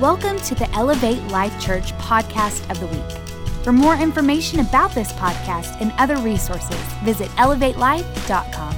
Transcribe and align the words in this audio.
Welcome 0.00 0.38
to 0.42 0.54
the 0.54 0.70
Elevate 0.76 1.20
Life 1.24 1.60
Church 1.60 1.92
podcast 1.94 2.70
of 2.70 2.78
the 2.78 2.86
week. 2.86 3.64
For 3.64 3.72
more 3.72 3.96
information 3.96 4.60
about 4.60 4.92
this 4.92 5.12
podcast 5.14 5.80
and 5.80 5.92
other 5.98 6.16
resources, 6.18 6.80
visit 7.02 7.26
elevatelife.com. 7.30 8.76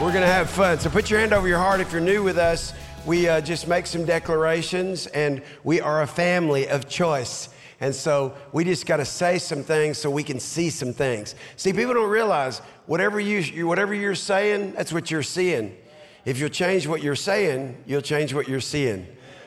We're 0.00 0.12
going 0.12 0.22
to 0.22 0.32
have 0.32 0.48
fun. 0.48 0.78
So 0.78 0.88
put 0.88 1.10
your 1.10 1.18
hand 1.18 1.32
over 1.32 1.48
your 1.48 1.58
heart 1.58 1.80
if 1.80 1.90
you're 1.90 2.00
new 2.00 2.22
with 2.22 2.38
us. 2.38 2.74
We 3.04 3.28
uh, 3.28 3.40
just 3.40 3.66
make 3.66 3.88
some 3.88 4.04
declarations, 4.04 5.08
and 5.08 5.42
we 5.64 5.80
are 5.80 6.02
a 6.02 6.06
family 6.06 6.68
of 6.68 6.88
choice. 6.88 7.48
And 7.80 7.92
so 7.92 8.36
we 8.52 8.62
just 8.62 8.86
got 8.86 8.98
to 8.98 9.04
say 9.04 9.38
some 9.38 9.64
things 9.64 9.98
so 9.98 10.08
we 10.08 10.22
can 10.22 10.38
see 10.38 10.70
some 10.70 10.92
things. 10.92 11.34
See, 11.56 11.72
people 11.72 11.94
don't 11.94 12.08
realize 12.08 12.60
whatever, 12.86 13.18
you, 13.18 13.66
whatever 13.66 13.94
you're 13.94 14.14
saying, 14.14 14.74
that's 14.74 14.92
what 14.92 15.10
you're 15.10 15.24
seeing. 15.24 15.76
If 16.24 16.38
you'll 16.38 16.50
change 16.50 16.86
what 16.86 17.02
you're 17.02 17.16
saying, 17.16 17.82
you'll 17.86 18.02
change 18.02 18.34
what 18.34 18.48
you're 18.48 18.60
seeing. 18.60 19.06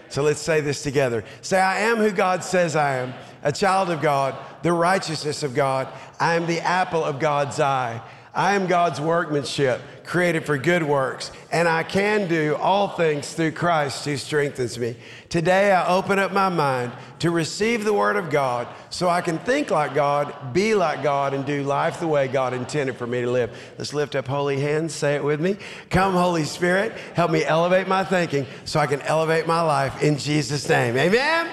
So 0.09 0.21
let's 0.21 0.39
say 0.39 0.61
this 0.61 0.83
together. 0.83 1.23
Say, 1.41 1.59
I 1.59 1.79
am 1.79 1.97
who 1.97 2.11
God 2.11 2.43
says 2.43 2.75
I 2.75 2.97
am, 2.97 3.13
a 3.41 3.51
child 3.51 3.89
of 3.89 4.01
God, 4.01 4.35
the 4.61 4.71
righteousness 4.71 5.41
of 5.43 5.55
God. 5.55 5.87
I 6.19 6.35
am 6.35 6.45
the 6.45 6.61
apple 6.61 7.03
of 7.03 7.19
God's 7.19 7.59
eye. 7.59 8.01
I 8.35 8.55
am 8.55 8.65
God's 8.65 8.99
workmanship, 8.99 9.79
created 10.05 10.43
for 10.43 10.57
good 10.57 10.81
works, 10.81 11.31
and 11.51 11.67
I 11.67 11.83
can 11.83 12.27
do 12.27 12.55
all 12.55 12.87
things 12.87 13.31
through 13.31 13.51
Christ 13.51 14.03
who 14.05 14.17
strengthens 14.17 14.79
me. 14.79 14.95
Today, 15.29 15.71
I 15.71 15.87
open 15.87 16.17
up 16.17 16.31
my 16.31 16.49
mind 16.49 16.93
to 17.19 17.29
receive 17.29 17.83
the 17.83 17.93
Word 17.93 18.15
of 18.15 18.31
God 18.31 18.67
so 18.89 19.07
I 19.07 19.21
can 19.21 19.37
think 19.37 19.69
like 19.69 19.93
God, 19.93 20.51
be 20.51 20.73
like 20.73 21.03
God, 21.03 21.35
and 21.35 21.45
do 21.45 21.61
life 21.61 21.99
the 21.99 22.07
way 22.07 22.27
God 22.27 22.55
intended 22.55 22.97
for 22.97 23.05
me 23.05 23.21
to 23.21 23.29
live. 23.29 23.55
Let's 23.77 23.93
lift 23.93 24.15
up 24.15 24.27
holy 24.27 24.59
hands, 24.59 24.95
say 24.95 25.15
it 25.15 25.23
with 25.23 25.39
me. 25.39 25.57
Come, 25.91 26.13
Holy 26.13 26.43
Spirit, 26.43 26.93
help 27.13 27.29
me 27.29 27.45
elevate 27.45 27.87
my 27.87 28.03
thinking 28.03 28.47
so 28.65 28.79
I 28.79 28.87
can 28.87 29.01
elevate 29.03 29.45
my 29.45 29.61
life 29.61 30.01
in 30.01 30.17
Jesus' 30.17 30.67
name. 30.67 30.97
Amen. 30.97 31.51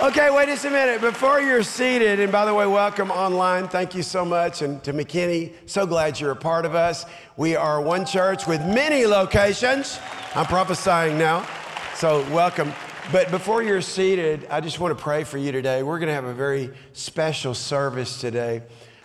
Okay, 0.00 0.28
wait 0.28 0.46
just 0.46 0.64
a 0.64 0.70
minute. 0.70 1.00
Before 1.00 1.40
you're 1.40 1.62
seated, 1.62 2.18
and 2.18 2.32
by 2.32 2.44
the 2.44 2.52
way, 2.52 2.66
welcome 2.66 3.12
online. 3.12 3.68
Thank 3.68 3.94
you 3.94 4.02
so 4.02 4.24
much. 4.24 4.60
And 4.60 4.82
to 4.82 4.92
McKinney, 4.92 5.52
so 5.66 5.86
glad 5.86 6.18
you're 6.18 6.32
a 6.32 6.36
part 6.36 6.64
of 6.66 6.74
us. 6.74 7.06
We 7.36 7.54
are 7.54 7.80
one 7.80 8.04
church 8.04 8.44
with 8.48 8.60
many 8.60 9.06
locations. 9.06 10.00
I'm 10.34 10.46
prophesying 10.46 11.16
now. 11.16 11.46
So, 11.94 12.28
welcome. 12.32 12.72
But 13.12 13.30
before 13.30 13.62
you're 13.62 13.80
seated, 13.80 14.48
I 14.50 14.60
just 14.60 14.80
want 14.80 14.98
to 14.98 15.00
pray 15.00 15.22
for 15.22 15.38
you 15.38 15.52
today. 15.52 15.84
We're 15.84 16.00
going 16.00 16.08
to 16.08 16.14
have 16.14 16.24
a 16.24 16.34
very 16.34 16.70
special 16.92 17.54
service 17.54 18.20
today. 18.20 18.62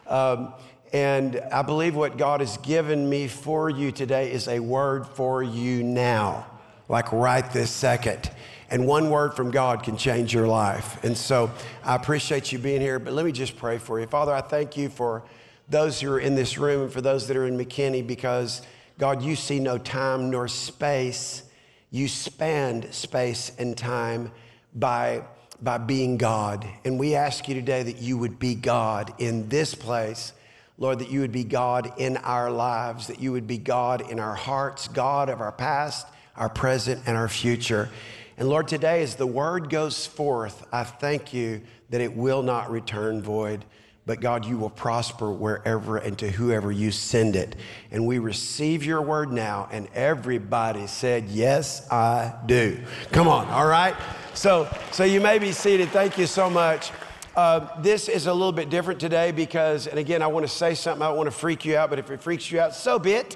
Um, 0.07 0.55
and 0.91 1.39
I 1.51 1.61
believe 1.61 1.95
what 1.95 2.17
God 2.17 2.39
has 2.39 2.57
given 2.57 3.07
me 3.07 3.27
for 3.27 3.69
you 3.69 3.91
today 3.91 4.31
is 4.31 4.47
a 4.47 4.59
word 4.59 5.05
for 5.05 5.43
you 5.43 5.83
now, 5.83 6.47
like 6.87 7.11
right 7.11 7.47
this 7.53 7.69
second. 7.69 8.31
And 8.71 8.85
one 8.85 9.09
word 9.09 9.33
from 9.33 9.49
God 9.51 9.83
can 9.83 9.97
change 9.97 10.33
your 10.33 10.47
life. 10.47 11.03
And 11.03 11.17
so 11.17 11.51
I 11.83 11.95
appreciate 11.95 12.51
you 12.51 12.59
being 12.59 12.81
here, 12.81 12.99
but 12.99 13.13
let 13.13 13.25
me 13.25 13.31
just 13.31 13.57
pray 13.57 13.79
for 13.79 13.99
you. 13.99 14.05
Father, 14.05 14.31
I 14.33 14.41
thank 14.41 14.77
you 14.77 14.89
for 14.89 15.23
those 15.67 15.99
who 15.99 16.11
are 16.11 16.19
in 16.19 16.35
this 16.35 16.57
room 16.57 16.83
and 16.83 16.91
for 16.91 17.01
those 17.01 17.27
that 17.27 17.37
are 17.37 17.47
in 17.47 17.57
McKinney 17.57 18.05
because, 18.05 18.61
God, 18.97 19.23
you 19.23 19.35
see 19.35 19.59
no 19.59 19.77
time 19.77 20.29
nor 20.29 20.47
space. 20.47 21.43
You 21.91 22.07
span 22.07 22.91
space 22.91 23.51
and 23.57 23.75
time 23.75 24.31
by, 24.75 25.23
by 25.61 25.79
being 25.79 26.17
God. 26.17 26.67
And 26.85 26.99
we 26.99 27.15
ask 27.15 27.47
you 27.47 27.55
today 27.55 27.83
that 27.83 27.97
you 27.97 28.17
would 28.17 28.37
be 28.37 28.53
God 28.55 29.13
in 29.17 29.49
this 29.49 29.73
place. 29.73 30.33
Lord, 30.77 30.99
that 30.99 31.09
you 31.09 31.19
would 31.19 31.31
be 31.31 31.43
God 31.43 31.91
in 31.97 32.17
our 32.17 32.49
lives, 32.49 33.07
that 33.07 33.19
you 33.19 33.33
would 33.33 33.47
be 33.47 33.57
God 33.57 34.09
in 34.09 34.19
our 34.19 34.35
hearts, 34.35 34.87
God 34.87 35.27
of 35.27 35.41
our 35.41 35.51
past, 35.51 36.07
our 36.37 36.47
present, 36.47 37.01
and 37.05 37.17
our 37.17 37.27
future. 37.27 37.89
And 38.39 38.47
Lord, 38.47 38.69
today 38.69 39.03
as 39.03 39.15
the 39.15 39.27
word 39.27 39.69
goes 39.69 40.05
forth, 40.05 40.65
I 40.71 40.85
thank 40.85 41.33
you 41.33 41.59
that 41.89 41.99
it 41.99 42.15
will 42.15 42.41
not 42.41 42.71
return 42.71 43.21
void, 43.21 43.65
but 44.05 44.21
God, 44.21 44.45
you 44.45 44.57
will 44.57 44.69
prosper 44.69 45.29
wherever 45.29 45.97
and 45.97 46.17
to 46.19 46.31
whoever 46.31 46.71
you 46.71 46.89
send 46.89 47.35
it. 47.35 47.57
And 47.91 48.07
we 48.07 48.17
receive 48.17 48.85
your 48.85 49.01
word 49.01 49.29
now, 49.33 49.67
and 49.73 49.89
everybody 49.93 50.87
said, 50.87 51.27
Yes, 51.27 51.85
I 51.91 52.33
do. 52.45 52.79
Come 53.11 53.27
on, 53.27 53.49
all 53.49 53.67
right? 53.67 53.93
So, 54.35 54.73
so 54.93 55.03
you 55.03 55.19
may 55.19 55.37
be 55.37 55.51
seated. 55.51 55.89
Thank 55.89 56.17
you 56.17 56.25
so 56.25 56.49
much. 56.49 56.93
Uh, 57.35 57.67
this 57.81 58.07
is 58.07 58.27
a 58.27 58.33
little 58.33 58.53
bit 58.53 58.69
different 58.69 59.01
today 59.01 59.33
because, 59.33 59.85
and 59.85 59.99
again, 59.99 60.21
I 60.21 60.27
want 60.27 60.47
to 60.47 60.51
say 60.51 60.75
something. 60.75 61.05
I 61.05 61.09
want 61.09 61.27
to 61.27 61.31
freak 61.31 61.65
you 61.65 61.75
out, 61.75 61.89
but 61.89 61.99
if 61.99 62.09
it 62.09 62.21
freaks 62.21 62.49
you 62.49 62.61
out, 62.61 62.73
so 62.73 62.99
be 62.99 63.11
it. 63.11 63.35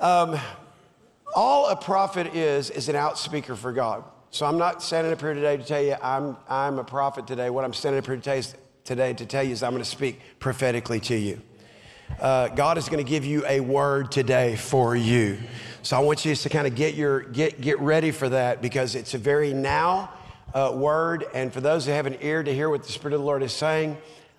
Um, 0.00 0.40
all 1.34 1.68
a 1.68 1.76
prophet 1.76 2.34
is, 2.34 2.70
is 2.70 2.88
an 2.88 2.96
outspeaker 2.96 3.56
for 3.56 3.72
God. 3.72 4.04
So 4.30 4.46
I'm 4.46 4.58
not 4.58 4.82
standing 4.82 5.12
up 5.12 5.20
here 5.20 5.34
today 5.34 5.56
to 5.56 5.64
tell 5.64 5.82
you 5.82 5.96
I'm, 6.02 6.36
I'm 6.48 6.78
a 6.78 6.84
prophet 6.84 7.26
today. 7.26 7.50
What 7.50 7.64
I'm 7.64 7.74
standing 7.74 7.98
up 7.98 8.06
here 8.06 8.16
today, 8.16 8.42
today 8.84 9.12
to 9.14 9.26
tell 9.26 9.42
you 9.42 9.52
is 9.52 9.62
I'm 9.62 9.72
going 9.72 9.82
to 9.82 9.88
speak 9.88 10.20
prophetically 10.38 11.00
to 11.00 11.16
you. 11.16 11.40
Uh, 12.20 12.48
God 12.48 12.78
is 12.78 12.88
going 12.88 13.04
to 13.04 13.08
give 13.08 13.24
you 13.24 13.44
a 13.46 13.60
word 13.60 14.12
today 14.12 14.56
for 14.56 14.94
you. 14.94 15.38
So 15.82 15.96
I 15.96 16.00
want 16.00 16.24
you 16.24 16.34
to 16.34 16.48
kind 16.48 16.66
of 16.66 16.74
get 16.74 16.94
your 16.94 17.20
get 17.20 17.60
get 17.60 17.80
ready 17.80 18.10
for 18.10 18.28
that 18.28 18.60
because 18.60 18.94
it's 18.94 19.14
a 19.14 19.18
very 19.18 19.52
now 19.52 20.12
uh, 20.54 20.72
word. 20.74 21.24
And 21.34 21.52
for 21.52 21.60
those 21.60 21.86
who 21.86 21.92
have 21.92 22.06
an 22.06 22.18
ear 22.20 22.42
to 22.42 22.54
hear 22.54 22.68
what 22.68 22.84
the 22.84 22.92
Spirit 22.92 23.14
of 23.14 23.20
the 23.20 23.26
Lord 23.26 23.42
is 23.42 23.52
saying, 23.52 23.96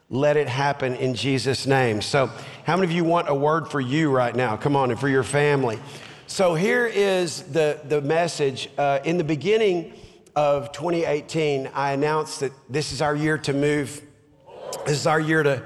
let 0.09 0.37
it 0.37 0.47
happen 0.47 0.95
in 0.95 1.15
Jesus' 1.15 1.65
name. 1.65 2.01
So, 2.01 2.29
how 2.65 2.75
many 2.75 2.85
of 2.85 2.91
you 2.91 3.03
want 3.03 3.29
a 3.29 3.35
word 3.35 3.67
for 3.67 3.81
you 3.81 4.11
right 4.11 4.35
now? 4.35 4.55
Come 4.55 4.75
on, 4.75 4.91
and 4.91 4.99
for 4.99 5.09
your 5.09 5.23
family. 5.23 5.79
So 6.27 6.55
here 6.55 6.85
is 6.87 7.43
the, 7.43 7.79
the 7.83 8.01
message. 8.01 8.69
Uh, 8.77 8.99
in 9.03 9.17
the 9.17 9.23
beginning 9.23 9.93
of 10.35 10.71
2018, 10.71 11.69
I 11.73 11.91
announced 11.91 12.39
that 12.39 12.53
this 12.69 12.91
is 12.91 13.01
our 13.01 13.15
year 13.15 13.37
to 13.39 13.53
move. 13.53 14.01
This 14.85 14.97
is 14.97 15.07
our 15.07 15.19
year 15.19 15.43
to 15.43 15.63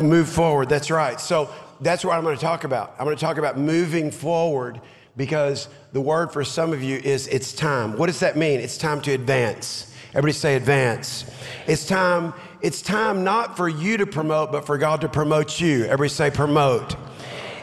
move 0.00 0.28
forward. 0.28 0.68
That's 0.68 0.90
right. 0.90 1.20
So 1.20 1.50
that's 1.80 2.04
what 2.04 2.16
I'm 2.16 2.24
going 2.24 2.36
to 2.36 2.40
talk 2.40 2.64
about. 2.64 2.94
I'm 2.98 3.04
going 3.04 3.16
to 3.16 3.20
talk 3.20 3.36
about 3.36 3.58
moving 3.58 4.10
forward 4.10 4.80
because 5.16 5.68
the 5.92 6.00
word 6.00 6.32
for 6.32 6.44
some 6.44 6.72
of 6.72 6.82
you 6.82 6.96
is 6.96 7.26
it's 7.28 7.52
time. 7.52 7.96
What 7.98 8.06
does 8.06 8.20
that 8.20 8.36
mean? 8.36 8.60
It's 8.60 8.78
time 8.78 9.02
to 9.02 9.12
advance. 9.12 9.92
Everybody 10.10 10.32
say 10.32 10.56
advance. 10.56 11.30
It's 11.66 11.86
time, 11.86 12.32
it's 12.62 12.80
time 12.80 13.22
not 13.22 13.56
for 13.56 13.68
you 13.68 13.98
to 13.98 14.06
promote, 14.06 14.50
but 14.50 14.64
for 14.64 14.78
God 14.78 15.02
to 15.02 15.08
promote 15.08 15.60
you. 15.60 15.84
Everybody 15.84 16.08
say 16.08 16.30
promote. 16.30 16.96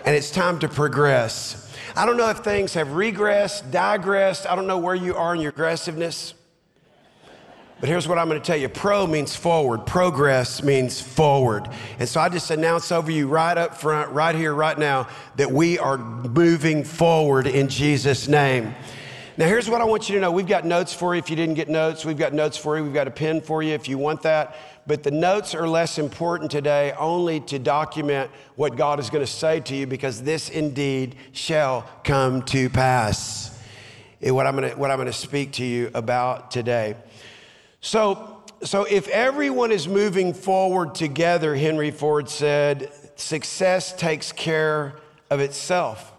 And 0.05 0.15
it's 0.15 0.29
time 0.29 0.59
to 0.59 0.69
progress. 0.69 1.64
I 1.97 2.05
don't 2.05 2.17
know 2.17 2.29
if 2.29 2.39
things 2.39 2.73
have 2.73 2.89
regressed, 2.89 3.71
digressed. 3.71 4.45
I 4.45 4.55
don't 4.57 4.67
know 4.67 4.77
where 4.77 4.95
you 4.95 5.15
are 5.15 5.33
in 5.33 5.39
your 5.39 5.51
aggressiveness. 5.51 6.33
But 7.79 7.87
here's 7.87 8.05
what 8.05 8.17
I'm 8.17 8.27
going 8.27 8.39
to 8.39 8.45
tell 8.45 8.57
you 8.57 8.67
pro 8.67 9.07
means 9.07 9.33
forward, 9.33 9.85
progress 9.85 10.61
means 10.61 10.99
forward. 10.99 11.69
And 11.97 12.07
so 12.07 12.19
I 12.19 12.27
just 12.27 12.51
announce 12.51 12.91
over 12.91 13.09
you 13.09 13.29
right 13.29 13.57
up 13.57 13.77
front, 13.77 14.11
right 14.11 14.35
here, 14.35 14.53
right 14.53 14.77
now, 14.77 15.07
that 15.37 15.49
we 15.49 15.79
are 15.79 15.97
moving 15.97 16.83
forward 16.83 17.47
in 17.47 17.69
Jesus' 17.69 18.27
name. 18.27 18.75
Now, 19.37 19.47
here's 19.47 19.69
what 19.69 19.79
I 19.79 19.85
want 19.85 20.09
you 20.09 20.15
to 20.15 20.21
know. 20.21 20.31
We've 20.31 20.47
got 20.47 20.65
notes 20.65 20.93
for 20.93 21.15
you 21.15 21.19
if 21.19 21.29
you 21.29 21.37
didn't 21.37 21.55
get 21.55 21.69
notes. 21.69 22.03
We've 22.03 22.17
got 22.17 22.33
notes 22.33 22.57
for 22.57 22.77
you. 22.77 22.83
We've 22.83 22.93
got 22.93 23.07
a 23.07 23.11
pen 23.11 23.39
for 23.39 23.63
you 23.63 23.73
if 23.73 23.87
you 23.87 23.97
want 23.97 24.21
that 24.23 24.57
but 24.87 25.03
the 25.03 25.11
notes 25.11 25.55
are 25.55 25.67
less 25.67 25.97
important 25.97 26.51
today 26.51 26.93
only 26.97 27.39
to 27.41 27.57
document 27.57 28.29
what 28.55 28.75
God 28.75 28.99
is 28.99 29.09
going 29.09 29.25
to 29.25 29.31
say 29.31 29.59
to 29.61 29.75
you 29.75 29.87
because 29.87 30.21
this 30.21 30.49
indeed 30.49 31.15
shall 31.31 31.89
come 32.03 32.43
to 32.43 32.69
pass. 32.69 33.51
What 34.21 34.45
I'm 34.45 34.55
going 34.55 34.69
to, 34.71 34.77
what 34.77 34.91
I'm 34.91 34.97
going 34.97 35.07
to 35.07 35.13
speak 35.13 35.53
to 35.53 35.65
you 35.65 35.89
about 35.93 36.51
today. 36.51 36.95
So, 37.81 38.43
so 38.63 38.83
if 38.85 39.07
everyone 39.07 39.71
is 39.71 39.87
moving 39.87 40.33
forward 40.33 40.95
together, 40.95 41.55
Henry 41.55 41.91
Ford 41.91 42.29
said, 42.29 42.91
success 43.15 43.93
takes 43.93 44.31
care 44.31 44.95
of 45.29 45.39
itself. 45.39 46.11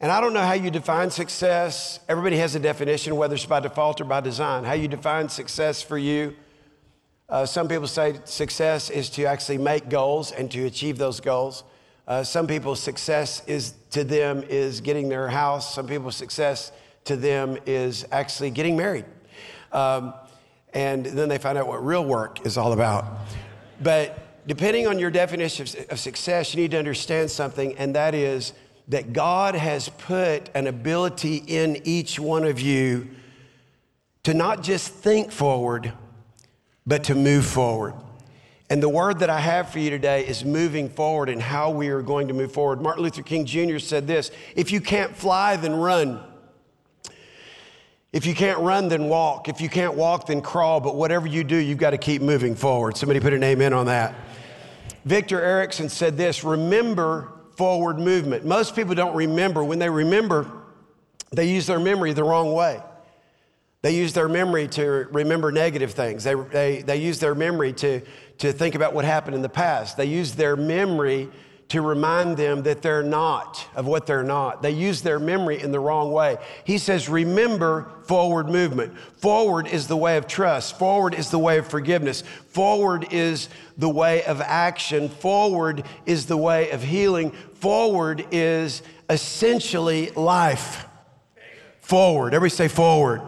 And 0.00 0.12
I 0.12 0.20
don't 0.20 0.32
know 0.32 0.42
how 0.42 0.52
you 0.52 0.70
define 0.70 1.10
success. 1.10 1.98
Everybody 2.08 2.36
has 2.36 2.54
a 2.54 2.60
definition, 2.60 3.16
whether 3.16 3.34
it's 3.34 3.46
by 3.46 3.60
default 3.60 4.00
or 4.00 4.04
by 4.04 4.20
design. 4.20 4.64
How 4.64 4.74
you 4.74 4.86
define 4.86 5.28
success 5.28 5.82
for 5.82 5.98
you 5.98 6.36
uh, 7.28 7.44
some 7.44 7.68
people 7.68 7.86
say 7.86 8.18
success 8.24 8.88
is 8.88 9.10
to 9.10 9.24
actually 9.24 9.58
make 9.58 9.88
goals 9.90 10.32
and 10.32 10.50
to 10.50 10.64
achieve 10.64 10.96
those 10.96 11.20
goals. 11.20 11.62
Uh, 12.06 12.22
some 12.22 12.46
people's 12.46 12.80
success 12.80 13.42
is 13.46 13.74
to 13.90 14.02
them 14.02 14.42
is 14.48 14.80
getting 14.80 15.10
their 15.10 15.28
house. 15.28 15.74
Some 15.74 15.86
people's 15.86 16.16
success 16.16 16.72
to 17.04 17.16
them 17.16 17.58
is 17.66 18.06
actually 18.12 18.50
getting 18.50 18.78
married. 18.78 19.04
Um, 19.72 20.14
and 20.72 21.04
then 21.04 21.28
they 21.28 21.36
find 21.36 21.58
out 21.58 21.66
what 21.66 21.84
real 21.84 22.04
work 22.04 22.46
is 22.46 22.56
all 22.56 22.72
about. 22.72 23.04
But 23.82 24.46
depending 24.46 24.86
on 24.86 24.98
your 24.98 25.10
definition 25.10 25.66
of, 25.66 25.90
of 25.90 26.00
success, 26.00 26.54
you 26.54 26.62
need 26.62 26.70
to 26.70 26.78
understand 26.78 27.30
something, 27.30 27.76
and 27.76 27.94
that 27.94 28.14
is 28.14 28.54
that 28.88 29.12
God 29.12 29.54
has 29.54 29.90
put 29.90 30.48
an 30.54 30.66
ability 30.66 31.42
in 31.46 31.82
each 31.84 32.18
one 32.18 32.44
of 32.44 32.58
you 32.58 33.08
to 34.22 34.32
not 34.32 34.62
just 34.62 34.94
think 34.94 35.30
forward, 35.30 35.92
but 36.88 37.04
to 37.04 37.14
move 37.14 37.44
forward. 37.44 37.94
And 38.70 38.82
the 38.82 38.88
word 38.88 39.20
that 39.20 39.30
I 39.30 39.40
have 39.40 39.70
for 39.70 39.78
you 39.78 39.90
today 39.90 40.26
is 40.26 40.44
moving 40.44 40.88
forward 40.88 41.28
and 41.28 41.40
how 41.40 41.70
we 41.70 41.88
are 41.88 42.02
going 42.02 42.28
to 42.28 42.34
move 42.34 42.52
forward. 42.52 42.80
Martin 42.80 43.02
Luther 43.02 43.22
King 43.22 43.44
Jr. 43.44 43.78
said 43.78 44.06
this 44.06 44.30
If 44.56 44.72
you 44.72 44.80
can't 44.80 45.14
fly, 45.14 45.56
then 45.56 45.74
run. 45.74 46.20
If 48.10 48.24
you 48.24 48.34
can't 48.34 48.58
run, 48.60 48.88
then 48.88 49.08
walk. 49.08 49.50
If 49.50 49.60
you 49.60 49.68
can't 49.68 49.94
walk, 49.94 50.26
then 50.26 50.40
crawl. 50.40 50.80
But 50.80 50.96
whatever 50.96 51.26
you 51.26 51.44
do, 51.44 51.56
you've 51.56 51.78
got 51.78 51.90
to 51.90 51.98
keep 51.98 52.22
moving 52.22 52.54
forward. 52.54 52.96
Somebody 52.96 53.20
put 53.20 53.34
an 53.34 53.42
amen 53.42 53.74
on 53.74 53.86
that. 53.86 54.14
Victor 55.04 55.40
Erickson 55.40 55.90
said 55.90 56.16
this 56.16 56.42
remember 56.42 57.32
forward 57.56 57.98
movement. 57.98 58.46
Most 58.46 58.74
people 58.74 58.94
don't 58.94 59.14
remember. 59.14 59.62
When 59.62 59.78
they 59.78 59.90
remember, 59.90 60.50
they 61.32 61.50
use 61.50 61.66
their 61.66 61.80
memory 61.80 62.14
the 62.14 62.24
wrong 62.24 62.54
way. 62.54 62.80
They 63.88 63.96
use 63.96 64.12
their 64.12 64.28
memory 64.28 64.68
to 64.68 65.08
remember 65.10 65.50
negative 65.50 65.92
things. 65.92 66.22
They, 66.22 66.34
they, 66.34 66.82
they 66.82 66.98
use 66.98 67.20
their 67.20 67.34
memory 67.34 67.72
to, 67.72 68.02
to 68.36 68.52
think 68.52 68.74
about 68.74 68.92
what 68.92 69.06
happened 69.06 69.34
in 69.34 69.40
the 69.40 69.48
past. 69.48 69.96
They 69.96 70.04
use 70.04 70.34
their 70.34 70.56
memory 70.56 71.30
to 71.68 71.80
remind 71.80 72.36
them 72.36 72.64
that 72.64 72.82
they're 72.82 73.02
not, 73.02 73.66
of 73.74 73.86
what 73.86 74.06
they're 74.06 74.22
not. 74.22 74.60
They 74.60 74.72
use 74.72 75.00
their 75.00 75.18
memory 75.18 75.62
in 75.62 75.72
the 75.72 75.80
wrong 75.80 76.12
way. 76.12 76.36
He 76.64 76.76
says, 76.76 77.08
Remember 77.08 77.90
forward 78.02 78.50
movement. 78.50 78.94
Forward 79.22 79.66
is 79.66 79.86
the 79.86 79.96
way 79.96 80.18
of 80.18 80.26
trust. 80.26 80.78
Forward 80.78 81.14
is 81.14 81.30
the 81.30 81.38
way 81.38 81.56
of 81.56 81.66
forgiveness. 81.66 82.20
Forward 82.48 83.10
is 83.10 83.48
the 83.78 83.88
way 83.88 84.22
of 84.24 84.42
action. 84.42 85.08
Forward 85.08 85.82
is 86.04 86.26
the 86.26 86.36
way 86.36 86.72
of 86.72 86.82
healing. 86.82 87.30
Forward 87.54 88.26
is 88.32 88.82
essentially 89.08 90.10
life. 90.10 90.84
Forward. 91.80 92.34
Everybody 92.34 92.54
say 92.54 92.68
forward. 92.68 93.22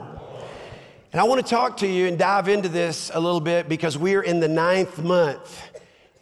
And 1.13 1.21
I 1.21 1.25
want 1.25 1.45
to 1.45 1.51
talk 1.51 1.79
to 1.79 1.89
you 1.89 2.07
and 2.07 2.17
dive 2.17 2.49
into 2.49 2.69
this 2.69 3.11
a 3.13 3.19
little 3.19 3.41
bit 3.41 3.69
because 3.69 3.99
we're 3.99 4.23
in 4.23 4.39
the 4.39 4.47
ninth 4.47 5.03
month. 5.03 5.61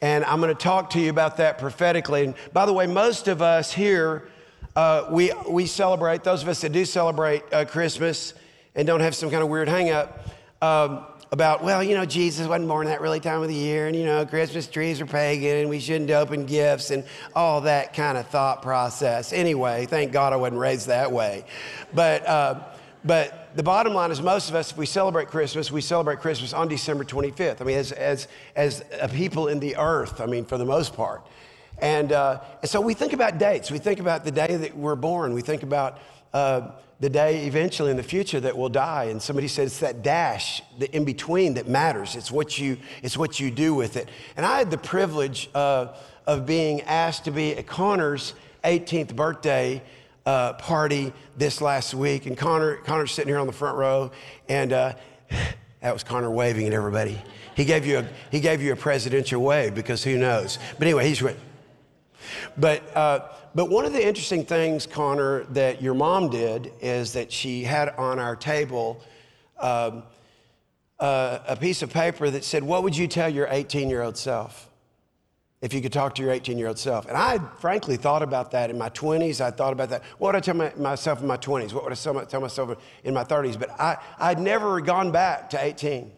And 0.01 0.25
I'm 0.25 0.41
going 0.41 0.55
to 0.55 0.63
talk 0.63 0.91
to 0.91 1.01
you 1.01 1.11
about 1.11 1.37
that 1.37 1.59
prophetically. 1.59 2.25
And 2.25 2.35
by 2.55 2.65
the 2.65 2.73
way, 2.73 2.87
most 2.87 3.29
of 3.29 3.43
us 3.43 3.71
here, 3.71 4.29
uh, 4.75 5.07
we, 5.11 5.31
we 5.47 5.67
celebrate, 5.67 6.25
those 6.25 6.43
of 6.43 6.49
us 6.49 6.63
that 6.63 6.73
do 6.73 6.87
celebrate 6.87 7.43
uh, 7.53 7.67
Christmas 7.67 8.33
and 8.75 8.87
don't 8.87 9.01
have 9.01 9.15
some 9.15 9.29
kind 9.29 9.43
of 9.43 9.51
weird 9.51 9.69
hang 9.69 9.91
up 9.91 10.27
um, 10.63 11.05
about, 11.33 11.63
well, 11.63 11.83
you 11.83 11.95
know, 11.95 12.07
Jesus 12.07 12.47
wasn't 12.47 12.69
born 12.69 12.87
that 12.87 13.03
really 13.03 13.21
time 13.21 13.43
of 13.43 13.49
the 13.49 13.55
year, 13.55 13.89
and, 13.89 13.95
you 13.95 14.07
know, 14.07 14.25
Christmas 14.25 14.67
trees 14.69 15.03
are 15.03 15.07
pagan, 15.07 15.59
and 15.59 15.69
we 15.69 15.81
shouldn't 15.81 16.11
open 16.11 16.47
gifts, 16.47 16.91
and 16.91 17.05
all 17.35 17.61
that 17.63 17.93
kind 17.93 18.17
of 18.17 18.27
thought 18.29 18.63
process. 18.63 19.35
Anyway, 19.35 19.85
thank 19.85 20.13
God 20.13 20.33
I 20.33 20.37
wasn't 20.37 20.61
raised 20.61 20.87
that 20.87 21.13
way. 21.13 21.45
But, 21.93 22.27
uh, 22.27 22.61
but 23.05 23.38
the 23.59 23.65
bottom 23.65 23.93
line 23.93 24.13
is, 24.13 24.23
most 24.23 24.49
of 24.49 24.55
us, 24.55 24.71
if 24.71 24.77
we 24.77 24.87
celebrate 24.87 25.27
Christmas, 25.27 25.73
we 25.73 25.81
celebrate 25.81 26.21
Christmas 26.21 26.53
on 26.53 26.69
December 26.69 27.03
25th. 27.03 27.61
I 27.61 27.65
mean, 27.65 27.77
as, 27.77 27.91
as, 27.91 28.29
as 28.55 28.85
a 29.01 29.09
people 29.09 29.49
in 29.49 29.59
the 29.59 29.75
earth, 29.77 30.21
I 30.21 30.27
mean, 30.27 30.45
for 30.45 30.57
the 30.59 30.65
most 30.65 30.95
part. 30.95 31.27
And, 31.79 32.13
uh, 32.13 32.39
and 32.63 32.71
so 32.71 32.81
we 32.81 32.95
think 32.95 33.15
about 33.15 33.39
dates. 33.39 33.73
We 33.73 33.79
think 33.79 33.99
about 33.99 34.25
the 34.25 34.31
day 34.31 34.55
that 34.55 34.77
we're 34.77 34.95
born. 34.95 35.35
We 35.35 35.43
think 35.43 35.65
about 35.65 35.99
uh, 36.33 36.71
the 37.01 37.11
day 37.11 37.49
eventually 37.49 37.91
in 37.91 37.97
the 37.97 38.03
future 38.05 38.39
that 38.39 38.57
we'll 38.57 38.69
die. 38.69 39.07
And 39.07 39.21
somebody 39.21 39.49
said 39.49 39.67
it's 39.67 39.81
that 39.81 40.05
dash, 40.05 40.63
the 40.79 40.89
in 40.95 41.05
between, 41.05 41.55
that 41.55 41.67
matters. 41.67 42.15
It's 42.15 42.31
what 42.31 42.61
you, 42.61 42.77
it's 43.03 43.19
what 43.19 43.41
you 43.41 43.51
do 43.51 43.75
with 43.75 43.97
it. 43.97 44.09
And 44.37 44.47
I 44.47 44.59
had 44.59 44.71
the 44.71 44.79
privilege 44.79 45.51
uh, 45.53 45.97
of 46.29 46.47
being 46.47 46.83
asked 46.83 47.25
to 47.25 47.33
be 47.33 47.57
at 47.57 47.67
Connor's 47.67 48.35
18th 48.63 49.17
birthday 49.17 49.83
uh, 50.29 50.53
party 50.53 51.11
this 51.39 51.63
last 51.63 51.95
week, 51.95 52.27
and 52.27 52.37
Connor, 52.37 52.77
Connor's 52.77 53.13
sitting 53.13 53.31
here 53.31 53.39
on 53.39 53.47
the 53.47 53.53
front 53.53 53.79
row, 53.79 54.11
and 54.47 54.75
uh, 54.75 54.93
that 55.81 55.93
was 55.95 56.05
Connor 56.05 56.31
waving 56.31 56.67
at 56.67 56.75
everybody. 56.75 57.19
He 57.57 57.65
gave 57.65 57.87
you 57.87 58.01
a, 58.01 58.09
he 58.31 58.39
gave 58.39 58.61
you 58.61 58.75
a 58.75 58.77
presidential 58.77 59.43
wave 59.43 59.75
because 59.75 60.05
who 60.05 60.19
knows? 60.19 60.59
But 60.79 60.87
anyway, 60.87 61.09
he's 61.09 61.23
with. 61.23 61.41
But 62.59 62.95
uh, 62.95 63.21
but 63.55 63.71
one 63.71 63.87
of 63.87 63.95
the 63.95 64.07
interesting 64.07 64.45
things, 64.45 64.87
Connor, 64.87 65.45
that 65.45 65.81
your 65.81 65.95
mom 65.95 66.29
did 66.29 66.73
is 66.83 67.15
that 67.15 67.33
she 67.33 67.65
had 67.65 67.89
on 67.97 68.19
our 68.19 68.37
table. 68.37 69.03
Um, 69.59 70.03
uh, 71.01 71.39
a 71.47 71.57
piece 71.57 71.81
of 71.81 71.91
paper 71.91 72.29
that 72.29 72.45
said, 72.45 72.63
What 72.63 72.83
would 72.83 72.97
you 72.97 73.07
tell 73.07 73.31
your 73.31 73.47
18 73.51 73.89
year 73.89 74.03
old 74.03 74.19
self? 74.19 74.68
If 75.61 75.75
you 75.75 75.81
could 75.81 75.93
talk 75.93 76.15
to 76.15 76.23
your 76.23 76.31
18 76.31 76.57
year 76.57 76.69
old 76.69 76.79
self. 76.79 77.07
And 77.07 77.17
I 77.17 77.39
frankly 77.59 77.97
thought 77.97 78.23
about 78.23 78.53
that 78.53 78.71
in 78.71 78.79
my 78.79 78.91
20s. 78.91 79.41
I 79.41 79.51
thought 79.51 79.73
about 79.73 79.91
that. 79.91 80.03
What 80.19 80.29
would 80.29 80.37
I 80.37 80.41
tell 80.41 80.55
my, 80.55 80.73
myself 80.77 81.21
in 81.21 81.27
my 81.27 81.37
20s? 81.37 81.73
What 81.73 81.85
would 81.85 81.93
I 81.93 82.25
tell 82.25 82.41
myself 82.41 82.79
in 83.03 83.15
my 83.15 83.25
30s? 83.25 83.59
But 83.59 83.71
I, 83.81 83.97
I'd 84.19 84.39
never 84.39 84.81
gone 84.81 85.11
back 85.11 85.51
to 85.51 85.63
18. 85.63 86.13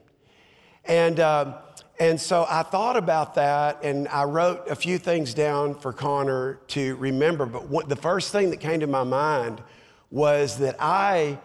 And, 0.84 1.20
uh, 1.20 1.58
and 1.98 2.20
so 2.20 2.46
I 2.48 2.62
thought 2.62 2.96
about 2.96 3.34
that 3.34 3.82
and 3.82 4.08
I 4.08 4.24
wrote 4.24 4.68
a 4.68 4.74
few 4.74 4.98
things 4.98 5.32
down 5.32 5.74
for 5.74 5.92
Connor 5.92 6.60
to 6.68 6.96
remember. 6.96 7.46
But 7.46 7.68
what, 7.68 7.88
the 7.88 7.96
first 7.96 8.32
thing 8.32 8.50
that 8.50 8.58
came 8.58 8.80
to 8.80 8.86
my 8.86 9.04
mind 9.04 9.62
was 10.10 10.58
that 10.58 10.76
I, 10.80 11.38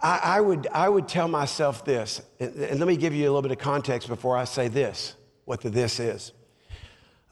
I, 0.00 0.20
I 0.22 0.40
would, 0.40 0.68
I 0.72 0.88
would 0.88 1.08
tell 1.08 1.26
myself 1.26 1.84
this. 1.84 2.22
And, 2.38 2.54
and 2.54 2.78
let 2.78 2.86
me 2.86 2.96
give 2.96 3.12
you 3.12 3.24
a 3.24 3.30
little 3.30 3.42
bit 3.42 3.52
of 3.52 3.58
context 3.58 4.08
before 4.08 4.36
I 4.36 4.44
say 4.44 4.68
this, 4.68 5.14
what 5.46 5.62
the 5.62 5.70
this 5.70 5.98
is. 5.98 6.32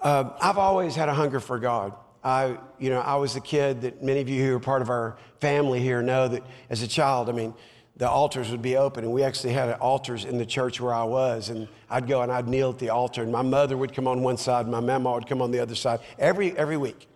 Uh, 0.06 0.30
I've 0.40 0.56
always 0.56 0.94
had 0.94 1.08
a 1.08 1.14
hunger 1.14 1.40
for 1.40 1.58
God. 1.58 1.92
I, 2.22 2.58
you 2.78 2.90
know, 2.90 3.00
I 3.00 3.16
was 3.16 3.34
a 3.34 3.40
kid 3.40 3.80
that 3.80 4.04
many 4.04 4.20
of 4.20 4.28
you 4.28 4.46
who 4.46 4.54
are 4.54 4.60
part 4.60 4.80
of 4.80 4.88
our 4.88 5.16
family 5.40 5.80
here 5.80 6.00
know 6.00 6.28
that 6.28 6.44
as 6.70 6.80
a 6.82 6.86
child, 6.86 7.28
I 7.28 7.32
mean, 7.32 7.52
the 7.96 8.08
altars 8.08 8.52
would 8.52 8.62
be 8.62 8.76
open, 8.76 9.02
and 9.02 9.12
we 9.12 9.24
actually 9.24 9.52
had 9.52 9.72
altars 9.80 10.24
in 10.24 10.38
the 10.38 10.46
church 10.46 10.80
where 10.80 10.94
I 10.94 11.02
was. 11.02 11.48
And 11.48 11.66
I'd 11.90 12.06
go 12.06 12.22
and 12.22 12.30
I'd 12.30 12.46
kneel 12.46 12.70
at 12.70 12.78
the 12.78 12.90
altar, 12.90 13.24
and 13.24 13.32
my 13.32 13.42
mother 13.42 13.76
would 13.76 13.92
come 13.92 14.06
on 14.06 14.22
one 14.22 14.36
side, 14.36 14.68
my 14.68 14.78
mama 14.78 15.12
would 15.12 15.26
come 15.26 15.42
on 15.42 15.50
the 15.50 15.58
other 15.58 15.74
side 15.74 15.98
every 16.20 16.56
every 16.56 16.76
week. 16.76 17.08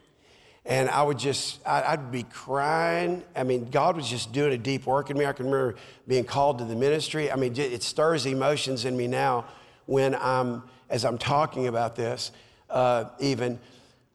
And 0.65 0.91
I 0.91 1.05
would 1.05 1.19
just, 1.21 1.65
I'd 1.65 2.11
be 2.11 2.25
crying. 2.25 3.23
I 3.37 3.45
mean, 3.45 3.71
God 3.71 3.95
was 3.95 4.11
just 4.11 4.33
doing 4.33 4.53
a 4.53 4.59
deep 4.59 4.85
work 4.85 5.11
in 5.11 5.17
me. 5.17 5.27
I 5.27 5.33
can 5.33 5.47
remember 5.47 5.77
being 6.09 6.25
called 6.25 6.59
to 6.59 6.65
the 6.65 6.75
ministry. 6.75 7.31
I 7.31 7.37
mean, 7.37 7.57
it 7.57 7.85
stirs 7.85 8.27
emotions 8.27 8.85
in 8.85 8.97
me 8.97 9.07
now 9.07 9.45
when 9.87 10.17
I'm, 10.17 10.65
as 10.89 11.05
I'm 11.05 11.19
talking 11.19 11.69
about 11.69 11.95
this 11.95 12.33
uh, 12.71 13.05
even. 13.19 13.59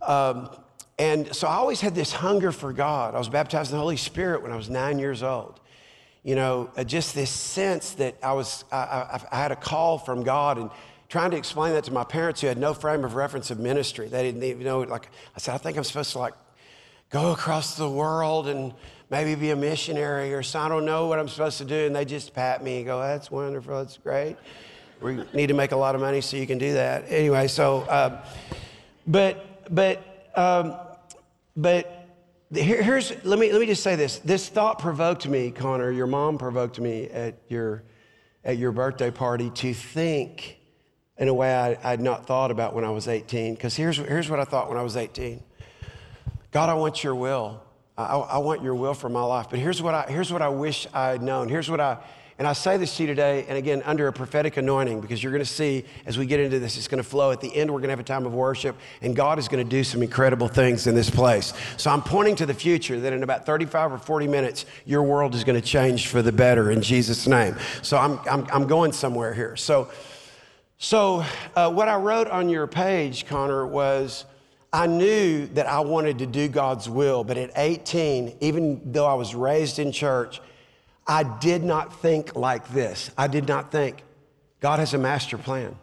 Um, 0.01 0.49
and 0.97 1.35
so 1.35 1.47
I 1.47 1.55
always 1.55 1.81
had 1.81 1.93
this 1.93 2.11
hunger 2.11 2.51
for 2.51 2.71
God. 2.71 3.15
I 3.15 3.17
was 3.17 3.29
baptized 3.29 3.71
in 3.71 3.77
the 3.77 3.81
Holy 3.81 3.97
Spirit 3.97 4.41
when 4.41 4.51
I 4.51 4.55
was 4.55 4.69
nine 4.69 4.97
years 4.97 5.23
old. 5.23 5.59
You 6.23 6.35
know, 6.35 6.71
uh, 6.77 6.83
just 6.83 7.13
this 7.13 7.29
sense 7.29 7.91
that 7.95 8.15
I 8.23 8.33
was, 8.33 8.63
I, 8.71 8.77
I, 8.77 9.21
I, 9.31 9.37
had 9.37 9.51
a 9.51 9.55
call 9.55 9.99
from 9.99 10.23
God 10.23 10.57
and 10.57 10.71
trying 11.07 11.31
to 11.31 11.37
explain 11.37 11.73
that 11.73 11.83
to 11.83 11.93
my 11.93 12.03
parents 12.03 12.41
who 12.41 12.47
had 12.47 12.57
no 12.57 12.73
frame 12.73 13.03
of 13.03 13.13
reference 13.13 13.51
of 13.51 13.59
ministry. 13.59 14.07
They 14.07 14.23
didn't 14.23 14.41
even 14.41 14.63
know, 14.63 14.79
like, 14.79 15.09
I 15.35 15.39
said, 15.39 15.53
I 15.53 15.57
think 15.59 15.77
I'm 15.77 15.83
supposed 15.83 16.13
to 16.13 16.19
like 16.19 16.33
go 17.11 17.31
across 17.31 17.75
the 17.75 17.89
world 17.89 18.47
and 18.47 18.73
maybe 19.11 19.35
be 19.35 19.51
a 19.51 19.55
missionary 19.55 20.33
or 20.33 20.41
so. 20.41 20.59
I 20.59 20.67
don't 20.67 20.85
know 20.85 21.05
what 21.05 21.19
I'm 21.19 21.29
supposed 21.29 21.59
to 21.59 21.65
do. 21.65 21.85
And 21.85 21.95
they 21.95 22.05
just 22.05 22.33
pat 22.33 22.63
me 22.63 22.77
and 22.77 22.85
go, 22.87 22.99
that's 22.99 23.29
wonderful, 23.29 23.77
that's 23.77 23.97
great 23.97 24.37
we 25.01 25.23
need 25.33 25.47
to 25.47 25.53
make 25.53 25.71
a 25.71 25.75
lot 25.75 25.95
of 25.95 26.01
money 26.01 26.21
so 26.21 26.37
you 26.37 26.47
can 26.47 26.57
do 26.57 26.73
that. 26.73 27.05
Anyway, 27.09 27.47
so, 27.47 27.81
uh, 27.81 28.25
but, 29.05 29.73
but, 29.73 30.31
um, 30.35 30.75
but 31.55 32.07
here, 32.53 32.81
here's, 32.81 33.11
let 33.23 33.39
me, 33.39 33.51
let 33.51 33.59
me 33.59 33.67
just 33.67 33.83
say 33.83 33.95
this. 33.95 34.19
This 34.19 34.47
thought 34.49 34.79
provoked 34.79 35.27
me, 35.27 35.51
Connor, 35.51 35.91
your 35.91 36.07
mom 36.07 36.37
provoked 36.37 36.79
me 36.79 37.07
at 37.09 37.35
your, 37.49 37.83
at 38.43 38.57
your 38.57 38.71
birthday 38.71 39.11
party 39.11 39.49
to 39.51 39.73
think 39.73 40.57
in 41.17 41.27
a 41.27 41.33
way 41.33 41.53
I, 41.53 41.93
I'd 41.93 42.01
not 42.01 42.25
thought 42.25 42.51
about 42.51 42.73
when 42.73 42.83
I 42.83 42.89
was 42.89 43.07
18. 43.07 43.55
Because 43.55 43.75
here's, 43.75 43.97
here's 43.97 44.29
what 44.29 44.39
I 44.39 44.43
thought 44.43 44.69
when 44.69 44.77
I 44.77 44.83
was 44.83 44.97
18 44.97 45.41
God, 46.51 46.69
I 46.69 46.73
want 46.75 47.03
your 47.03 47.15
will. 47.15 47.61
I, 47.97 48.15
I 48.15 48.37
want 48.37 48.63
your 48.63 48.75
will 48.75 48.93
for 48.93 49.09
my 49.09 49.23
life. 49.23 49.47
But 49.49 49.59
here's 49.59 49.81
what 49.81 49.93
I, 49.93 50.05
here's 50.07 50.31
what 50.31 50.41
I 50.41 50.47
wish 50.49 50.87
I 50.93 51.09
had 51.09 51.21
known. 51.21 51.49
Here's 51.49 51.69
what 51.69 51.81
I, 51.81 51.97
and 52.37 52.45
I 52.45 52.51
say 52.51 52.75
this 52.75 52.97
to 52.97 53.03
you 53.03 53.07
today, 53.07 53.45
and 53.47 53.57
again, 53.57 53.81
under 53.85 54.07
a 54.07 54.13
prophetic 54.13 54.57
anointing, 54.57 54.99
because 54.99 55.23
you're 55.23 55.31
going 55.31 55.43
to 55.43 55.49
see 55.49 55.85
as 56.05 56.17
we 56.17 56.25
get 56.25 56.41
into 56.41 56.59
this, 56.59 56.75
it's 56.75 56.89
going 56.89 57.01
to 57.01 57.09
flow. 57.09 57.31
At 57.31 57.39
the 57.39 57.55
end, 57.55 57.71
we're 57.71 57.79
going 57.79 57.87
to 57.87 57.93
have 57.93 57.99
a 57.99 58.03
time 58.03 58.25
of 58.25 58.33
worship, 58.33 58.75
and 59.01 59.15
God 59.15 59.39
is 59.39 59.47
going 59.47 59.63
to 59.63 59.69
do 59.69 59.85
some 59.85 60.03
incredible 60.03 60.49
things 60.49 60.85
in 60.85 60.95
this 60.95 61.09
place. 61.09 61.53
So 61.77 61.89
I'm 61.89 62.01
pointing 62.01 62.35
to 62.37 62.45
the 62.45 62.53
future 62.53 62.99
that 62.99 63.13
in 63.13 63.23
about 63.23 63.45
35 63.45 63.93
or 63.93 63.97
40 63.97 64.27
minutes, 64.27 64.65
your 64.85 65.03
world 65.03 65.33
is 65.33 65.45
going 65.45 65.59
to 65.59 65.65
change 65.65 66.07
for 66.07 66.21
the 66.21 66.33
better 66.33 66.71
in 66.71 66.81
Jesus' 66.81 67.25
name. 67.25 67.55
So 67.81 67.97
I'm, 67.97 68.19
I'm, 68.29 68.45
I'm 68.51 68.67
going 68.67 68.91
somewhere 68.91 69.33
here. 69.33 69.55
So, 69.55 69.89
so 70.77 71.23
uh, 71.55 71.71
what 71.71 71.87
I 71.87 71.95
wrote 71.95 72.27
on 72.27 72.49
your 72.49 72.67
page, 72.67 73.27
Connor, 73.27 73.65
was 73.65 74.25
I 74.73 74.87
knew 74.87 75.47
that 75.53 75.67
I 75.67 75.79
wanted 75.79 76.19
to 76.19 76.25
do 76.25 76.49
God's 76.49 76.89
will, 76.89 77.23
but 77.23 77.37
at 77.37 77.51
18, 77.55 78.39
even 78.41 78.91
though 78.91 79.05
I 79.05 79.13
was 79.13 79.33
raised 79.33 79.79
in 79.79 79.93
church, 79.93 80.41
I 81.07 81.23
did 81.23 81.63
not 81.63 82.01
think 82.01 82.35
like 82.35 82.67
this. 82.69 83.11
I 83.17 83.27
did 83.27 83.47
not 83.47 83.71
think 83.71 84.03
God 84.59 84.79
has 84.79 84.93
a 84.93 84.97
master 84.97 85.37
plan. 85.37 85.75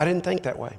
I 0.00 0.04
didn't 0.04 0.24
think 0.24 0.44
that 0.44 0.58
way. 0.58 0.78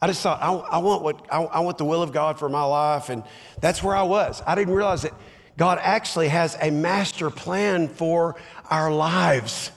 I 0.00 0.06
just 0.06 0.22
thought, 0.22 0.42
I, 0.42 0.52
I 0.52 0.78
want 0.78 1.02
what, 1.02 1.26
I, 1.30 1.42
I 1.44 1.60
want 1.60 1.78
the 1.78 1.84
will 1.84 2.02
of 2.02 2.12
God 2.12 2.38
for 2.38 2.48
my 2.48 2.64
life, 2.64 3.08
and 3.08 3.22
that's 3.60 3.82
where 3.82 3.96
I 3.96 4.02
was. 4.02 4.42
I 4.46 4.54
didn't 4.54 4.74
realize 4.74 5.02
that 5.02 5.14
God 5.56 5.78
actually 5.80 6.28
has 6.28 6.56
a 6.60 6.70
master 6.70 7.30
plan 7.30 7.88
for 7.88 8.36
our 8.70 8.92
lives. 8.92 9.70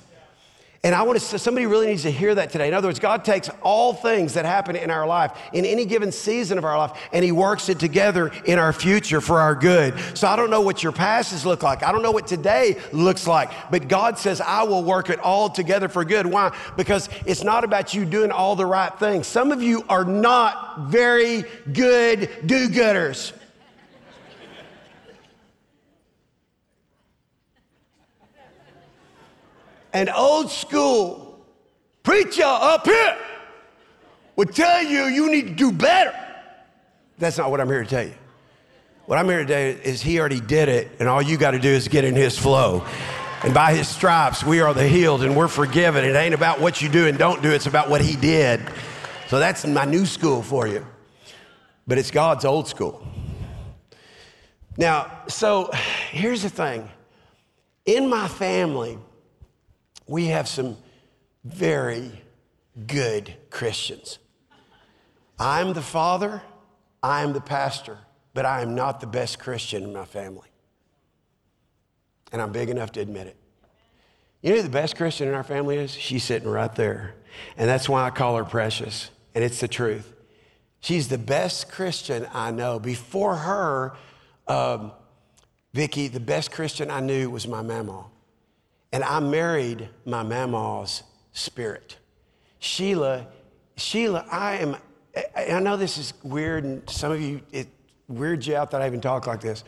And 0.84 0.94
I 0.94 1.02
want 1.02 1.20
to, 1.20 1.26
say 1.26 1.38
somebody 1.38 1.66
really 1.66 1.88
needs 1.88 2.04
to 2.04 2.12
hear 2.12 2.36
that 2.36 2.52
today. 2.52 2.68
In 2.68 2.74
other 2.74 2.88
words, 2.88 3.00
God 3.00 3.26
takes 3.26 3.50
all 3.62 3.94
things 3.94 4.36
that 4.36 4.46
happen 4.46 4.76
in 4.76 4.92
our 4.92 5.08
life, 5.08 5.32
in 5.52 5.66
any 5.66 5.86
given 5.86 6.12
season 6.12 6.58
of 6.58 6.66
our 6.66 6.78
life, 6.78 6.92
and 7.12 7.26
He 7.26 7.32
works 7.32 7.68
it 7.70 7.80
together 7.80 8.32
in 8.46 8.60
our 8.60 8.72
future 8.72 9.20
for 9.20 9.40
our 9.40 9.56
good. 9.56 9.96
So 10.14 10.28
I 10.28 10.36
don't 10.36 10.50
know 10.50 10.62
what 10.62 10.84
your 10.84 10.92
past 10.92 11.32
has 11.32 11.46
looked 11.46 11.64
like. 11.64 11.84
I 11.84 11.92
don't 11.92 12.04
know 12.04 12.12
what 12.12 12.28
today 12.28 12.80
looks 12.94 13.28
like. 13.28 13.52
But 13.72 13.88
God 13.88 14.18
says, 14.18 14.40
I 14.40 14.64
will 14.64 14.84
work 14.84 15.10
it 15.10 15.20
all 15.20 15.50
together 15.50 15.88
for 15.88 16.06
good. 16.06 16.26
Why? 16.26 16.56
Because 16.78 17.10
it's 17.26 17.44
not 17.44 17.64
about 17.64 17.94
you 17.94 18.06
doing 18.06 18.32
all 18.32 18.56
the 18.56 18.66
right 18.66 18.98
things. 19.00 19.28
Some 19.28 19.52
of 19.52 19.62
you 19.62 19.84
are 19.90 20.06
not 20.06 20.80
very 20.90 21.44
good 21.74 22.30
do 22.46 22.70
gooders. 22.70 23.34
An 29.98 30.10
old 30.10 30.52
school 30.52 31.44
preacher 32.04 32.44
up 32.46 32.86
here 32.86 33.18
would 34.36 34.54
tell 34.54 34.84
you 34.84 35.06
you 35.06 35.32
need 35.32 35.48
to 35.48 35.54
do 35.56 35.72
better. 35.72 36.14
That's 37.18 37.40
not 37.40 37.50
what 37.50 37.60
I'm 37.60 37.68
here 37.68 37.84
to 37.84 37.90
tell 37.90 38.06
you. 38.06 38.14
What 39.08 39.18
I'm 39.18 39.28
here 39.28 39.40
today 39.40 39.72
is 39.72 40.04
he 40.04 40.20
already 40.20 40.40
did 40.40 40.70
it, 40.70 40.92
and 41.00 41.10
all 41.10 41.20
you 41.20 41.36
got 41.36 41.52
to 41.52 41.60
do 41.60 41.70
is 41.70 41.88
get 41.88 42.04
in 42.04 42.14
his 42.14 42.38
flow. 42.38 42.86
And 43.42 43.56
by 43.56 43.74
his 43.74 43.88
stripes, 43.88 44.44
we 44.44 44.62
are 44.62 44.72
the 44.72 44.88
healed 44.88 45.24
and 45.24 45.36
we're 45.36 45.48
forgiven. 45.48 46.06
It 46.06 46.16
ain't 46.16 46.36
about 46.36 46.62
what 46.62 46.80
you 46.80 46.90
do 46.90 47.08
and 47.08 47.18
don't 47.18 47.42
do, 47.42 47.50
it's 47.50 47.66
about 47.66 47.90
what 47.90 48.02
he 48.02 48.16
did. 48.16 48.62
So 49.30 49.40
that's 49.40 49.66
my 49.66 49.86
new 49.86 50.06
school 50.06 50.44
for 50.44 50.68
you. 50.68 50.86
But 51.88 51.98
it's 51.98 52.12
God's 52.12 52.46
old 52.46 52.68
school. 52.68 53.04
Now, 54.78 55.24
so 55.28 55.72
here's 56.12 56.44
the 56.44 56.52
thing 56.52 56.88
in 57.88 58.08
my 58.08 58.28
family, 58.28 59.00
we 60.08 60.28
have 60.28 60.48
some 60.48 60.78
very 61.44 62.24
good 62.86 63.34
Christians. 63.50 64.20
I'm 65.40 65.74
the 65.74 65.82
father, 65.82 66.42
I 67.04 67.24
am 67.24 67.34
the 67.34 67.42
pastor, 67.42 67.98
but 68.34 68.46
I 68.46 68.62
am 68.62 68.76
not 68.76 69.00
the 69.00 69.08
best 69.08 69.40
Christian 69.40 69.84
in 69.84 69.94
my 69.94 70.06
family. 70.06 70.48
And 72.32 72.42
I'm 72.42 72.52
big 72.52 72.70
enough 72.70 72.92
to 72.94 73.00
admit 73.00 73.28
it. 73.28 73.38
You 74.42 74.56
know 74.56 74.62
the 74.62 74.70
best 74.70 74.96
Christian 74.96 75.28
in 75.28 75.34
our 75.34 75.44
family 75.44 75.78
is? 75.78 75.92
She's 75.92 76.24
sitting 76.24 76.50
right 76.50 76.74
there. 76.76 77.16
And 77.58 77.70
that's 77.70 77.88
why 77.90 78.06
I 78.06 78.10
call 78.10 78.38
her 78.38 78.44
precious. 78.44 79.10
And 79.34 79.44
it's 79.44 79.60
the 79.60 79.68
truth. 79.68 80.14
She's 80.80 81.08
the 81.08 81.18
best 81.18 81.72
Christian 81.72 82.28
I 82.34 82.52
know. 82.52 82.80
Before 82.80 83.36
her, 83.36 83.96
um, 84.48 84.92
Vicki, 85.74 86.08
the 86.08 86.20
best 86.20 86.52
Christian 86.52 86.92
I 86.92 87.00
knew 87.00 87.30
was 87.30 87.48
my 87.48 87.62
mama. 87.62 88.06
And 88.92 89.04
I 89.04 89.20
married 89.20 89.90
my 90.06 90.24
mama's 90.24 91.04
spirit. 91.34 91.98
Sheila, 92.60 93.28
Sheila, 93.76 94.26
I 94.32 94.56
am, 94.58 94.78
I 95.36 95.60
know 95.60 95.78
this 95.78 95.98
is 95.98 96.14
weird, 96.24 96.64
and 96.64 96.90
some 96.90 97.12
of 97.12 97.22
you, 97.22 97.42
it 97.52 97.68
weirds 98.08 98.48
you 98.48 98.56
out 98.56 98.72
that 98.72 98.82
I 98.82 98.88
even 98.88 99.02
talk 99.02 99.28
like 99.28 99.42
this. 99.42 99.64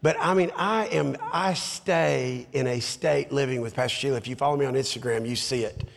But 0.00 0.16
I 0.20 0.34
mean, 0.34 0.52
I 0.56 0.86
am, 0.86 1.16
I 1.32 1.54
stay 1.54 2.46
in 2.52 2.66
a 2.68 2.80
state 2.80 3.32
living 3.32 3.60
with 3.60 3.74
Pastor 3.74 3.98
Sheila. 3.98 4.16
If 4.16 4.28
you 4.28 4.36
follow 4.36 4.56
me 4.56 4.64
on 4.64 4.74
Instagram, 4.74 5.28
you 5.28 5.34
see 5.34 5.64
it. 5.64 5.88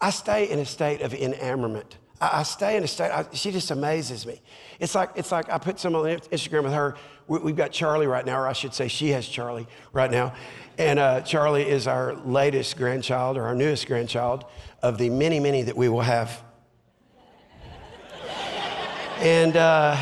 I 0.00 0.10
stay 0.10 0.48
in 0.48 0.60
a 0.60 0.64
state 0.64 1.02
of 1.02 1.12
enamorment. 1.12 1.96
I, 2.20 2.40
I 2.40 2.42
stay 2.42 2.76
in 2.76 2.84
a 2.84 2.88
state, 2.88 3.10
I, 3.10 3.26
she 3.32 3.50
just 3.50 3.70
amazes 3.70 4.26
me. 4.26 4.40
It's 4.78 4.94
like, 4.94 5.10
it's 5.16 5.32
like 5.32 5.50
I 5.50 5.58
put 5.58 5.80
some 5.80 5.94
on 5.94 6.04
Instagram 6.04 6.64
with 6.64 6.72
her. 6.72 6.96
We, 7.26 7.38
have 7.38 7.56
got 7.56 7.70
Charlie 7.70 8.06
right 8.06 8.26
now, 8.26 8.40
or 8.40 8.48
I 8.48 8.52
should 8.52 8.74
say 8.74 8.88
she 8.88 9.10
has 9.10 9.26
Charlie 9.26 9.68
right 9.92 10.10
now. 10.10 10.34
And 10.78 10.98
uh, 10.98 11.20
Charlie 11.20 11.68
is 11.68 11.86
our 11.86 12.14
latest 12.14 12.76
grandchild 12.76 13.36
or 13.36 13.44
our 13.44 13.54
newest 13.54 13.86
grandchild 13.86 14.44
of 14.82 14.98
the 14.98 15.10
many, 15.10 15.38
many 15.38 15.62
that 15.62 15.76
we 15.76 15.88
will 15.88 16.00
have. 16.00 16.42
and, 19.18 19.56
uh, 19.56 19.96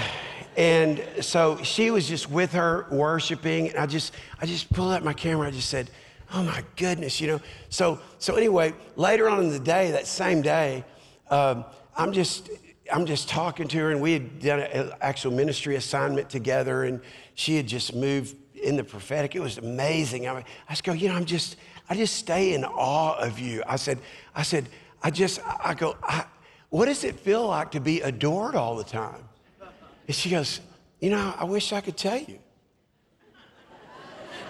and 0.57 1.05
so 1.21 1.63
she 1.63 1.91
was 1.91 2.09
just 2.09 2.31
with 2.31 2.53
her 2.53 2.87
worshiping. 2.91 3.69
And 3.69 3.79
I 3.79 3.87
just, 3.87 4.15
I 4.41 4.47
just 4.47 4.73
pulled 4.73 4.93
out 4.93 5.05
my 5.05 5.13
camera. 5.13 5.49
I 5.49 5.51
just 5.51 5.69
said, 5.69 5.91
oh 6.33 6.43
my 6.43 6.65
goodness, 6.77 7.21
you 7.21 7.27
know. 7.27 7.41
So, 7.69 8.01
so 8.19 8.37
anyway, 8.37 8.73
later 8.97 9.29
on 9.29 9.41
in 9.41 9.51
the 9.51 9.59
day, 9.59 9.91
that 9.93 10.07
same 10.07 10.43
day, 10.43 10.85
um, 11.31 11.65
I'm 11.99 12.13
just, 12.13 12.49
I'm 12.93 13.07
just 13.07 13.29
talking 13.29 13.67
to 13.69 13.79
her, 13.79 13.91
and 13.91 14.01
we 14.01 14.13
had 14.13 14.41
done 14.41 14.61
an 14.61 14.93
actual 15.01 15.33
ministry 15.33 15.75
assignment 15.75 16.31
together, 16.31 16.85
and 16.85 17.01
she 17.35 17.57
had 17.57 17.67
just 17.67 17.93
moved 17.93 18.37
in 18.55 18.77
the 18.77 18.85
prophetic. 18.85 19.35
It 19.35 19.41
was 19.41 19.59
amazing. 19.59 20.29
I, 20.29 20.39
I 20.39 20.45
just 20.71 20.85
go, 20.85 20.93
you 20.93 21.09
know, 21.09 21.17
I'm 21.17 21.25
just, 21.25 21.57
I 21.91 21.97
just 21.97 22.15
stay 22.15 22.55
in 22.55 22.65
awe 22.65 23.19
of 23.19 23.41
you. 23.41 23.65
I 23.67 23.77
said, 23.77 23.99
I 24.35 24.43
said, 24.43 24.69
I 25.03 25.11
just, 25.11 25.41
I 25.45 25.75
go, 25.75 25.97
I, 26.05 26.25
what 26.71 26.87
does 26.87 27.03
it 27.03 27.19
feel 27.19 27.49
like 27.49 27.73
to 27.73 27.81
be 27.81 28.01
adored 28.01 28.55
all 28.55 28.77
the 28.77 28.85
time? 28.85 29.25
And 30.07 30.15
she 30.15 30.31
goes, 30.31 30.61
you 31.01 31.11
know, 31.11 31.35
I 31.37 31.45
wish 31.45 31.73
I 31.73 31.81
could 31.81 31.97
tell 31.97 32.19
you. 32.19 32.39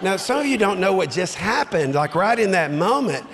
Now, 0.01 0.17
some 0.17 0.39
of 0.39 0.45
you 0.45 0.57
don't 0.57 0.79
know 0.79 0.93
what 0.93 1.09
just 1.09 1.35
happened, 1.35 1.95
like 1.95 2.13
right 2.13 2.39
in 2.39 2.51
that 2.51 2.71
moment, 2.71 3.25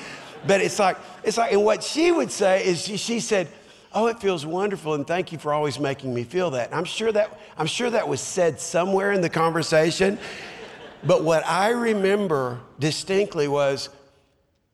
but 0.48 0.62
it's 0.62 0.80
like, 0.80 0.98
it's 1.24 1.38
like, 1.38 1.52
and 1.52 1.64
what 1.64 1.84
she 1.84 2.12
would 2.12 2.32
say 2.32 2.66
is 2.66 2.84
she, 2.86 2.98
she 2.98 3.20
said, 3.20 3.50
Oh, 3.96 4.08
it 4.08 4.20
feels 4.20 4.46
wonderful, 4.46 4.94
and 4.94 5.08
thank 5.08 5.32
you 5.32 5.38
for 5.38 5.54
always 5.54 5.80
making 5.80 6.14
me 6.14 6.26
feel 6.26 6.52
that. 6.52 6.76
I'm 6.76 6.84
sure 6.84 7.14
that 7.14 7.40
I'm 7.58 7.66
sure 7.66 7.90
that 7.90 8.06
was 8.06 8.20
said 8.20 8.60
somewhere 8.60 9.14
in 9.14 9.22
the 9.22 9.30
conversation. 9.30 10.20
But 11.06 11.24
what 11.24 11.48
I 11.48 11.70
remember 11.70 12.60
distinctly 12.78 13.48
was 13.48 13.90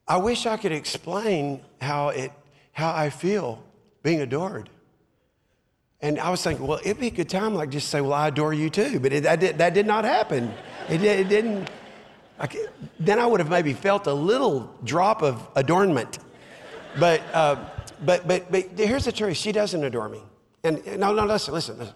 I 0.08 0.18
wish 0.18 0.46
I 0.46 0.58
could 0.58 0.72
explain 0.72 1.62
how, 1.82 2.10
it, 2.10 2.32
how 2.74 2.94
I 2.94 3.10
feel 3.10 3.64
being 4.02 4.22
adored. 4.22 4.70
And 6.02 6.20
I 6.20 6.32
was 6.32 6.42
thinking, 6.44 6.66
well, 6.66 6.80
it'd 6.84 7.00
be 7.00 7.08
a 7.08 7.12
good 7.12 7.30
time, 7.30 7.54
like 7.54 7.70
just 7.70 7.90
say, 7.90 8.02
well, 8.02 8.14
I 8.14 8.30
adore 8.30 8.54
you 8.54 8.70
too. 8.70 9.00
But 9.00 9.14
it, 9.14 9.24
that, 9.24 9.40
did, 9.40 9.58
that 9.60 9.74
did 9.74 9.86
not 9.86 10.04
happen. 10.04 10.52
It, 10.90 11.04
it 11.04 11.30
didn't. 11.30 11.70
I, 12.40 12.50
then 13.00 13.20
I 13.20 13.26
would 13.28 13.40
have 13.40 13.50
maybe 13.50 13.74
felt 13.74 14.08
a 14.08 14.14
little 14.14 14.74
drop 14.84 15.22
of 15.22 15.48
adornment. 15.56 16.18
But, 17.00 17.22
uh, 17.34 17.64
but, 18.02 18.28
but, 18.28 18.52
but 18.52 18.66
here's 18.78 19.06
the 19.06 19.12
truth 19.12 19.38
she 19.38 19.52
doesn't 19.52 19.84
adore 19.84 20.10
me. 20.10 20.22
And 20.64 20.86
no, 21.00 21.14
no, 21.14 21.26
listen, 21.26 21.54
listen, 21.54 21.80
listen, 21.80 21.96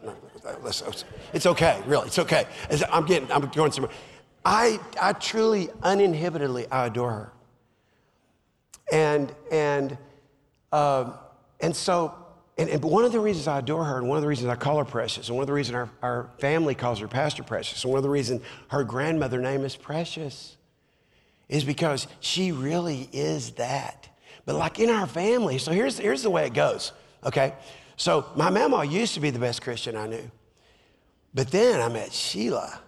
listen. 0.64 1.08
It's 1.34 1.46
okay, 1.46 1.82
really, 1.86 2.08
it's 2.08 2.20
okay. 2.20 2.46
I'm 2.92 3.06
getting, 3.06 3.32
I'm 3.32 3.42
going 3.50 3.72
somewhere. 3.72 3.94
I, 4.44 4.80
I 5.02 5.14
truly, 5.14 5.70
uninhibitedly, 5.84 6.68
I 6.72 6.88
adore 6.88 7.12
her. 7.12 7.34
And, 8.92 9.34
and, 9.52 9.98
uh, 10.72 11.14
and 11.60 11.76
so, 11.76 12.14
and, 12.58 12.70
and 12.70 12.84
one 12.84 13.04
of 13.06 13.12
the 13.12 13.20
reasons 13.20 13.48
I 13.48 13.60
adore 13.60 13.84
her, 13.84 13.98
and 13.98 14.08
one 14.08 14.18
of 14.18 14.22
the 14.22 14.28
reasons 14.28 14.50
I 14.50 14.56
call 14.56 14.78
her 14.78 14.86
Precious, 14.86 15.28
and 15.28 15.36
one 15.36 15.44
of 15.44 15.48
the 15.48 15.54
reasons 15.54 15.76
our, 15.76 15.90
our 16.02 16.30
family 16.40 16.76
calls 16.76 17.00
her 17.00 17.08
Pastor 17.08 17.44
Precious, 17.44 17.84
and 17.84 17.92
one 17.92 17.98
of 17.98 18.04
the 18.04 18.10
reasons 18.10 18.42
her 18.70 18.84
grandmother 18.84 19.40
name 19.40 19.64
is 19.64 19.76
Precious, 19.76 20.58
is 21.50 21.64
because 21.64 22.08
she 22.20 22.52
really 22.52 23.10
is 23.12 23.52
that. 23.52 24.10
But 24.46 24.56
like 24.56 24.80
in 24.80 24.90
our 24.90 25.08
family, 25.08 25.58
so 25.58 25.72
here's, 25.72 25.98
here's 25.98 26.22
the 26.22 26.30
way 26.30 26.46
it 26.46 26.54
goes, 26.54 26.92
okay? 27.24 27.54
So 27.98 28.25
my 28.36 28.50
mama 28.50 28.84
used 28.84 29.14
to 29.16 29.20
be 29.20 29.30
the 29.32 29.40
best 29.40 29.62
Christian 29.62 29.96
I 29.96 30.08
knew. 30.08 30.30
But 31.34 31.52
then 31.52 31.82
I 31.82 31.90
met 31.90 32.14
Sheila, 32.14 32.80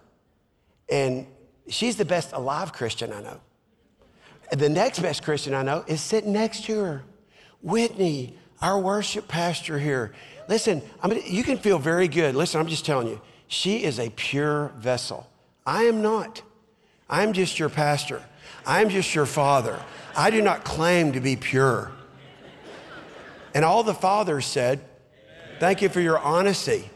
and 0.88 1.26
She's 1.68 1.96
the 1.96 2.04
best 2.04 2.32
alive 2.32 2.72
Christian 2.72 3.12
I 3.12 3.20
know. 3.20 3.40
The 4.50 4.68
next 4.68 5.00
best 5.00 5.22
Christian 5.22 5.54
I 5.54 5.62
know 5.62 5.84
is 5.86 6.00
sitting 6.00 6.32
next 6.32 6.64
to 6.64 6.80
her. 6.80 7.02
Whitney, 7.62 8.38
our 8.62 8.78
worship 8.80 9.28
pastor 9.28 9.78
here. 9.78 10.14
Listen, 10.48 10.82
I 11.02 11.08
mean, 11.08 11.22
you 11.26 11.42
can 11.42 11.58
feel 11.58 11.78
very 11.78 12.08
good. 12.08 12.34
Listen, 12.34 12.60
I'm 12.60 12.68
just 12.68 12.86
telling 12.86 13.08
you, 13.08 13.20
she 13.46 13.84
is 13.84 13.98
a 13.98 14.08
pure 14.10 14.68
vessel. 14.78 15.28
I 15.66 15.84
am 15.84 16.00
not. 16.00 16.40
I'm 17.10 17.34
just 17.34 17.58
your 17.58 17.68
pastor. 17.68 18.22
I'm 18.66 18.88
just 18.88 19.14
your 19.14 19.26
father. 19.26 19.82
I 20.16 20.30
do 20.30 20.42
not 20.42 20.64
claim 20.64 21.12
to 21.12 21.20
be 21.20 21.36
pure. 21.36 21.92
And 23.54 23.64
all 23.64 23.82
the 23.82 23.94
fathers 23.94 24.46
said, 24.46 24.80
Thank 25.58 25.82
you 25.82 25.88
for 25.88 26.00
your 26.00 26.18
honesty. 26.18 26.88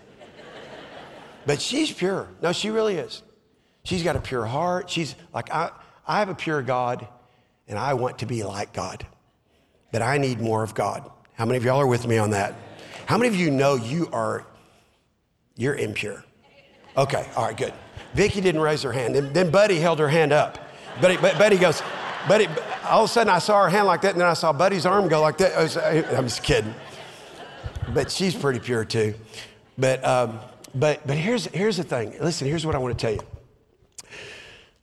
But 1.47 1.61
she's 1.61 1.91
pure. 1.91 2.29
No, 2.41 2.53
she 2.53 2.71
really 2.71 2.95
is. 2.95 3.23
She's 3.85 4.05
got 4.05 4.15
a 4.15 4.21
pure 4.21 4.47
heart. 4.47 4.89
She's 4.89 5.17
like, 5.35 5.53
I, 5.53 5.71
I 6.07 6.21
have 6.21 6.29
a 6.29 6.35
pure 6.35 6.63
God, 6.63 7.07
and 7.67 7.79
I 7.79 7.95
want 7.95 8.19
to 8.21 8.27
be 8.27 8.45
like 8.45 8.73
God, 8.73 9.05
but 9.91 10.03
I 10.03 10.19
need 10.19 10.41
more 10.41 10.63
of 10.63 10.75
God. 10.75 11.11
How 11.35 11.45
many 11.45 11.57
of 11.57 11.65
y'all 11.65 11.81
are 11.81 11.87
with 11.87 12.07
me 12.07 12.19
on 12.19 12.31
that? 12.31 12.55
How 13.07 13.19
many 13.19 13.29
of 13.29 13.37
you 13.37 13.51
know 13.51 13.75
you 13.75 14.09
are, 14.13 14.47
you're 15.57 15.75
impure? 15.75 16.25
Okay, 16.97 17.29
all 17.35 17.47
right, 17.47 17.57
good. 17.57 17.73
Vicky 18.15 18.41
didn't 18.41 18.61
raise 18.61 18.83
her 18.83 18.93
hand. 18.93 19.15
Then, 19.15 19.33
then 19.33 19.51
Buddy 19.51 19.79
held 19.79 19.99
her 19.99 20.09
hand 20.09 20.33
up. 20.33 20.59
Buddy, 21.01 21.17
Buddy 21.17 21.59
goes, 21.59 21.83
Buddy, 22.29 22.47
all 22.85 23.05
of 23.05 23.11
a 23.11 23.13
sudden 23.13 23.33
I 23.33 23.39
saw 23.39 23.65
her 23.65 23.71
hand 23.71 23.87
like 23.87 24.03
that, 24.03 24.13
and 24.13 24.21
then 24.21 24.29
I 24.29 24.35
saw 24.35 24.53
Buddy's 24.53 24.87
arm 24.87 25.09
go 25.09 25.21
like 25.21 25.39
that. 25.39 25.57
Was, 25.57 25.77
I'm 25.77 26.27
just 26.27 26.43
kidding. 26.43 26.75
But 27.93 28.11
she's 28.11 28.35
pretty 28.35 28.61
pure 28.61 28.85
too. 28.85 29.15
But, 29.77 30.05
um, 30.05 30.39
but, 30.75 31.07
but 31.07 31.17
here's, 31.17 31.47
here's 31.47 31.77
the 31.77 31.85
thing. 31.85 32.15
Listen, 32.21 32.47
here's 32.47 32.65
what 32.65 32.75
I 32.75 32.79
want 32.79 32.99
to 32.99 33.03
tell 33.03 33.15
you. 33.15 33.21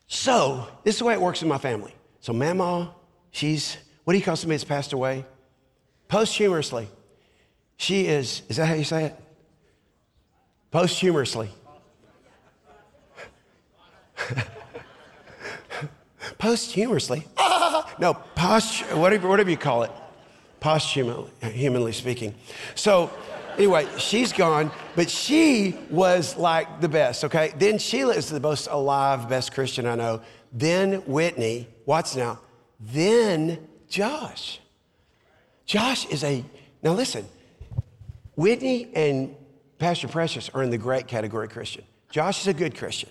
So, 0.08 0.68
this 0.84 0.96
is 0.96 1.00
the 1.00 1.06
way 1.06 1.14
it 1.14 1.22
works 1.22 1.42
in 1.42 1.48
my 1.48 1.60
family. 1.60 1.94
So, 2.20 2.34
Mama, 2.34 2.94
she's, 3.32 3.78
what 4.04 4.14
do 4.14 4.20
you 4.20 4.26
call 4.26 4.36
somebody 4.36 4.58
that's 4.58 4.68
passed 4.68 4.94
away? 4.94 5.24
Posthumously. 6.08 6.90
She 7.78 8.08
is, 8.08 8.42
is 8.50 8.58
that 8.58 8.66
how 8.66 8.74
you 8.74 8.84
say 8.84 9.06
it? 9.06 9.16
Posthumously. 10.72 11.50
Posthumously. 16.38 17.26
No, 18.00 18.14
post, 18.14 18.82
whatever, 18.94 19.28
whatever 19.28 19.50
you 19.50 19.58
call 19.58 19.84
it. 19.84 19.92
Posthumously, 20.62 21.30
humanly 21.52 21.92
speaking. 21.92 22.34
So, 22.74 23.12
anyway, 23.58 23.88
she's 23.98 24.32
gone, 24.32 24.72
but 24.96 25.10
she 25.10 25.76
was 25.90 26.38
like 26.38 26.80
the 26.80 26.88
best, 26.88 27.26
okay? 27.26 27.54
Then 27.58 27.78
Sheila 27.78 28.14
is 28.14 28.30
the 28.30 28.40
most 28.40 28.68
alive, 28.68 29.28
best 29.28 29.54
Christian 29.54 29.86
I 29.86 29.96
know. 29.96 30.22
Then 30.54 30.94
Whitney, 31.08 31.68
watch 31.86 32.16
now. 32.16 32.40
Then 32.80 33.68
Josh. 33.90 34.62
Josh 35.66 36.06
is 36.08 36.24
a, 36.24 36.44
now 36.82 36.94
listen, 36.94 37.26
Whitney 38.36 38.90
and 38.96 39.36
Pastor 39.78 40.08
Precious 40.08 40.50
are 40.54 40.64
in 40.64 40.70
the 40.70 40.78
great 40.78 41.08
category 41.08 41.50
Christian. 41.50 41.84
Josh 42.10 42.42
is 42.42 42.48
a 42.48 42.54
good 42.54 42.78
Christian. 42.78 43.10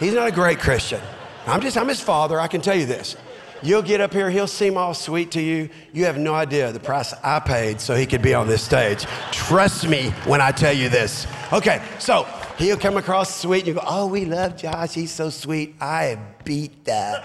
He's 0.00 0.14
not 0.14 0.28
a 0.28 0.32
great 0.32 0.58
Christian. 0.58 1.00
I'm 1.46 1.60
just, 1.60 1.76
I'm 1.76 1.88
his 1.88 2.00
father. 2.00 2.38
I 2.38 2.46
can 2.46 2.60
tell 2.60 2.76
you 2.76 2.86
this. 2.86 3.16
You'll 3.64 3.82
get 3.82 4.00
up 4.00 4.12
here, 4.12 4.28
he'll 4.28 4.48
seem 4.48 4.76
all 4.76 4.92
sweet 4.92 5.30
to 5.32 5.40
you. 5.40 5.70
You 5.92 6.04
have 6.06 6.18
no 6.18 6.34
idea 6.34 6.72
the 6.72 6.80
price 6.80 7.14
I 7.22 7.38
paid 7.38 7.80
so 7.80 7.94
he 7.94 8.06
could 8.06 8.22
be 8.22 8.34
on 8.34 8.48
this 8.48 8.62
stage. 8.62 9.06
Trust 9.30 9.86
me 9.86 10.10
when 10.26 10.40
I 10.40 10.50
tell 10.50 10.72
you 10.72 10.88
this. 10.88 11.28
Okay, 11.52 11.80
so 12.00 12.26
he'll 12.58 12.76
come 12.76 12.96
across 12.96 13.40
sweet 13.40 13.60
and 13.60 13.68
you 13.68 13.74
go, 13.74 13.84
Oh, 13.86 14.08
we 14.08 14.24
love 14.24 14.56
Josh. 14.56 14.94
He's 14.94 15.12
so 15.12 15.30
sweet. 15.30 15.76
I 15.80 16.18
beat 16.44 16.84
that. 16.86 17.24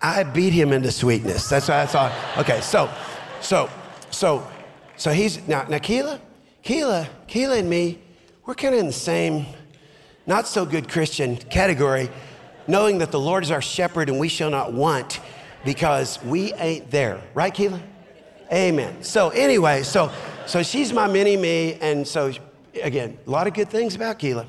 I 0.00 0.22
beat 0.22 0.54
him 0.54 0.72
into 0.72 0.90
sweetness. 0.90 1.48
That's 1.48 1.68
what 1.68 1.76
I 1.76 1.86
thought. 1.86 2.38
Okay, 2.38 2.60
so, 2.62 2.90
so, 3.40 3.68
so, 4.10 4.46
so 4.96 5.12
he's 5.12 5.46
now, 5.46 5.66
now 5.68 5.78
Keela, 5.78 6.20
Keela, 6.62 7.08
Keela 7.26 7.56
and 7.56 7.68
me, 7.68 7.98
we're 8.46 8.54
kind 8.54 8.74
of 8.74 8.80
in 8.80 8.86
the 8.86 8.92
same, 8.92 9.46
not 10.26 10.46
so 10.46 10.64
good 10.64 10.88
Christian 10.88 11.36
category, 11.36 12.08
knowing 12.66 12.98
that 12.98 13.10
the 13.10 13.20
Lord 13.20 13.42
is 13.42 13.50
our 13.50 13.62
shepherd 13.62 14.08
and 14.08 14.18
we 14.18 14.28
shall 14.28 14.50
not 14.50 14.72
want 14.72 15.20
because 15.64 16.22
we 16.22 16.52
ain't 16.54 16.90
there. 16.90 17.20
Right, 17.34 17.52
Keela? 17.52 17.80
Amen. 18.52 19.02
So 19.02 19.30
anyway, 19.30 19.82
so 19.82 20.12
so 20.46 20.62
she's 20.62 20.92
my 20.92 21.06
mini 21.06 21.36
me, 21.36 21.74
and 21.80 22.06
so 22.06 22.32
again, 22.82 23.18
a 23.26 23.30
lot 23.30 23.46
of 23.46 23.54
good 23.54 23.70
things 23.70 23.94
about 23.94 24.18
Keela, 24.18 24.46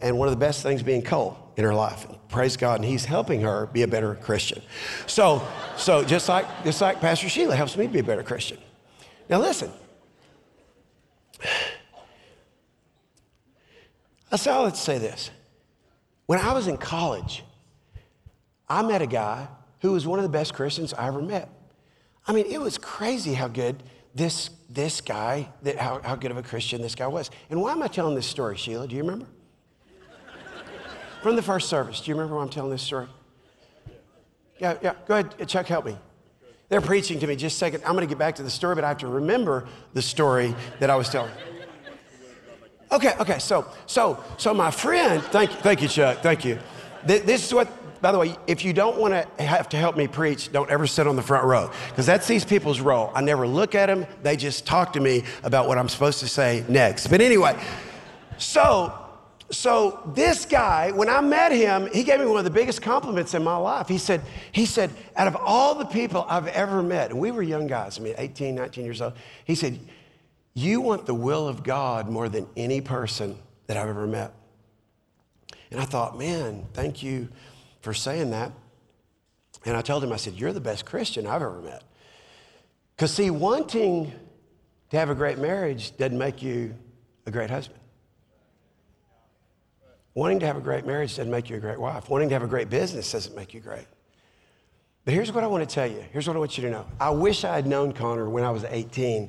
and 0.00 0.16
one 0.16 0.28
of 0.28 0.32
the 0.32 0.38
best 0.38 0.62
things 0.62 0.82
being 0.82 1.02
Cole 1.02 1.36
in 1.56 1.64
her 1.64 1.74
life. 1.74 2.06
Praise 2.28 2.56
God, 2.56 2.76
and 2.76 2.84
He's 2.84 3.04
helping 3.04 3.40
her 3.40 3.66
be 3.66 3.82
a 3.82 3.88
better 3.88 4.14
Christian. 4.14 4.62
So, 5.06 5.46
so 5.76 6.04
just 6.04 6.28
like 6.28 6.46
just 6.64 6.80
like 6.80 7.00
Pastor 7.00 7.28
Sheila 7.28 7.56
helps 7.56 7.76
me 7.76 7.86
be 7.86 7.98
a 7.98 8.04
better 8.04 8.22
Christian. 8.22 8.58
Now 9.28 9.40
listen. 9.40 9.70
I 14.30 14.36
saw 14.36 14.62
let's 14.62 14.80
say 14.80 14.98
this. 14.98 15.30
When 16.26 16.38
I 16.38 16.52
was 16.52 16.66
in 16.66 16.76
college, 16.76 17.44
I 18.68 18.82
met 18.82 19.02
a 19.02 19.06
guy 19.06 19.48
who 19.80 19.92
was 19.92 20.06
one 20.06 20.18
of 20.18 20.22
the 20.22 20.30
best 20.30 20.54
Christians 20.54 20.94
I 20.94 21.06
ever 21.08 21.20
met. 21.20 21.50
I 22.26 22.32
mean, 22.32 22.46
it 22.46 22.60
was 22.60 22.78
crazy 22.78 23.34
how 23.34 23.48
good 23.48 23.82
this, 24.14 24.48
this 24.70 25.00
guy, 25.00 25.50
that, 25.62 25.76
how, 25.76 26.00
how 26.02 26.16
good 26.16 26.30
of 26.30 26.38
a 26.38 26.42
Christian 26.42 26.80
this 26.80 26.94
guy 26.94 27.06
was. 27.06 27.30
And 27.50 27.60
why 27.60 27.72
am 27.72 27.82
I 27.82 27.88
telling 27.88 28.14
this 28.14 28.26
story, 28.26 28.56
Sheila? 28.56 28.88
Do 28.88 28.96
you 28.96 29.02
remember? 29.02 29.26
From 31.22 31.36
the 31.36 31.42
first 31.42 31.68
service. 31.68 32.00
Do 32.00 32.10
you 32.10 32.14
remember 32.14 32.36
why 32.36 32.42
I'm 32.42 32.48
telling 32.48 32.70
this 32.70 32.82
story? 32.82 33.06
Yeah, 34.58 34.76
yeah. 34.82 34.94
Go 35.06 35.14
ahead, 35.14 35.34
uh, 35.40 35.44
Chuck, 35.44 35.66
help 35.66 35.84
me. 35.84 35.96
They're 36.68 36.80
preaching 36.80 37.18
to 37.20 37.26
me 37.26 37.36
just 37.36 37.56
a 37.56 37.58
second. 37.58 37.82
I'm 37.84 37.92
going 37.92 38.06
to 38.06 38.06
get 38.06 38.18
back 38.18 38.36
to 38.36 38.42
the 38.42 38.50
story, 38.50 38.74
but 38.74 38.84
I 38.84 38.88
have 38.88 38.98
to 38.98 39.06
remember 39.06 39.66
the 39.92 40.02
story 40.02 40.54
that 40.80 40.90
I 40.90 40.96
was 40.96 41.08
telling. 41.08 41.32
Okay, 42.94 43.14
okay. 43.18 43.38
So, 43.40 43.66
so, 43.86 44.22
so 44.38 44.54
my 44.54 44.70
friend, 44.70 45.22
thank 45.24 45.50
you, 45.50 45.56
thank 45.58 45.82
you, 45.82 45.88
Chuck. 45.88 46.18
Thank 46.18 46.44
you. 46.44 46.58
This 47.04 47.46
is 47.46 47.52
what 47.52 47.68
by 48.00 48.12
the 48.12 48.18
way, 48.18 48.36
if 48.46 48.66
you 48.66 48.74
don't 48.74 48.98
want 48.98 49.14
to 49.14 49.42
have 49.42 49.66
to 49.70 49.78
help 49.78 49.96
me 49.96 50.06
preach, 50.06 50.52
don't 50.52 50.68
ever 50.70 50.86
sit 50.86 51.06
on 51.06 51.16
the 51.16 51.22
front 51.22 51.46
row 51.46 51.70
because 51.88 52.04
that's 52.04 52.26
these 52.26 52.44
people's 52.44 52.78
role. 52.78 53.10
I 53.14 53.22
never 53.22 53.48
look 53.48 53.74
at 53.74 53.86
them, 53.86 54.06
they 54.22 54.36
just 54.36 54.66
talk 54.66 54.92
to 54.92 55.00
me 55.00 55.24
about 55.42 55.68
what 55.68 55.78
I'm 55.78 55.88
supposed 55.88 56.20
to 56.20 56.28
say 56.28 56.66
next. 56.68 57.06
But 57.06 57.22
anyway, 57.22 57.58
so 58.36 58.92
so 59.50 60.02
this 60.14 60.44
guy, 60.44 60.90
when 60.90 61.08
I 61.08 61.22
met 61.22 61.52
him, 61.52 61.88
he 61.94 62.02
gave 62.02 62.20
me 62.20 62.26
one 62.26 62.38
of 62.38 62.44
the 62.44 62.50
biggest 62.50 62.82
compliments 62.82 63.32
in 63.32 63.42
my 63.42 63.56
life. 63.56 63.88
He 63.88 63.98
said, 63.98 64.20
he 64.52 64.66
said, 64.66 64.90
out 65.16 65.26
of 65.26 65.36
all 65.36 65.74
the 65.74 65.84
people 65.86 66.26
I've 66.28 66.48
ever 66.48 66.82
met, 66.82 67.10
and 67.10 67.18
we 67.18 67.30
were 67.30 67.42
young 67.42 67.66
guys, 67.66 67.98
I 67.98 68.02
mean 68.02 68.14
18, 68.18 68.54
19 68.54 68.84
years 68.84 69.00
old, 69.00 69.14
he 69.46 69.54
said, 69.54 69.78
you 70.54 70.80
want 70.80 71.06
the 71.06 71.14
will 71.14 71.48
of 71.48 71.62
God 71.62 72.08
more 72.08 72.28
than 72.28 72.46
any 72.56 72.80
person 72.80 73.38
that 73.66 73.76
I've 73.76 73.88
ever 73.88 74.06
met. 74.06 74.32
And 75.70 75.80
I 75.80 75.84
thought, 75.84 76.16
man, 76.16 76.66
thank 76.72 77.02
you 77.02 77.28
for 77.80 77.92
saying 77.92 78.30
that. 78.30 78.52
And 79.64 79.76
I 79.76 79.82
told 79.82 80.04
him, 80.04 80.12
I 80.12 80.16
said, 80.16 80.34
You're 80.34 80.52
the 80.52 80.60
best 80.60 80.84
Christian 80.84 81.26
I've 81.26 81.42
ever 81.42 81.60
met. 81.60 81.82
Because, 82.94 83.12
see, 83.12 83.30
wanting 83.30 84.12
to 84.90 84.96
have 84.96 85.10
a 85.10 85.14
great 85.14 85.38
marriage 85.38 85.96
doesn't 85.96 86.16
make 86.16 86.42
you 86.42 86.74
a 87.26 87.30
great 87.30 87.50
husband. 87.50 87.80
Wanting 90.14 90.38
to 90.40 90.46
have 90.46 90.56
a 90.56 90.60
great 90.60 90.86
marriage 90.86 91.16
doesn't 91.16 91.30
make 91.30 91.50
you 91.50 91.56
a 91.56 91.60
great 91.60 91.80
wife. 91.80 92.08
Wanting 92.08 92.28
to 92.28 92.34
have 92.34 92.44
a 92.44 92.48
great 92.48 92.70
business 92.70 93.10
doesn't 93.10 93.34
make 93.34 93.52
you 93.52 93.60
great. 93.60 93.86
But 95.04 95.12
here's 95.12 95.32
what 95.32 95.42
I 95.42 95.48
want 95.48 95.68
to 95.68 95.74
tell 95.74 95.90
you. 95.90 96.04
Here's 96.12 96.28
what 96.28 96.36
I 96.36 96.38
want 96.38 96.56
you 96.56 96.64
to 96.64 96.70
know. 96.70 96.86
I 97.00 97.10
wish 97.10 97.44
I 97.44 97.56
had 97.56 97.66
known 97.66 97.92
Connor 97.92 98.28
when 98.28 98.44
I 98.44 98.50
was 98.50 98.64
18 98.64 99.28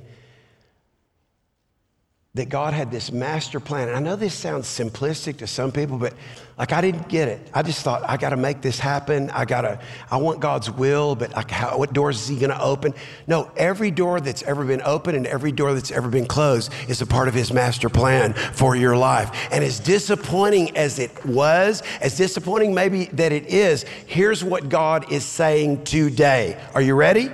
that 2.36 2.50
God 2.50 2.74
had 2.74 2.92
this 2.92 3.14
master 3.14 3.62
plan. 3.62 3.88
And 3.88 3.98
I 3.98 4.02
know 4.02 4.18
this 4.18 4.34
sounds 4.34 4.68
simplistic 4.68 5.38
to 5.38 5.48
some 5.48 5.72
people, 5.72 5.98
but 5.98 6.14
like 6.58 6.74
I 6.74 6.82
didn't 6.82 7.08
get 7.08 7.30
it. 7.30 7.50
I 7.54 7.64
just 7.64 7.82
thought 7.82 8.04
I 8.08 8.18
got 8.18 8.30
to 8.30 8.38
make 8.38 8.62
this 8.62 8.78
happen. 8.78 9.30
I 9.30 9.46
got 9.46 9.62
to. 9.62 9.80
I 10.12 10.18
want 10.18 10.42
God's 10.42 10.70
will, 10.70 11.16
but 11.16 11.32
like 11.34 11.50
how, 11.50 11.78
what 11.78 11.94
doors 11.94 12.22
is 12.22 12.28
He 12.28 12.38
to 12.40 12.62
open? 12.62 12.94
No, 13.26 13.50
every 13.56 13.90
door 13.90 14.20
that's 14.20 14.44
ever 14.44 14.66
been 14.66 14.82
open 14.84 15.16
and 15.16 15.26
every 15.26 15.54
door 15.54 15.74
that's 15.74 15.92
ever 15.92 16.10
been 16.10 16.26
closed 16.26 16.74
is 16.90 17.02
a 17.02 17.06
part 17.06 17.30
of 17.30 17.34
His 17.34 17.54
master 17.54 17.88
plan 17.88 18.34
for 18.34 18.76
your 18.76 18.98
life. 18.98 19.48
And 19.52 19.64
as 19.64 19.80
disappointing 19.80 20.76
as 20.76 21.00
it 21.00 21.26
was, 21.26 21.84
as 22.02 22.18
disappointing 22.18 22.74
maybe 22.74 23.06
that 23.14 23.32
it 23.32 23.48
is, 23.48 23.84
here's 24.08 24.44
what 24.44 24.68
God 24.68 25.10
is 25.12 25.24
saying 25.24 25.86
today. 25.86 26.62
Are 26.74 26.82
you 26.82 26.96
ready? 26.96 27.30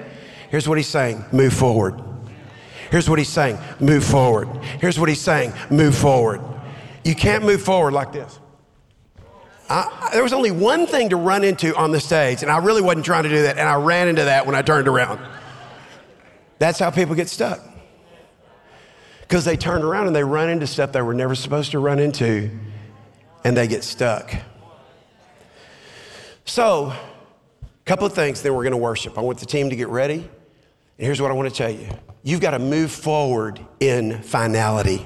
Here's 0.51 0.69
what 0.69 0.77
He's 0.77 0.87
saying: 0.87 1.25
Move 1.31 1.53
forward. 1.53 2.10
Here's 2.91 3.09
what 3.09 3.17
he's 3.17 3.29
saying 3.29 3.57
move 3.79 4.03
forward. 4.03 4.49
Here's 4.79 4.99
what 4.99 5.07
he's 5.07 5.21
saying 5.21 5.53
move 5.69 5.95
forward. 5.95 6.41
You 7.03 7.15
can't 7.15 7.43
move 7.43 7.61
forward 7.61 7.93
like 7.93 8.11
this. 8.11 8.37
I, 9.69 10.09
there 10.11 10.21
was 10.21 10.33
only 10.33 10.51
one 10.51 10.85
thing 10.85 11.09
to 11.09 11.15
run 11.15 11.45
into 11.45 11.73
on 11.77 11.91
the 11.91 11.99
stage, 12.01 12.41
and 12.43 12.51
I 12.51 12.57
really 12.57 12.81
wasn't 12.81 13.05
trying 13.05 13.23
to 13.23 13.29
do 13.29 13.43
that, 13.43 13.57
and 13.57 13.67
I 13.67 13.75
ran 13.75 14.09
into 14.09 14.25
that 14.25 14.45
when 14.45 14.53
I 14.53 14.61
turned 14.61 14.89
around. 14.89 15.21
That's 16.59 16.77
how 16.77 16.91
people 16.91 17.15
get 17.15 17.29
stuck. 17.29 17.61
Because 19.21 19.45
they 19.45 19.55
turn 19.55 19.81
around 19.81 20.07
and 20.07 20.15
they 20.15 20.25
run 20.25 20.49
into 20.49 20.67
stuff 20.67 20.91
they 20.91 21.01
were 21.01 21.13
never 21.13 21.35
supposed 21.35 21.71
to 21.71 21.79
run 21.79 21.99
into, 21.99 22.51
and 23.45 23.55
they 23.55 23.67
get 23.67 23.85
stuck. 23.85 24.35
So, 26.43 26.87
a 26.87 27.85
couple 27.85 28.05
of 28.05 28.11
things, 28.11 28.41
then 28.41 28.53
we're 28.53 28.63
going 28.63 28.71
to 28.71 28.77
worship. 28.77 29.17
I 29.17 29.21
want 29.21 29.39
the 29.39 29.45
team 29.45 29.69
to 29.69 29.75
get 29.77 29.87
ready. 29.87 30.15
And 30.15 31.05
here's 31.05 31.21
what 31.21 31.31
I 31.31 31.33
want 31.33 31.47
to 31.47 31.55
tell 31.55 31.71
you 31.71 31.87
you've 32.23 32.41
got 32.41 32.51
to 32.51 32.59
move 32.59 32.91
forward 32.91 33.59
in 33.79 34.21
finality. 34.21 35.05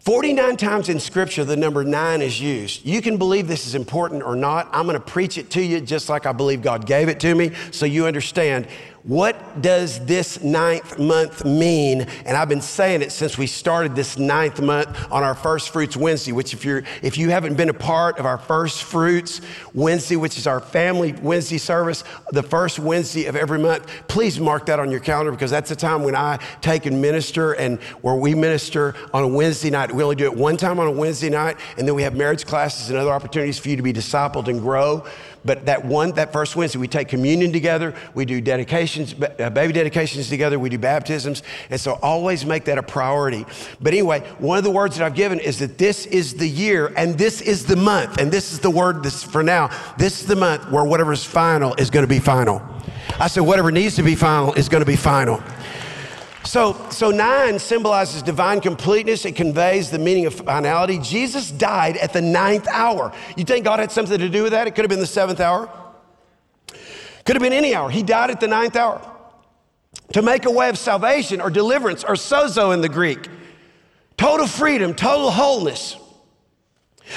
49 0.00 0.56
times 0.56 0.88
in 0.88 0.98
scripture, 0.98 1.44
the 1.44 1.56
number 1.56 1.84
nine 1.84 2.22
is 2.22 2.40
used. 2.40 2.86
You 2.86 3.02
can 3.02 3.18
believe 3.18 3.46
this 3.46 3.66
is 3.66 3.74
important 3.74 4.22
or 4.22 4.34
not. 4.34 4.68
I'm 4.72 4.86
going 4.86 4.98
to 4.98 5.04
preach 5.04 5.36
it 5.36 5.50
to 5.50 5.62
you 5.62 5.78
just 5.78 6.08
like 6.08 6.24
I 6.24 6.32
believe 6.32 6.62
God 6.62 6.86
gave 6.86 7.10
it 7.10 7.20
to 7.20 7.34
me 7.34 7.52
so 7.70 7.84
you 7.84 8.06
understand 8.06 8.66
what 9.02 9.62
does 9.62 10.04
this 10.04 10.42
ninth 10.42 10.98
month 10.98 11.44
mean? 11.46 12.02
And 12.26 12.36
I've 12.36 12.50
been 12.50 12.60
saying 12.60 13.00
it 13.00 13.12
since 13.12 13.38
we 13.38 13.46
started 13.46 13.96
this 13.96 14.18
ninth 14.18 14.60
month 14.60 14.88
on 15.10 15.22
our 15.22 15.34
First 15.34 15.70
Fruits 15.70 15.96
Wednesday, 15.96 16.32
which 16.32 16.52
if 16.52 16.66
you're 16.66 16.82
if 17.02 17.16
you 17.16 17.30
haven't 17.30 17.54
been 17.54 17.70
a 17.70 17.74
part 17.74 18.18
of 18.18 18.26
our 18.26 18.36
First 18.36 18.84
Fruits 18.84 19.40
Wednesday, 19.72 20.16
which 20.16 20.36
is 20.36 20.46
our 20.46 20.60
family 20.60 21.12
Wednesday 21.12 21.56
service, 21.56 22.04
the 22.32 22.42
first 22.42 22.78
Wednesday 22.78 23.24
of 23.24 23.36
every 23.36 23.58
month, 23.58 23.86
please 24.06 24.38
mark 24.38 24.66
that 24.66 24.78
on 24.78 24.90
your 24.90 25.00
calendar 25.00 25.30
because 25.30 25.50
that's 25.50 25.70
the 25.70 25.76
time 25.76 26.02
when 26.02 26.14
I 26.14 26.38
take 26.60 26.84
and 26.84 27.00
minister 27.00 27.54
and 27.54 27.80
where 28.02 28.16
we 28.16 28.34
minister 28.34 28.94
on 29.14 29.22
a 29.22 29.28
Wednesday 29.28 29.70
night. 29.70 29.92
We 29.92 30.02
only 30.02 30.16
do 30.16 30.26
it 30.26 30.36
one 30.36 30.58
time 30.58 30.78
on 30.78 30.86
a 30.86 30.92
Wednesday 30.92 31.30
night, 31.30 31.56
and 31.78 31.88
then 31.88 31.94
we 31.94 32.02
have 32.02 32.14
marriage 32.14 32.44
classes 32.44 32.90
and 32.90 32.98
other 32.98 33.12
opportunities 33.12 33.58
for 33.58 33.70
you 33.70 33.76
to 33.76 33.82
be 33.82 33.94
discipled 33.94 34.48
and 34.48 34.60
grow. 34.60 35.06
But 35.44 35.66
that 35.66 35.84
one, 35.84 36.12
that 36.12 36.32
first 36.32 36.56
Wednesday, 36.56 36.78
we 36.78 36.88
take 36.88 37.08
communion 37.08 37.52
together, 37.52 37.94
we 38.14 38.24
do 38.24 38.40
dedications, 38.40 39.14
uh, 39.14 39.50
baby 39.50 39.72
dedications 39.72 40.28
together, 40.28 40.58
we 40.58 40.68
do 40.68 40.78
baptisms. 40.78 41.42
And 41.70 41.80
so 41.80 41.98
always 42.02 42.44
make 42.44 42.64
that 42.66 42.78
a 42.78 42.82
priority. 42.82 43.46
But 43.80 43.92
anyway, 43.92 44.20
one 44.38 44.58
of 44.58 44.64
the 44.64 44.70
words 44.70 44.96
that 44.96 45.04
I've 45.04 45.14
given 45.14 45.38
is 45.38 45.58
that 45.60 45.78
this 45.78 46.06
is 46.06 46.34
the 46.34 46.48
year 46.48 46.92
and 46.96 47.16
this 47.16 47.40
is 47.40 47.66
the 47.66 47.76
month. 47.76 48.18
And 48.18 48.30
this 48.30 48.52
is 48.52 48.60
the 48.60 48.70
word 48.70 49.02
this 49.02 49.22
for 49.22 49.42
now. 49.42 49.70
This 49.96 50.20
is 50.20 50.26
the 50.26 50.36
month 50.36 50.70
where 50.70 50.84
whatever's 50.84 51.24
final 51.24 51.74
is 51.74 51.90
going 51.90 52.04
to 52.04 52.08
be 52.08 52.18
final. 52.18 52.62
I 53.18 53.28
said, 53.28 53.40
whatever 53.40 53.70
needs 53.70 53.96
to 53.96 54.02
be 54.02 54.14
final 54.14 54.52
is 54.54 54.68
going 54.68 54.82
to 54.82 54.86
be 54.86 54.96
final. 54.96 55.42
So, 56.44 56.88
so 56.90 57.10
nine 57.10 57.58
symbolizes 57.58 58.22
divine 58.22 58.60
completeness. 58.60 59.24
It 59.24 59.36
conveys 59.36 59.90
the 59.90 59.98
meaning 59.98 60.26
of 60.26 60.34
finality. 60.34 60.98
Jesus 60.98 61.50
died 61.50 61.96
at 61.98 62.12
the 62.12 62.22
ninth 62.22 62.66
hour. 62.68 63.12
You 63.36 63.44
think 63.44 63.64
God 63.64 63.78
had 63.78 63.92
something 63.92 64.18
to 64.18 64.28
do 64.28 64.42
with 64.42 64.52
that? 64.52 64.66
It 64.66 64.74
could 64.74 64.84
have 64.84 64.90
been 64.90 65.00
the 65.00 65.06
seventh 65.06 65.40
hour. 65.40 65.70
Could 67.24 67.36
have 67.36 67.42
been 67.42 67.52
any 67.52 67.74
hour. 67.74 67.90
He 67.90 68.02
died 68.02 68.30
at 68.30 68.40
the 68.40 68.48
ninth 68.48 68.74
hour 68.74 69.00
to 70.12 70.22
make 70.22 70.46
a 70.46 70.50
way 70.50 70.68
of 70.68 70.78
salvation 70.78 71.40
or 71.40 71.50
deliverance 71.50 72.04
or 72.04 72.14
sozo 72.14 72.72
in 72.72 72.80
the 72.80 72.88
Greek. 72.88 73.28
Total 74.16 74.46
freedom, 74.46 74.94
total 74.94 75.30
wholeness. 75.30 75.96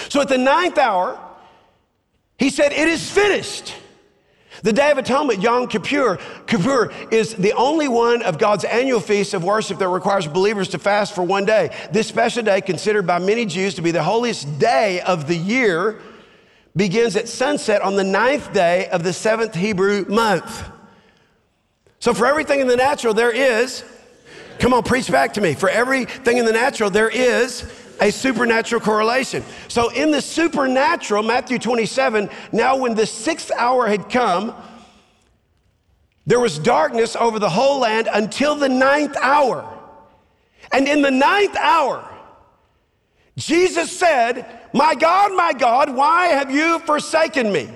So 0.10 0.22
at 0.22 0.30
the 0.30 0.38
ninth 0.38 0.78
hour, 0.78 1.20
he 2.38 2.50
said, 2.50 2.72
It 2.74 2.88
is 2.88 3.10
finished. 3.10 3.76
The 4.64 4.72
Day 4.72 4.92
of 4.92 4.98
Atonement, 4.98 5.42
Yom 5.42 5.68
Kippur, 5.68 6.18
Kippur 6.48 6.94
is 7.12 7.36
the 7.36 7.52
only 7.52 7.90
one 7.90 8.22
of 8.22 8.38
God's 8.38 8.64
annual 8.64 9.02
feasts 9.02 9.34
of 9.34 9.44
worship 9.44 9.78
that 9.80 9.90
requires 9.90 10.26
believers 10.26 10.70
to 10.70 10.80
fast 10.80 11.14
for 11.14 11.22
one 11.22 11.44
day. 11.44 11.76
This 11.92 12.08
special 12.08 12.44
day, 12.44 12.62
considered 12.62 13.06
by 13.06 13.20
many 13.20 13.46
Jews 13.46 13.74
to 13.74 13.82
be 13.82 13.92
the 13.92 14.04
holiest 14.04 14.60
day 14.60 15.02
of 15.02 15.28
the 15.28 15.36
year, 15.36 16.00
begins 16.78 17.18
at 17.18 17.28
sunset 17.28 17.82
on 17.82 17.98
the 17.98 18.06
ninth 18.06 18.54
day 18.54 18.88
of 18.88 19.04
the 19.04 19.12
seventh 19.12 19.54
Hebrew 19.54 20.06
month. 20.08 20.70
So, 22.00 22.14
for 22.14 22.26
everything 22.26 22.62
in 22.62 22.68
the 22.68 22.78
natural, 22.78 23.14
there 23.14 23.32
is, 23.32 23.84
come 24.60 24.74
on, 24.74 24.84
preach 24.84 25.12
back 25.12 25.34
to 25.34 25.42
me. 25.42 25.56
For 25.56 25.68
everything 25.68 26.38
in 26.38 26.46
the 26.46 26.54
natural, 26.54 26.90
there 26.90 27.10
is 27.10 27.70
a 28.02 28.12
supernatural 28.12 28.82
correlation. 28.82 29.44
So, 29.68 29.90
in 29.90 30.12
the 30.12 30.22
supernatural, 30.22 31.24
Matthew 31.24 31.60
27, 31.60 32.30
now 32.52 32.78
when 32.78 32.96
the 32.96 33.06
sixth 33.06 33.52
hour 33.52 33.88
had 33.88 34.10
come, 34.10 34.56
there 36.26 36.40
was 36.40 36.58
darkness 36.58 37.16
over 37.16 37.40
the 37.40 37.50
whole 37.50 37.80
land 37.80 38.08
until 38.12 38.56
the 38.56 38.70
ninth 38.70 39.16
hour. 39.22 39.70
And 40.72 40.88
in 40.88 41.02
the 41.02 41.12
ninth 41.12 41.56
hour, 41.58 42.10
Jesus 43.38 43.92
said, 43.92 44.46
My 44.74 44.96
God, 44.96 45.36
my 45.36 45.54
God, 45.54 45.94
why 45.94 46.28
have 46.28 46.52
you 46.52 46.80
forsaken 46.80 47.52
me? 47.52 47.70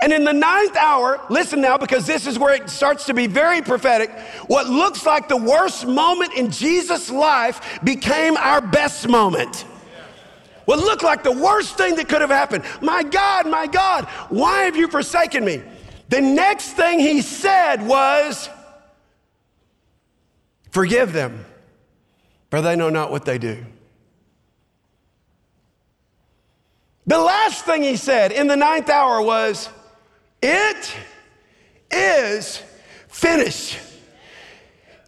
And 0.00 0.12
in 0.12 0.24
the 0.24 0.32
ninth 0.32 0.76
hour, 0.76 1.20
listen 1.28 1.60
now, 1.60 1.76
because 1.78 2.06
this 2.06 2.26
is 2.26 2.38
where 2.38 2.54
it 2.54 2.70
starts 2.70 3.06
to 3.06 3.14
be 3.14 3.26
very 3.26 3.62
prophetic. 3.62 4.10
What 4.46 4.66
looks 4.68 5.06
like 5.06 5.28
the 5.28 5.36
worst 5.36 5.86
moment 5.86 6.34
in 6.34 6.50
Jesus' 6.50 7.10
life 7.10 7.80
became 7.84 8.36
our 8.36 8.60
best 8.60 9.08
moment. 9.08 9.64
What 10.64 10.78
looked 10.78 11.02
like 11.02 11.22
the 11.22 11.32
worst 11.32 11.76
thing 11.76 11.96
that 11.96 12.08
could 12.08 12.20
have 12.20 12.30
happened. 12.30 12.64
My 12.80 13.02
God, 13.02 13.48
my 13.48 13.66
God, 13.66 14.06
why 14.28 14.62
have 14.62 14.76
you 14.76 14.88
forsaken 14.88 15.44
me? 15.44 15.62
The 16.08 16.20
next 16.20 16.72
thing 16.72 16.98
he 16.98 17.22
said 17.22 17.86
was, 17.86 18.48
Forgive 20.70 21.12
them, 21.12 21.44
for 22.50 22.62
they 22.62 22.76
know 22.76 22.88
not 22.88 23.10
what 23.10 23.26
they 23.26 23.36
do. 23.36 23.64
The 27.06 27.18
last 27.18 27.64
thing 27.64 27.82
he 27.82 27.96
said 27.96 28.32
in 28.32 28.46
the 28.46 28.56
ninth 28.56 28.88
hour 28.88 29.20
was, 29.20 29.68
it 30.42 30.94
is 31.90 32.62
finished. 33.08 33.78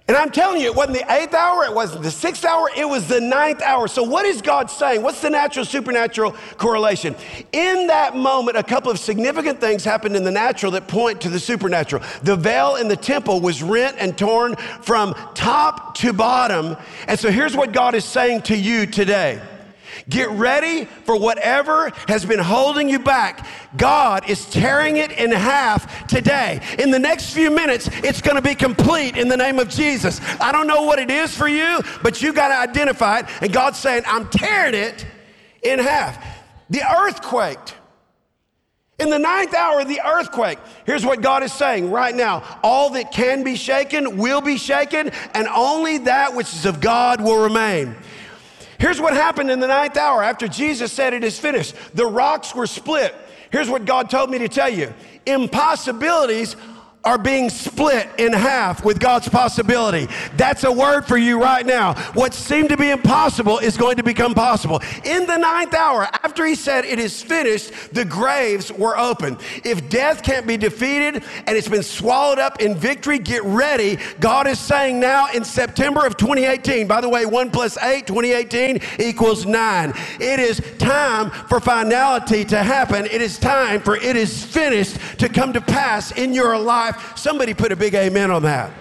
And 0.07 0.19
I'm 0.19 0.31
telling 0.31 0.61
you, 0.61 0.67
it 0.67 0.75
wasn't 0.75 0.99
the 0.99 1.13
eighth 1.15 1.33
hour, 1.33 1.65
it 1.65 1.73
wasn't 1.73 2.03
the 2.03 2.11
sixth 2.11 2.45
hour, 2.45 2.69
it 2.77 2.87
was 2.87 3.09
the 3.09 3.23
ninth 3.23 3.63
hour. 3.63 3.89
So, 3.89 4.03
what 4.03 4.27
is 4.27 4.43
God 4.43 4.71
saying? 4.71 5.01
What's 5.01 5.23
the 5.23 5.31
natural 5.31 5.65
supernatural 5.65 6.33
correlation? 6.59 7.17
In 7.53 7.87
that 7.87 8.15
moment, 8.15 8.59
a 8.59 8.63
couple 8.63 8.91
of 8.91 8.99
significant 8.99 9.63
things 9.63 9.83
happened 9.83 10.15
in 10.15 10.23
the 10.23 10.31
natural 10.31 10.73
that 10.73 10.89
point 10.89 11.23
to 11.23 11.31
the 11.31 11.41
supernatural. 11.41 12.03
The 12.23 12.37
veil 12.37 12.77
in 12.77 12.89
the 12.89 12.97
temple 12.97 13.41
was 13.41 13.63
rent 13.63 13.97
and 13.99 14.17
torn 14.17 14.57
from 14.83 15.15
top 15.33 15.95
to 15.99 16.13
bottom. 16.13 16.77
And 17.09 17.19
so, 17.19 17.31
here's 17.31 17.57
what 17.57 17.73
God 17.73 17.95
is 17.95 18.05
saying 18.05 18.43
to 18.43 18.57
you 18.57 18.85
today. 18.85 19.41
Get 20.09 20.29
ready 20.31 20.85
for 20.85 21.19
whatever 21.19 21.91
has 22.09 22.27
been 22.27 22.39
holding 22.39 22.89
you 22.89 22.99
back. 22.99 23.47
God 23.77 24.29
is 24.29 24.45
tearing 24.47 24.99
it 24.99 25.13
in 25.13 25.31
half 25.31 26.07
today. 26.07 26.61
In 26.79 26.91
the 26.91 26.99
next 26.99 27.33
few 27.33 27.51
minutes, 27.51 27.89
it's 28.03 28.21
going 28.21 28.37
to 28.37 28.43
be 28.43 28.55
complete 28.55 29.17
in 29.17 29.29
the 29.29 29.37
name 29.37 29.59
of 29.59 29.69
Jesus. 29.71 30.21
I 30.41 30.53
don't 30.53 30.67
know 30.67 30.83
what 30.83 30.99
it 30.99 31.11
is 31.11 31.35
for 31.35 31.49
you, 31.49 31.81
but 32.03 32.21
you 32.21 32.35
got 32.35 32.49
to 32.49 32.57
identify 32.57 33.21
it. 33.21 33.27
And 33.41 33.53
God's 33.53 33.79
saying, 33.79 34.03
I'm 34.07 34.29
tearing 34.29 34.75
it 34.75 35.07
in 35.63 35.79
half. 35.79 36.23
The 36.69 36.83
earthquake. 36.83 37.59
In 38.99 39.11
the 39.11 39.19
ninth 39.19 39.55
hour, 39.55 39.85
the 39.85 40.01
earthquake. 40.07 40.59
Here's 40.87 41.05
what 41.05 41.21
God 41.21 41.43
is 41.43 41.53
saying 41.53 41.91
right 41.91 42.15
now 42.15 42.61
all 42.63 42.91
that 42.91 43.11
can 43.11 43.43
be 43.43 43.57
shaken 43.57 44.17
will 44.19 44.41
be 44.41 44.57
shaken, 44.57 45.11
and 45.33 45.49
only 45.49 45.99
that 45.99 46.35
which 46.35 46.53
is 46.53 46.65
of 46.65 46.81
God 46.81 47.21
will 47.21 47.43
remain. 47.43 47.97
Here's 48.85 49.01
what 49.01 49.15
happened 49.15 49.51
in 49.51 49.61
the 49.61 49.67
ninth 49.67 49.97
hour 49.97 50.23
after 50.23 50.47
Jesus 50.47 50.93
said, 50.93 51.15
It 51.15 51.25
is 51.25 51.39
finished. 51.39 51.75
The 51.95 52.05
rocks 52.05 52.55
were 52.55 52.67
split. 52.67 53.15
Here's 53.51 53.71
what 53.71 53.87
God 53.87 54.11
told 54.11 54.29
me 54.29 54.37
to 54.37 54.47
tell 54.47 54.69
you 54.69 54.93
impossibilities 55.25 56.55
are 57.05 57.19
being 57.19 57.51
split 57.51 58.09
in 58.19 58.33
half 58.33 58.85
with 58.85 58.99
God's 58.99 59.29
possibility. 59.29 60.09
That's 60.37 60.65
a 60.65 60.73
word 60.73 61.03
for 61.07 61.17
you 61.17 61.41
right 61.41 61.65
now. 61.65 61.95
What 62.13 62.35
seemed 62.35 62.71
to 62.71 62.77
be 62.77 62.91
impossible 62.91 63.59
is 63.59 63.77
going 63.77 63.97
to 63.97 64.03
become 64.03 64.35
possible. 64.35 64.81
In 65.05 65.27
the 65.27 65.37
ninth 65.37 65.75
hour, 65.75 66.09
after 66.23 66.47
he 66.47 66.55
said 66.55 66.85
it 66.85 66.99
is 66.99 67.23
finished, 67.23 67.73
the 67.93 68.05
graves 68.05 68.73
were 68.73 68.97
open. 68.99 69.37
If 69.65 69.89
death 69.89 70.23
can't 70.23 70.47
be 70.47 70.57
defeated 70.57 71.23
and 71.47 71.57
it's 71.57 71.69
been 71.69 71.83
swallowed 71.83 72.39
up 72.39 72.61
in 72.61 72.75
victory, 72.75 73.19
get 73.19 73.45
ready. 73.45 73.99
God 74.21 74.47
is 74.47 74.59
saying 74.59 74.99
now 74.99 75.31
in 75.33 75.45
September 75.45 76.07
of 76.07 76.17
2018, 76.17 76.87
by 76.87 77.01
the 77.01 77.09
way, 77.09 77.27
1 77.27 77.51
plus 77.51 77.77
8, 77.79 78.07
2018 78.07 78.81
equals 78.99 79.45
9. 79.47 79.93
It 80.21 80.41
is 80.41 80.63
time 80.79 81.31
for 81.49 81.61
finality 81.61 82.45
to 82.47 82.63
happen. 82.63 83.07
It 83.07 83.21
is 83.21 83.39
time 83.39 83.81
for 83.81 83.97
it 83.97 84.17
is 84.17 84.45
finished 84.45 84.97
to 85.19 85.29
come 85.29 85.53
to 85.53 85.61
pass 85.61 86.13
in 86.13 86.33
your 86.33 86.59
life 86.59 86.94
life. 86.97 87.19
Somebody 87.19 87.55
put 87.55 87.73
a 87.73 87.77
big 87.77 87.95
amen 87.95 88.31
on 88.31 88.43
that. 88.43 88.73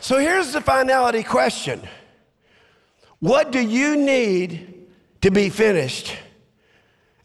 So 0.00 0.18
here's 0.18 0.52
the 0.52 0.60
finality 0.60 1.22
question 1.22 1.80
What 3.20 3.52
do 3.52 3.60
you 3.60 3.96
need 3.96 4.88
to 5.20 5.30
be 5.30 5.48
finished? 5.48 6.16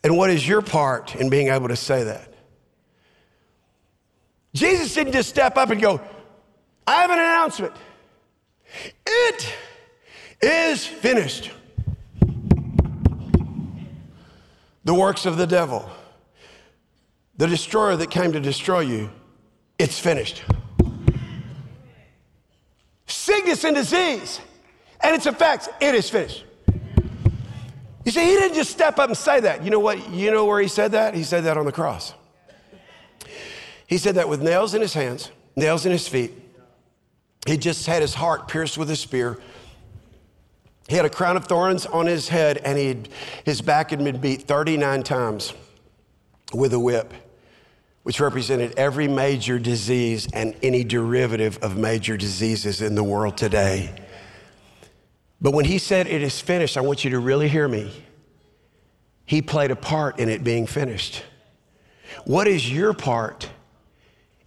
And 0.04 0.16
what 0.16 0.30
is 0.30 0.48
your 0.48 0.62
part 0.62 1.16
in 1.16 1.30
being 1.30 1.50
able 1.50 1.68
to 1.68 1.76
say 1.76 2.04
that? 2.04 2.32
Jesus 4.54 4.94
didn't 4.94 5.14
just 5.14 5.30
step 5.30 5.58
up 5.58 5.70
and 5.70 5.82
go, 5.82 6.00
I 6.86 7.02
have 7.02 7.12
an 7.12 7.20
announcement. 7.20 7.74
It 9.06 9.54
is 10.42 10.86
finished. 10.86 11.52
The 14.86 14.94
works 14.94 15.26
of 15.26 15.38
the 15.38 15.48
devil, 15.48 15.90
the 17.36 17.48
destroyer 17.48 17.98
that 17.98 18.10
came 18.10 18.32
to 18.32 18.40
destroy 18.40 18.80
you, 18.80 19.10
it's 19.80 20.00
finished. 20.00 20.44
Sickness 23.06 23.64
and 23.64 23.76
disease 23.76 24.40
and 25.02 25.16
its 25.16 25.26
effects, 25.26 25.70
it 25.80 25.96
is 25.96 26.10
finished. 26.10 26.44
You 28.06 28.12
see, 28.12 28.24
he 28.24 28.36
didn't 28.36 28.56
just 28.56 28.72
step 28.72 29.00
up 29.00 29.10
and 29.10 29.18
say 29.18 29.42
that. 29.42 29.64
You 29.64 29.70
know 29.70 29.80
what? 29.80 30.10
You 30.12 30.32
know 30.32 30.46
where 30.46 30.62
he 30.62 30.68
said 30.68 30.94
that? 30.94 31.14
He 31.14 31.24
said 31.24 31.44
that 31.44 31.58
on 31.58 31.66
the 31.66 31.72
cross. 31.72 32.14
He 33.86 33.98
said 33.98 34.16
that 34.16 34.30
with 34.30 34.42
nails 34.42 34.74
in 34.74 34.82
his 34.82 34.94
hands, 34.94 35.32
nails 35.56 35.86
in 35.86 35.92
his 35.92 36.08
feet. 36.08 36.32
He 37.46 37.58
just 37.58 37.86
had 37.86 38.02
his 38.02 38.14
heart 38.14 38.48
pierced 38.48 38.78
with 38.78 38.90
a 38.92 38.96
spear. 38.96 39.40
He 40.88 40.96
had 40.96 41.06
a 41.06 41.10
crown 41.10 41.36
of 41.36 41.46
thorns 41.46 41.86
on 41.86 42.06
his 42.06 42.30
head, 42.30 42.58
and 42.58 42.78
he 42.78 43.04
his 43.46 43.62
back 43.62 43.90
had 43.90 44.04
been 44.04 44.20
beat 44.20 44.44
39 44.44 45.04
times 45.04 45.54
with 46.54 46.74
a 46.74 46.80
whip 46.80 47.14
which 48.08 48.22
represented 48.22 48.74
every 48.78 49.06
major 49.06 49.60
disease 49.60 50.30
and 50.32 50.56
any 50.64 50.82
derivative 50.82 51.60
of 51.62 51.76
major 51.76 52.16
diseases 52.16 52.82
in 52.82 52.96
the 52.96 53.04
world 53.04 53.36
today. 53.36 53.94
But 55.42 55.52
when 55.52 55.66
he 55.66 55.78
said, 55.78 56.08
It 56.08 56.22
is 56.22 56.40
finished, 56.40 56.78
I 56.78 56.80
want 56.80 57.04
you 57.04 57.10
to 57.10 57.20
really 57.20 57.50
hear 57.50 57.68
me. 57.68 57.92
He 59.26 59.42
played 59.42 59.72
a 59.72 59.76
part 59.76 60.20
in 60.20 60.30
it 60.30 60.42
being 60.42 60.68
finished. 60.68 61.22
What 62.24 62.48
is 62.48 62.72
your 62.72 62.94
part 62.94 63.50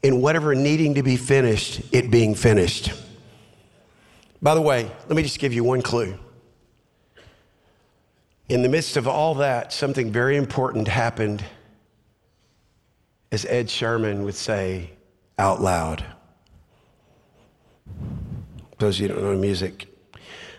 in 0.02 0.22
whatever 0.22 0.54
needing 0.54 0.94
to 0.94 1.02
be 1.02 1.18
finished, 1.18 1.82
it 1.92 2.10
being 2.10 2.34
finished? 2.34 2.94
By 4.40 4.54
the 4.54 4.62
way, 4.62 4.90
let 5.00 5.16
me 5.16 5.22
just 5.22 5.38
give 5.38 5.52
you 5.52 5.64
one 5.64 5.82
clue. 5.82 6.18
In 8.48 8.62
the 8.62 8.70
midst 8.70 8.96
of 8.96 9.06
all 9.06 9.34
that, 9.34 9.70
something 9.70 10.10
very 10.10 10.38
important 10.38 10.88
happened 10.88 11.44
as 13.32 13.44
Ed 13.46 13.68
Sheeran 13.68 14.24
would 14.24 14.34
say, 14.34 14.90
out 15.38 15.60
loud. 15.60 16.04
Those 18.78 18.96
of 18.96 19.02
you 19.02 19.08
who 19.08 19.14
don't 19.14 19.24
know 19.24 19.38
music, 19.38 19.86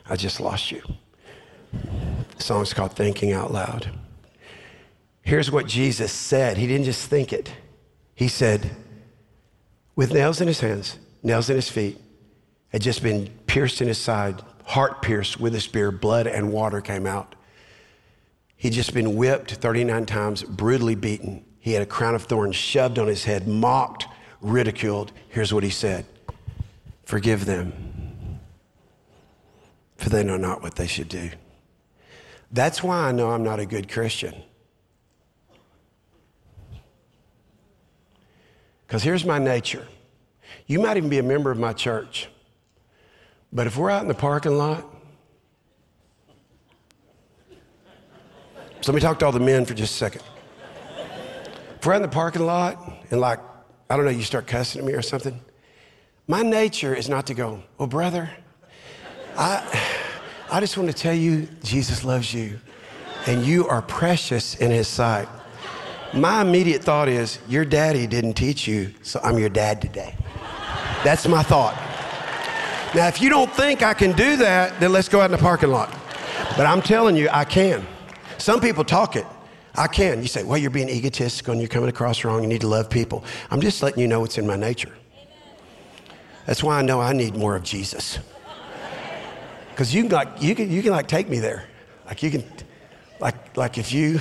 I 0.09 0.15
just 0.15 0.39
lost 0.39 0.71
you. 0.71 0.81
The 1.71 2.43
song's 2.43 2.73
called 2.73 2.93
Thinking 2.93 3.33
Out 3.33 3.51
Loud. 3.51 3.89
Here's 5.21 5.51
what 5.51 5.67
Jesus 5.67 6.11
said. 6.11 6.57
He 6.57 6.67
didn't 6.67 6.85
just 6.85 7.09
think 7.09 7.31
it, 7.31 7.51
He 8.15 8.27
said, 8.27 8.71
with 9.95 10.13
nails 10.13 10.41
in 10.41 10.47
his 10.47 10.59
hands, 10.59 10.97
nails 11.21 11.49
in 11.49 11.55
his 11.55 11.69
feet, 11.69 11.99
had 12.69 12.81
just 12.81 13.03
been 13.03 13.29
pierced 13.45 13.81
in 13.81 13.87
his 13.87 13.97
side, 13.97 14.41
heart 14.65 15.01
pierced 15.01 15.39
with 15.39 15.53
a 15.55 15.59
spear, 15.59 15.91
blood 15.91 16.27
and 16.27 16.51
water 16.51 16.81
came 16.81 17.05
out. 17.05 17.35
He'd 18.55 18.73
just 18.73 18.93
been 18.93 19.15
whipped 19.15 19.51
39 19.51 20.05
times, 20.05 20.43
brutally 20.43 20.95
beaten. 20.95 21.43
He 21.61 21.73
had 21.73 21.83
a 21.83 21.85
crown 21.85 22.15
of 22.15 22.23
thorns 22.23 22.55
shoved 22.55 22.97
on 22.97 23.07
his 23.07 23.23
head, 23.23 23.47
mocked, 23.47 24.07
ridiculed. 24.41 25.11
Here's 25.29 25.53
what 25.53 25.63
he 25.63 25.69
said 25.69 26.05
Forgive 27.05 27.45
them, 27.45 28.39
for 29.95 30.09
they 30.09 30.23
know 30.23 30.37
not 30.37 30.63
what 30.63 30.75
they 30.75 30.87
should 30.87 31.07
do. 31.07 31.29
That's 32.51 32.83
why 32.83 32.97
I 33.07 33.11
know 33.11 33.29
I'm 33.29 33.43
not 33.43 33.59
a 33.59 33.65
good 33.65 33.89
Christian. 33.89 34.33
Because 38.87 39.03
here's 39.03 39.23
my 39.23 39.37
nature. 39.37 39.87
You 40.65 40.79
might 40.79 40.97
even 40.97 41.09
be 41.09 41.19
a 41.19 41.23
member 41.23 41.51
of 41.51 41.59
my 41.59 41.73
church, 41.73 42.27
but 43.53 43.67
if 43.67 43.77
we're 43.77 43.91
out 43.91 44.01
in 44.01 44.07
the 44.07 44.15
parking 44.15 44.57
lot, 44.57 44.83
so 48.81 48.91
let 48.91 48.95
me 48.95 48.99
talk 48.99 49.19
to 49.19 49.27
all 49.27 49.31
the 49.31 49.39
men 49.39 49.63
for 49.63 49.75
just 49.75 49.93
a 49.93 49.97
second. 49.97 50.23
If 51.81 51.87
we're 51.87 51.95
in 51.95 52.03
the 52.03 52.07
parking 52.07 52.45
lot 52.45 52.77
and, 53.09 53.19
like, 53.19 53.39
I 53.89 53.95
don't 53.95 54.05
know, 54.05 54.11
you 54.11 54.21
start 54.21 54.45
cussing 54.45 54.81
at 54.81 54.85
me 54.85 54.93
or 54.93 55.01
something, 55.01 55.41
my 56.27 56.43
nature 56.43 56.93
is 56.93 57.09
not 57.09 57.25
to 57.25 57.33
go, 57.33 57.63
well, 57.79 57.87
brother, 57.87 58.29
I, 59.35 59.81
I 60.51 60.59
just 60.59 60.77
want 60.77 60.91
to 60.91 60.95
tell 60.95 61.15
you 61.15 61.47
Jesus 61.63 62.03
loves 62.03 62.35
you 62.35 62.59
and 63.25 63.43
you 63.43 63.67
are 63.67 63.81
precious 63.81 64.53
in 64.53 64.69
his 64.69 64.87
sight. 64.87 65.27
My 66.13 66.43
immediate 66.43 66.83
thought 66.83 67.09
is, 67.09 67.39
Your 67.47 67.65
daddy 67.65 68.05
didn't 68.05 68.35
teach 68.35 68.67
you, 68.67 68.93
so 69.01 69.19
I'm 69.23 69.39
your 69.39 69.49
dad 69.49 69.81
today. 69.81 70.15
That's 71.03 71.27
my 71.27 71.41
thought. 71.41 71.73
Now, 72.93 73.07
if 73.07 73.19
you 73.19 73.31
don't 73.31 73.51
think 73.51 73.81
I 73.81 73.95
can 73.95 74.11
do 74.11 74.35
that, 74.35 74.79
then 74.79 74.91
let's 74.91 75.09
go 75.09 75.19
out 75.19 75.25
in 75.25 75.31
the 75.31 75.39
parking 75.39 75.71
lot. 75.71 75.91
But 76.55 76.67
I'm 76.67 76.83
telling 76.83 77.15
you, 77.15 77.27
I 77.31 77.43
can. 77.43 77.87
Some 78.37 78.61
people 78.61 78.83
talk 78.83 79.15
it. 79.15 79.25
I 79.75 79.87
can. 79.87 80.21
You 80.21 80.27
say, 80.27 80.43
well, 80.43 80.57
you're 80.57 80.69
being 80.69 80.89
egotistical 80.89 81.53
and 81.53 81.61
you're 81.61 81.69
coming 81.69 81.89
across 81.89 82.23
wrong. 82.23 82.41
You 82.41 82.49
need 82.49 82.61
to 82.61 82.67
love 82.67 82.89
people. 82.89 83.23
I'm 83.49 83.61
just 83.61 83.81
letting 83.81 83.99
you 83.99 84.07
know 84.07 84.19
what's 84.19 84.37
in 84.37 84.45
my 84.45 84.57
nature. 84.57 84.93
That's 86.45 86.63
why 86.63 86.79
I 86.79 86.81
know 86.81 86.99
I 86.99 87.13
need 87.13 87.35
more 87.35 87.55
of 87.55 87.63
Jesus. 87.63 88.19
Because 89.69 89.93
you 89.93 90.03
can 90.03 90.11
like 90.11 90.41
you 90.41 90.53
can 90.53 90.69
you 90.69 90.81
can 90.81 90.91
like 90.91 91.07
take 91.07 91.29
me 91.29 91.39
there. 91.39 91.65
Like 92.05 92.21
you 92.23 92.31
can 92.31 92.43
like 93.19 93.55
like 93.55 93.77
if 93.77 93.93
you 93.93 94.19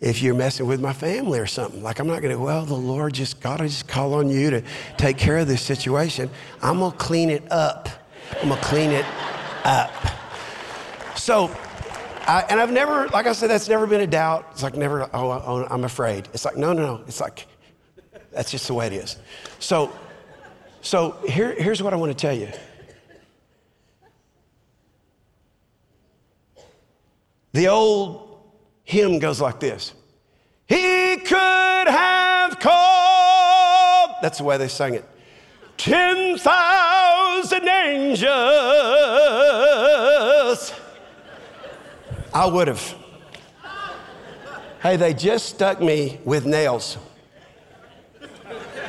if 0.00 0.22
you're 0.22 0.34
messing 0.34 0.66
with 0.66 0.80
my 0.80 0.92
family 0.92 1.38
or 1.38 1.46
something. 1.46 1.82
Like, 1.82 1.98
I'm 1.98 2.06
not 2.06 2.22
to, 2.22 2.34
well, 2.36 2.64
the 2.64 2.74
Lord 2.74 3.14
just, 3.14 3.40
God, 3.40 3.60
I 3.60 3.66
just 3.66 3.86
call 3.86 4.14
on 4.14 4.30
you 4.30 4.50
to 4.50 4.62
take 4.96 5.18
care 5.18 5.38
of 5.38 5.46
this 5.46 5.62
situation. 5.62 6.30
I'm 6.62 6.78
to 6.80 6.90
clean 6.96 7.28
it 7.28 7.50
up. 7.52 7.88
I'm 8.42 8.48
to 8.48 8.56
clean 8.56 8.90
it 8.90 9.04
up. 9.64 9.92
So, 11.16 11.54
I, 12.30 12.46
and 12.48 12.60
I've 12.60 12.70
never, 12.70 13.08
like 13.08 13.26
I 13.26 13.32
said, 13.32 13.50
that's 13.50 13.68
never 13.68 13.88
been 13.88 14.02
a 14.02 14.06
doubt. 14.06 14.46
It's 14.52 14.62
like 14.62 14.76
never, 14.76 15.02
oh, 15.02 15.08
oh, 15.12 15.66
I'm 15.68 15.82
afraid. 15.82 16.28
It's 16.32 16.44
like, 16.44 16.56
no, 16.56 16.72
no, 16.72 16.94
no. 16.94 17.02
It's 17.08 17.20
like, 17.20 17.48
that's 18.30 18.52
just 18.52 18.68
the 18.68 18.74
way 18.74 18.86
it 18.86 18.92
is. 18.92 19.16
So, 19.58 19.90
so 20.80 21.16
here, 21.26 21.52
here's 21.60 21.82
what 21.82 21.92
I 21.92 21.96
want 21.96 22.12
to 22.12 22.16
tell 22.16 22.32
you. 22.32 22.46
The 27.52 27.66
old 27.66 28.44
hymn 28.84 29.18
goes 29.18 29.40
like 29.40 29.58
this 29.58 29.92
He 30.68 31.16
could 31.16 31.88
have 31.88 32.60
called, 32.60 34.10
that's 34.22 34.38
the 34.38 34.44
way 34.44 34.56
they 34.56 34.68
sang 34.68 34.94
it, 34.94 35.04
10,000 35.78 37.68
angels. 37.68 38.30
I 42.32 42.46
would 42.46 42.68
have. 42.68 42.94
Hey, 44.82 44.96
they 44.96 45.12
just 45.12 45.46
stuck 45.46 45.80
me 45.80 46.20
with 46.24 46.46
nails. 46.46 46.96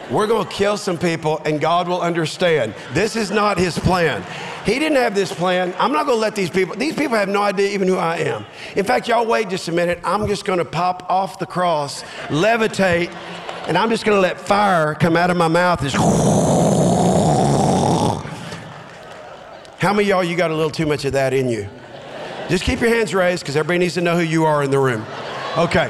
We're 0.10 0.28
going 0.28 0.46
to 0.46 0.54
kill 0.54 0.78
some 0.78 0.98
people 0.98 1.42
and 1.46 1.62
God 1.62 1.88
will 1.88 2.02
understand. 2.02 2.74
This 2.94 3.16
is 3.16 3.32
not 3.32 3.58
his 3.58 3.80
plan. 3.80 4.24
He 4.66 4.78
didn't 4.78 4.98
have 4.98 5.16
this 5.16 5.34
plan. 5.34 5.74
I'm 5.80 5.92
not 5.92 6.06
going 6.06 6.18
to 6.18 6.22
let 6.22 6.36
these 6.36 6.50
people, 6.50 6.76
these 6.76 6.96
people 6.96 7.18
have 7.18 7.30
no 7.30 7.42
idea 7.42 7.72
even 7.72 7.88
who 7.88 7.98
I 7.98 8.18
am. 8.18 8.46
In 8.76 8.86
fact, 8.86 9.08
y'all 9.08 9.26
wait 9.26 9.50
just 9.50 9.68
a 9.70 9.72
minute. 9.72 10.00
I'm 10.04 10.28
just 10.28 10.46
going 10.46 10.60
to 10.60 10.66
pop 10.66 11.10
off 11.10 11.40
the 11.40 11.46
cross, 11.46 12.04
levitate, 12.28 13.12
and 13.68 13.78
I'm 13.78 13.90
just 13.90 14.06
going 14.06 14.18
to 14.18 14.22
let 14.22 14.40
fire 14.40 14.96
come 14.96 15.16
out 15.16 15.30
of 15.30 15.38
my 15.38 15.48
mouth. 15.48 15.82
Just 15.82 15.96
How 19.80 19.94
many 19.94 20.10
y'all, 20.10 20.24
you 20.24 20.36
got 20.36 20.52
a 20.52 20.56
little 20.56 20.70
too 20.70 20.86
much 20.86 21.06
of 21.06 21.14
that 21.14 21.34
in 21.34 21.50
you? 21.50 21.68
Just 22.52 22.66
keep 22.66 22.82
your 22.82 22.90
hands 22.90 23.16
raised 23.16 23.44
because 23.44 23.56
everybody 23.56 23.80
needs 23.80 23.94
to 23.94 24.02
know 24.02 24.18
who 24.18 24.24
you 24.24 24.44
are 24.44 24.62
in 24.62 24.72
the 24.72 24.78
room. 24.78 25.06
Okay. 25.58 25.90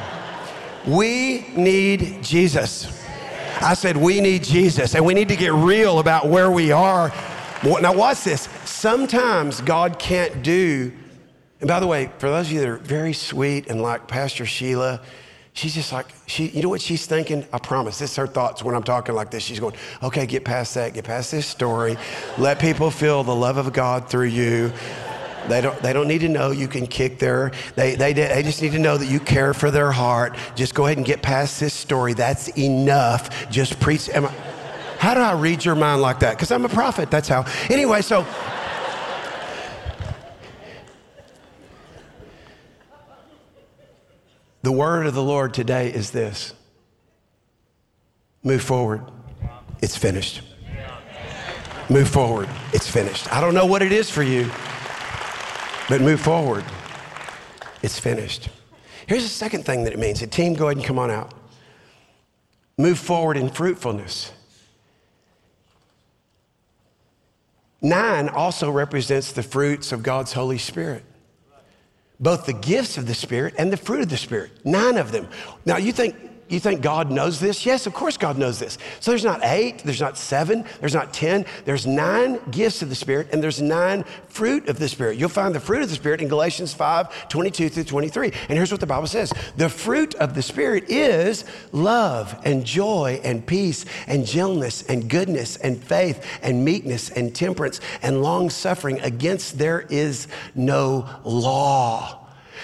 We 0.86 1.48
need 1.56 2.22
Jesus. 2.22 3.04
I 3.60 3.74
said, 3.74 3.98
we 3.98 4.22
need 4.22 4.44
Jesus, 4.44 4.94
and 4.94 5.04
we 5.04 5.16
need 5.16 5.28
to 5.30 5.36
get 5.36 5.54
real 5.54 5.98
about 5.98 6.28
where 6.28 6.52
we 6.52 6.72
are. 6.72 7.12
Now, 7.64 7.96
watch 7.96 8.26
this. 8.26 8.48
Sometimes 8.64 9.60
God 9.62 9.98
can't 9.98 10.44
do, 10.44 10.92
and 11.62 11.68
by 11.68 11.80
the 11.80 11.88
way, 11.88 12.12
for 12.20 12.30
those 12.30 12.46
of 12.46 12.52
you 12.52 12.60
that 12.60 12.70
are 12.70 12.78
very 12.78 13.14
sweet 13.14 13.66
and 13.66 13.82
like 13.82 14.08
Pastor 14.08 14.46
Sheila, 14.46 15.02
she's 15.54 15.74
just 15.74 15.92
like, 15.92 16.06
she, 16.28 16.50
you 16.50 16.62
know 16.62 16.70
what 16.70 16.82
she's 16.82 17.08
thinking? 17.08 17.44
I 17.52 17.58
promise, 17.58 17.98
this 17.98 18.12
is 18.12 18.18
her 18.18 18.28
thoughts 18.28 18.62
when 18.62 18.76
I'm 18.76 18.84
talking 18.84 19.16
like 19.16 19.32
this. 19.32 19.42
She's 19.42 19.60
going, 19.60 19.74
okay, 20.04 20.28
get 20.28 20.46
past 20.46 20.76
that, 20.76 20.94
get 20.94 21.06
past 21.06 21.32
this 21.32 21.48
story. 21.48 21.98
Let 22.38 22.60
people 22.60 22.92
feel 22.92 23.24
the 23.24 23.36
love 23.36 23.58
of 23.58 23.74
God 23.74 24.08
through 24.08 24.28
you. 24.28 24.72
They 25.48 25.62
don't, 25.62 25.80
they 25.82 25.94
don't 25.94 26.08
need 26.08 26.22
to 26.22 26.30
know 26.30 26.52
you 26.52 26.68
can 26.68 26.88
kick 26.88 27.20
their, 27.20 27.52
they, 27.76 27.96
they, 27.96 28.14
they 28.14 28.44
just 28.44 28.62
need 28.62 28.74
to 28.74 28.80
know 28.80 28.98
that 28.98 29.08
you 29.08 29.20
care 29.20 29.54
for 29.54 29.72
their 29.72 29.92
heart. 29.92 30.38
Just 30.56 30.76
go 30.76 30.86
ahead 30.86 30.98
and 30.98 31.06
get 31.06 31.22
past 31.22 31.60
this 31.60 31.74
story. 31.74 32.14
That's 32.14 32.50
enough. 32.58 33.50
Just 33.50 33.80
preach. 33.80 34.10
I, 34.10 34.20
how 35.00 35.16
do 35.16 35.20
I 35.20 35.34
read 35.34 35.66
your 35.66 35.76
mind 35.76 36.02
like 36.02 36.20
that? 36.20 36.36
Because 36.36 36.52
I'm 36.52 36.64
a 36.64 36.70
prophet. 36.70 37.10
That's 37.10 37.28
how. 37.28 37.46
Anyway, 37.70 38.02
so. 38.02 38.26
The 44.62 44.72
word 44.72 45.08
of 45.08 45.16
the 45.16 45.24
Lord 45.24 45.56
today 45.56 45.92
is 45.92 46.12
this 46.12 46.54
move 48.44 48.62
forward. 48.62 49.02
It's 49.82 49.98
finished. 49.98 50.44
Move 51.90 52.08
forward. 52.08 52.48
It's 52.72 52.88
finished. 52.88 53.34
I 53.34 53.42
don't 53.42 53.56
know 53.56 53.66
what 53.66 53.82
it 53.82 53.92
is 53.92 54.10
for 54.10 54.22
you. 54.22 54.50
But 55.92 56.00
move 56.00 56.22
forward. 56.22 56.64
It's 57.84 58.00
finished. 58.00 58.48
Here's 59.08 59.24
the 59.24 59.28
second 59.28 59.66
thing 59.66 59.84
that 59.84 59.92
it 59.92 60.00
means. 60.00 60.22
The 60.22 60.28
team, 60.28 60.54
go 60.54 60.68
ahead 60.68 60.78
and 60.78 60.86
come 60.86 60.98
on 60.98 61.12
out. 61.12 61.34
Move 62.78 62.98
forward 62.98 63.36
in 63.36 63.50
fruitfulness. 63.50 64.32
Nine 67.82 68.30
also 68.30 68.72
represents 68.72 69.34
the 69.34 69.44
fruits 69.44 69.92
of 69.92 70.02
God's 70.02 70.32
Holy 70.32 70.58
Spirit. 70.58 71.04
Both 72.22 72.46
the 72.46 72.54
gifts 72.54 72.98
of 72.98 73.06
the 73.06 73.14
Spirit 73.14 73.56
and 73.58 73.70
the 73.70 73.76
fruit 73.76 74.00
of 74.00 74.08
the 74.08 74.16
Spirit. 74.16 74.66
Nine 74.66 74.96
of 74.96 75.12
them. 75.12 75.28
Now, 75.66 75.76
you 75.76 75.92
think 75.92 76.16
you 76.56 76.60
think 76.60 76.82
God 76.82 77.10
knows 77.10 77.40
this? 77.40 77.66
Yes, 77.66 77.88
of 77.88 77.94
course 77.94 78.18
God 78.18 78.38
knows 78.38 78.60
this. 78.60 78.78
So 79.00 79.12
there's 79.12 79.24
not 79.24 79.40
eight, 79.44 79.80
there's 79.80 80.02
not 80.02 80.18
seven, 80.18 80.66
there's 80.80 80.94
not 80.94 81.14
10, 81.14 81.46
there's 81.66 81.88
nine 81.88 82.40
gifts 82.52 82.82
of 82.82 82.90
the 82.90 82.96
Spirit, 82.96 83.30
and 83.32 83.42
there's 83.42 83.62
nine 83.62 84.04
fruit 84.28 84.68
of 84.68 84.78
the 84.78 84.90
Spirit. 84.90 85.18
You'll 85.18 85.30
find 85.30 85.56
the 85.56 85.60
fruit 85.60 85.82
of 85.82 85.90
the 85.90 85.96
Spirit 85.96 86.22
in 86.22 86.28
Galatians 86.28 86.74
5 86.74 87.30
22 87.30 87.70
through 87.70 87.84
23. 87.86 88.32
And 88.50 88.58
here's 88.58 88.72
what 88.72 88.80
the 88.80 88.86
Bible 88.88 89.08
says 89.08 89.34
The 89.58 89.70
fruit 89.70 90.16
of 90.16 90.34
the 90.34 90.42
Spirit 90.42 90.86
is 90.90 91.46
love 91.72 92.40
and 92.44 92.66
joy 92.66 93.22
and 93.24 93.46
peace 93.46 93.86
and 94.08 94.26
gentleness 94.26 94.84
and 94.84 95.10
goodness 95.10 95.56
and 95.58 95.82
faith 95.82 96.26
and 96.42 96.66
meekness 96.66 97.10
and 97.10 97.36
temperance 97.36 97.80
and 98.02 98.22
long 98.22 98.50
suffering. 98.50 99.00
Against 99.02 99.58
there 99.58 99.82
is 99.90 100.28
no 100.56 101.08
law. 101.24 102.21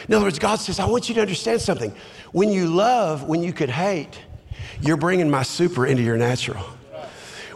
In 0.08 0.14
other 0.14 0.26
words, 0.26 0.40
God 0.40 0.58
says, 0.60 0.80
I 0.80 0.86
want 0.86 1.10
you 1.10 1.16
to 1.16 1.22
understand 1.22 1.62
something. 1.62 1.94
When 2.32 2.50
you 2.52 2.68
love, 2.68 3.24
when 3.24 3.44
you 3.44 3.54
could 3.54 3.70
hate, 3.70 4.20
you're 4.82 4.98
bringing 4.98 5.30
my 5.30 5.44
super 5.44 5.86
into 5.86 6.04
your 6.04 6.18
natural. 6.18 6.64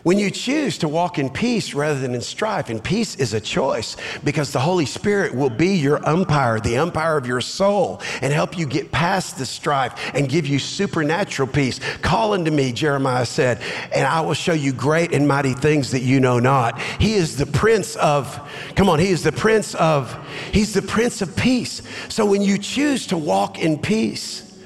When 0.04 0.18
you 0.18 0.32
choose 0.32 0.80
to 0.80 0.88
walk 0.88 1.20
in 1.20 1.30
peace 1.30 1.76
rather 1.76 2.00
than 2.00 2.16
in 2.16 2.22
strife, 2.22 2.70
and 2.70 2.84
peace 2.84 3.16
is 3.16 3.34
a 3.34 3.42
choice 3.42 3.98
because 4.24 4.52
the 4.52 4.60
Holy 4.60 4.88
Spirit 4.88 5.36
will 5.36 5.52
be 5.52 5.76
your 5.76 6.04
umpire, 6.08 6.60
the 6.60 6.78
umpire 6.78 7.18
of 7.18 7.28
your 7.28 7.42
soul, 7.42 8.02
and 8.22 8.34
help 8.34 8.58
you 8.58 8.66
get 8.66 8.92
past 8.92 9.38
the 9.38 9.46
strife 9.46 9.94
and 10.16 10.28
give 10.28 10.48
you 10.48 10.58
supernatural 10.58 11.48
peace. 11.48 11.80
Call 12.02 12.34
unto 12.34 12.50
me, 12.50 12.72
Jeremiah 12.72 13.28
said, 13.28 13.62
and 13.94 14.08
I 14.08 14.22
will 14.22 14.34
show 14.34 14.54
you 14.54 14.74
great 14.74 15.14
and 15.14 15.28
mighty 15.28 15.54
things 15.54 15.92
that 15.92 16.02
you 16.02 16.20
know 16.20 16.40
not. 16.40 16.80
He 16.82 17.14
is 17.14 17.38
the 17.38 17.46
prince 17.46 17.96
of, 17.98 18.40
come 18.76 18.90
on, 18.90 18.98
he 18.98 19.10
is 19.10 19.24
the 19.24 19.32
prince 19.32 19.76
of, 19.76 20.18
he's 20.52 20.74
the 20.74 20.82
prince 20.82 21.22
of 21.22 21.36
peace. 21.36 21.84
So 22.10 22.26
when 22.26 22.42
you 22.42 22.58
choose 22.58 23.06
to 23.08 23.18
walk 23.18 23.60
in 23.60 23.78
peace 23.78 24.60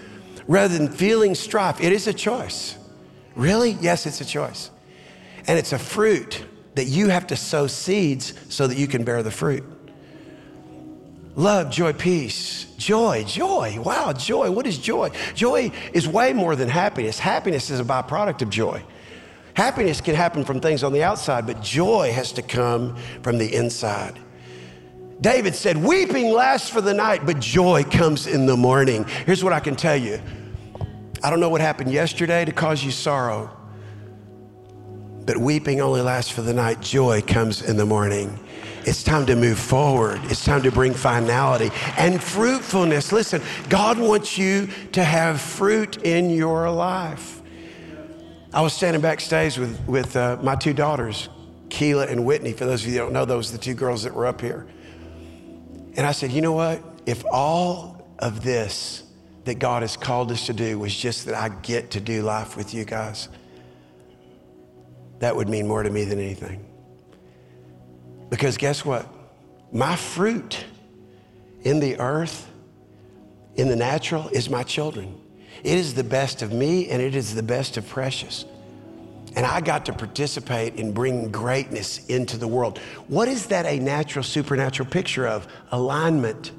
rather 0.47 0.77
than 0.77 0.87
feeling 0.87 1.35
strife, 1.35 1.81
it 1.81 1.91
is 1.91 2.07
a 2.07 2.13
choice. 2.13 2.77
Really? 3.35 3.71
Yes, 3.81 4.05
it's 4.05 4.21
a 4.21 4.25
choice. 4.25 4.71
And 5.47 5.59
it's 5.59 5.73
a 5.73 5.79
fruit 5.79 6.43
that 6.75 6.85
you 6.85 7.09
have 7.09 7.27
to 7.27 7.35
sow 7.35 7.67
seeds 7.67 8.33
so 8.49 8.67
that 8.67 8.77
you 8.77 8.87
can 8.87 9.03
bear 9.03 9.23
the 9.23 9.31
fruit. 9.31 9.63
Love, 11.35 11.69
joy, 11.69 11.91
peace. 11.93 12.65
Joy, 12.77 13.25
joy. 13.25 13.79
Wow, 13.81 14.13
joy. 14.13 14.51
What 14.51 14.65
is 14.65 14.77
joy? 14.77 15.11
Joy 15.33 15.71
is 15.93 16.07
way 16.07 16.31
more 16.33 16.55
than 16.55 16.69
happiness. 16.69 17.19
Happiness 17.19 17.69
is 17.69 17.79
a 17.79 17.83
byproduct 17.83 18.41
of 18.41 18.49
joy. 18.49 18.81
Happiness 19.53 20.01
can 20.01 20.15
happen 20.15 20.43
from 20.43 20.59
things 20.59 20.83
on 20.83 20.91
the 20.93 21.03
outside, 21.03 21.45
but 21.45 21.61
joy 21.61 22.11
has 22.11 22.31
to 22.33 22.41
come 22.41 22.95
from 23.21 23.37
the 23.37 23.53
inside. 23.53 24.19
David 25.21 25.55
said, 25.55 25.77
Weeping 25.77 26.31
lasts 26.31 26.69
for 26.69 26.81
the 26.81 26.93
night, 26.93 27.25
but 27.25 27.39
joy 27.39 27.83
comes 27.83 28.27
in 28.27 28.45
the 28.45 28.57
morning. 28.57 29.05
Here's 29.25 29.43
what 29.43 29.53
I 29.53 29.59
can 29.59 29.75
tell 29.75 29.95
you 29.95 30.19
I 31.23 31.29
don't 31.29 31.39
know 31.39 31.49
what 31.49 31.61
happened 31.61 31.91
yesterday 31.91 32.45
to 32.45 32.51
cause 32.51 32.83
you 32.83 32.91
sorrow, 32.91 33.49
but 35.25 35.37
weeping 35.37 35.81
only 35.81 36.01
lasts 36.01 36.31
for 36.31 36.41
the 36.41 36.53
night. 36.53 36.81
Joy 36.81 37.21
comes 37.21 37.61
in 37.61 37.77
the 37.77 37.85
morning. 37.85 38.39
It's 38.85 39.03
time 39.03 39.25
to 39.25 39.35
move 39.35 39.57
forward. 39.57 40.21
It's 40.25 40.45
time 40.45 40.61
to 40.61 40.71
bring 40.71 40.93
finality 40.93 41.71
and 41.97 42.21
fruitfulness. 42.21 43.11
Listen, 43.11 43.41
God 43.67 43.97
wants 43.97 44.37
you 44.37 44.67
to 44.91 45.03
have 45.03 45.41
fruit 45.41 46.03
in 46.03 46.29
your 46.29 46.69
life. 46.69 47.41
I 48.53 48.61
was 48.61 48.73
standing 48.73 49.01
backstage 49.01 49.57
with, 49.57 49.79
with 49.87 50.15
uh, 50.15 50.37
my 50.41 50.55
two 50.55 50.73
daughters, 50.73 51.29
Keela 51.69 52.05
and 52.05 52.25
Whitney. 52.25 52.53
For 52.53 52.65
those 52.65 52.83
of 52.83 52.87
you 52.87 52.93
that 52.93 52.99
don't 52.99 53.13
know, 53.13 53.25
those 53.25 53.49
are 53.49 53.57
the 53.57 53.63
two 53.63 53.73
girls 53.73 54.03
that 54.03 54.13
were 54.13 54.27
up 54.27 54.39
here. 54.39 54.67
And 55.97 56.05
I 56.05 56.11
said, 56.11 56.31
you 56.31 56.41
know 56.41 56.53
what? 56.53 56.81
If 57.07 57.23
all 57.31 58.07
of 58.19 58.43
this 58.43 59.03
that 59.45 59.55
God 59.55 59.81
has 59.81 59.97
called 59.97 60.31
us 60.31 60.45
to 60.45 60.53
do 60.53 60.77
was 60.77 60.95
just 60.95 61.25
that 61.25 61.35
I 61.35 61.49
get 61.49 61.91
to 61.91 61.99
do 61.99 62.21
life 62.21 62.55
with 62.55 62.73
you 62.73 62.85
guys, 62.85 63.29
that 65.19 65.35
would 65.35 65.49
mean 65.49 65.67
more 65.67 65.83
to 65.83 65.89
me 65.89 66.03
than 66.03 66.19
anything. 66.19 66.65
Because 68.29 68.57
guess 68.57 68.83
what? 68.83 69.07
My 69.71 69.95
fruit 69.95 70.63
in 71.63 71.79
the 71.79 71.99
earth, 71.99 72.49
in 73.55 73.69
the 73.69 73.75
natural, 73.75 74.27
is 74.29 74.49
my 74.49 74.63
children. 74.63 75.19
It 75.63 75.77
is 75.77 75.93
the 75.93 76.03
best 76.03 76.41
of 76.41 76.51
me 76.51 76.89
and 76.89 77.01
it 77.01 77.15
is 77.15 77.33
the 77.33 77.43
best 77.43 77.77
of 77.77 77.87
Precious. 77.87 78.45
And 79.35 79.45
I 79.45 79.59
got 79.59 79.85
to 79.87 79.93
participate 79.93 80.75
in 80.75 80.93
bringing 80.93 81.31
greatness 81.31 82.05
into 82.07 82.37
the 82.37 82.47
world. 82.47 82.77
What 83.07 83.27
is 83.27 83.47
that 83.47 83.65
a 83.65 83.79
natural, 83.79 84.23
supernatural 84.23 84.89
picture 84.89 85.27
of? 85.27 85.47
Alignment 85.71 86.51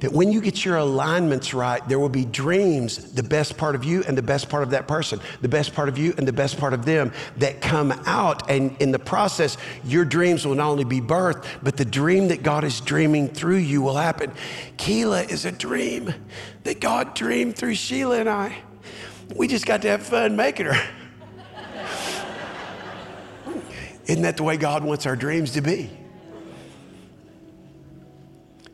that 0.00 0.12
when 0.12 0.32
you 0.32 0.40
get 0.40 0.64
your 0.64 0.76
alignments 0.76 1.52
right, 1.54 1.86
there 1.88 1.98
will 1.98 2.08
be 2.08 2.24
dreams, 2.24 3.12
the 3.12 3.22
best 3.22 3.56
part 3.56 3.74
of 3.74 3.84
you 3.84 4.02
and 4.06 4.16
the 4.16 4.22
best 4.22 4.48
part 4.48 4.62
of 4.62 4.70
that 4.70 4.88
person, 4.88 5.20
the 5.40 5.48
best 5.48 5.74
part 5.74 5.88
of 5.88 5.98
you 5.98 6.14
and 6.18 6.26
the 6.26 6.32
best 6.32 6.58
part 6.58 6.72
of 6.72 6.84
them 6.84 7.12
that 7.36 7.60
come 7.60 7.92
out. 8.06 8.50
And 8.50 8.76
in 8.80 8.90
the 8.92 8.98
process, 8.98 9.56
your 9.84 10.04
dreams 10.04 10.46
will 10.46 10.54
not 10.54 10.68
only 10.68 10.84
be 10.84 11.00
birthed, 11.00 11.44
but 11.62 11.76
the 11.76 11.84
dream 11.84 12.28
that 12.28 12.42
God 12.42 12.64
is 12.64 12.80
dreaming 12.80 13.28
through 13.28 13.56
you 13.56 13.82
will 13.82 13.96
happen. 13.96 14.32
Keela 14.76 15.22
is 15.22 15.44
a 15.44 15.52
dream 15.52 16.14
that 16.64 16.80
God 16.80 17.14
dreamed 17.14 17.56
through 17.56 17.74
Sheila 17.74 18.20
and 18.20 18.28
I. 18.28 18.56
We 19.34 19.48
just 19.48 19.66
got 19.66 19.82
to 19.82 19.88
have 19.88 20.02
fun 20.02 20.36
making 20.36 20.66
her. 20.66 20.88
Isn't 24.06 24.22
that 24.22 24.38
the 24.38 24.42
way 24.42 24.56
God 24.56 24.84
wants 24.84 25.04
our 25.04 25.16
dreams 25.16 25.52
to 25.52 25.60
be? 25.60 25.90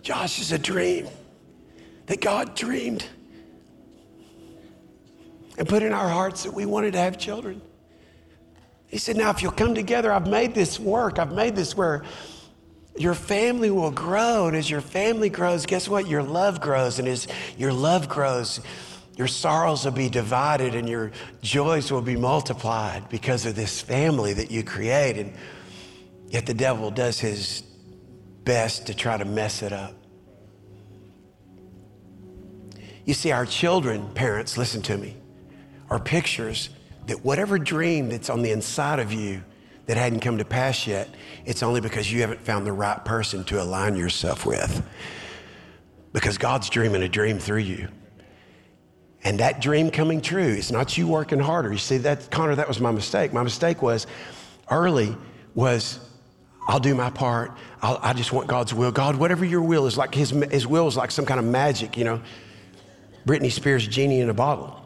Josh 0.05 0.39
is 0.39 0.53
a 0.53 0.59
dream 0.59 1.09
that 2.07 2.21
God 2.21 2.55
dreamed 2.55 3.07
and 5.57 5.67
put 5.67 5.83
in 5.83 5.95
our 5.95 6.11
hearts 6.11 6.43
that 6.43 6.53
we 6.53 6.67
wanted 6.67 6.93
to 6.93 6.99
have 6.99 7.17
children. 7.17 7.63
He 8.87 8.99
said, 8.99 9.17
Now, 9.17 9.31
if 9.31 9.43
you'll 9.43 9.51
come 9.51 9.75
together, 9.75 10.13
I've 10.13 10.29
made 10.29 10.55
this 10.55 10.79
work. 10.79 11.19
I've 11.19 11.33
made 11.33 11.57
this 11.57 11.75
where 11.75 12.05
your 12.99 13.15
family 13.15 13.71
will 13.71 13.91
grow. 13.91 14.47
And 14.47 14.55
as 14.55 14.69
your 14.69 14.83
family 14.83 15.31
grows, 15.31 15.65
guess 15.65 15.89
what? 15.89 16.07
Your 16.07 16.23
love 16.23 16.61
grows. 16.61 16.99
And 16.99 17.09
as 17.09 17.27
your 17.57 17.73
love 17.73 18.07
grows, 18.07 18.61
your 19.17 19.27
sorrows 19.27 19.87
will 19.87 19.93
be 19.93 20.11
divided 20.11 20.75
and 20.75 20.87
your 20.87 21.13
joys 21.41 21.91
will 21.91 22.03
be 22.03 22.17
multiplied 22.17 23.09
because 23.09 23.47
of 23.47 23.57
this 23.57 23.81
family 23.81 24.35
that 24.35 24.51
you 24.51 24.65
create. 24.65 25.17
And 25.17 25.33
yet 26.29 26.45
the 26.45 26.53
devil 26.53 26.91
does 26.91 27.19
his 27.21 27.63
best 28.45 28.87
to 28.87 28.95
try 28.95 29.17
to 29.17 29.25
mess 29.25 29.63
it 29.63 29.73
up. 29.73 29.95
You 33.05 33.15
see, 33.15 33.33
our 33.33 33.45
children, 33.45 34.09
parents, 34.15 34.57
listen 34.57 34.83
to 34.83 34.97
me, 34.97 35.17
are 35.91 36.01
pictures 36.01 36.71
that 37.07 37.25
whatever 37.25 37.59
dream 37.59 38.09
that's 38.09 38.31
on 38.31 38.43
the 38.43 38.51
inside 38.51 38.99
of 38.99 39.13
you 39.13 39.43
that 39.87 39.97
hadn't 39.97 40.21
come 40.21 40.39
to 40.39 40.45
pass 40.45 40.87
yet, 40.87 41.09
it's 41.45 41.63
only 41.63 41.81
because 41.81 42.11
you 42.11 42.23
haven't 42.23 42.41
found 42.41 42.67
the 42.67 42.73
right 42.73 43.05
person 43.05 43.45
to 43.45 43.63
align 43.63 43.97
yourself 43.97 44.47
with. 44.47 44.83
Because 46.13 46.39
God's 46.39 46.71
dreaming 46.71 47.03
a 47.03 47.09
dream 47.09 47.39
through 47.39 47.59
you. 47.59 47.89
And 49.25 49.41
that 49.41 49.61
dream 49.61 49.91
coming 49.91 50.21
true, 50.21 50.43
it's 50.43 50.71
not 50.71 50.97
you 50.97 51.09
working 51.09 51.41
harder. 51.41 51.73
You 51.73 51.79
see, 51.79 51.99
that, 51.99 52.31
Connor, 52.31 52.55
that 52.55 52.69
was 52.69 52.81
my 52.81 52.91
mistake. 52.91 53.33
My 53.33 53.43
mistake 53.43 53.83
was 53.83 54.07
early 54.71 55.15
was 55.55 55.99
I'll 56.67 56.81
do 56.81 56.95
my 56.95 57.11
part. 57.11 57.53
I'll, 57.83 57.99
i 58.03 58.13
just 58.13 58.33
want 58.33 58.49
God's 58.49 58.73
will. 58.73 58.91
God, 58.91 59.17
whatever 59.17 59.45
your 59.45 59.63
will 59.63 59.87
is, 59.87 59.99
like 59.99 60.15
his, 60.15 60.31
his 60.31 60.67
will 60.67 60.89
is 60.89 60.97
like 60.97 61.11
some 61.11 61.27
kind 61.27 61.39
of 61.39 61.47
magic, 61.47 61.97
you 61.97 62.05
know. 62.05 62.21
Britney 63.27 63.51
Spears' 63.51 63.87
genie 63.87 64.21
in 64.21 64.29
a 64.29 64.35
bottle. 64.35 64.81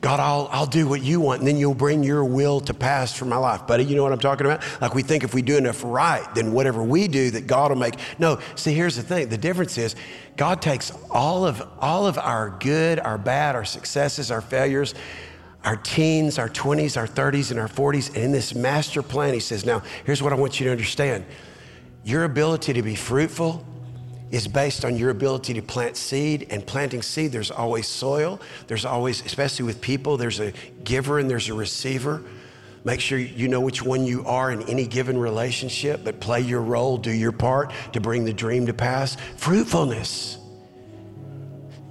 God, 0.00 0.20
I'll, 0.20 0.48
I'll 0.52 0.66
do 0.66 0.86
what 0.86 1.02
you 1.02 1.18
want, 1.18 1.40
and 1.40 1.48
then 1.48 1.56
you'll 1.56 1.74
bring 1.74 2.02
your 2.02 2.24
will 2.24 2.60
to 2.60 2.74
pass 2.74 3.16
for 3.16 3.24
my 3.24 3.38
life. 3.38 3.66
Buddy, 3.66 3.84
you 3.84 3.96
know 3.96 4.02
what 4.02 4.12
I'm 4.12 4.18
talking 4.18 4.44
about? 4.44 4.62
Like 4.80 4.94
we 4.94 5.02
think 5.02 5.24
if 5.24 5.32
we 5.32 5.40
do 5.40 5.56
enough 5.56 5.82
right, 5.82 6.22
then 6.34 6.52
whatever 6.52 6.82
we 6.82 7.08
do, 7.08 7.30
that 7.30 7.46
God 7.46 7.70
will 7.70 7.78
make. 7.78 7.94
No, 8.18 8.38
see, 8.54 8.74
here's 8.74 8.96
the 8.96 9.02
thing. 9.02 9.30
The 9.30 9.38
difference 9.38 9.78
is 9.78 9.96
God 10.36 10.60
takes 10.60 10.92
all 11.10 11.46
of, 11.46 11.66
all 11.78 12.06
of 12.06 12.18
our 12.18 12.50
good, 12.60 13.00
our 13.00 13.16
bad, 13.16 13.54
our 13.54 13.64
successes, 13.64 14.30
our 14.30 14.42
failures, 14.42 14.94
our 15.64 15.76
teens, 15.76 16.38
our 16.38 16.48
20s, 16.48 16.96
our 16.96 17.06
30s, 17.06 17.50
and 17.50 17.58
our 17.58 17.68
40s. 17.68 18.08
And 18.14 18.24
in 18.24 18.32
this 18.32 18.54
master 18.54 19.02
plan, 19.02 19.34
He 19.34 19.40
says, 19.40 19.64
Now, 19.64 19.82
here's 20.04 20.22
what 20.22 20.32
I 20.32 20.36
want 20.36 20.60
you 20.60 20.64
to 20.66 20.70
understand 20.70 21.24
your 22.04 22.24
ability 22.24 22.74
to 22.74 22.82
be 22.82 22.94
fruitful 22.94 23.64
is 24.30 24.46
based 24.46 24.84
on 24.84 24.96
your 24.96 25.10
ability 25.10 25.54
to 25.54 25.62
plant 25.62 25.96
seed. 25.96 26.46
And 26.50 26.66
planting 26.66 27.02
seed, 27.02 27.32
there's 27.32 27.50
always 27.50 27.86
soil. 27.86 28.40
There's 28.66 28.84
always, 28.84 29.24
especially 29.24 29.64
with 29.64 29.80
people, 29.80 30.16
there's 30.16 30.40
a 30.40 30.52
giver 30.82 31.18
and 31.18 31.30
there's 31.30 31.48
a 31.48 31.54
receiver. 31.54 32.22
Make 32.84 33.00
sure 33.00 33.18
you 33.18 33.48
know 33.48 33.60
which 33.60 33.82
one 33.82 34.04
you 34.04 34.26
are 34.26 34.50
in 34.52 34.62
any 34.68 34.86
given 34.86 35.16
relationship, 35.16 36.02
but 36.04 36.20
play 36.20 36.40
your 36.40 36.60
role, 36.60 36.98
do 36.98 37.10
your 37.10 37.32
part 37.32 37.72
to 37.92 38.00
bring 38.00 38.24
the 38.24 38.32
dream 38.32 38.66
to 38.66 38.74
pass. 38.74 39.16
Fruitfulness. 39.36 40.38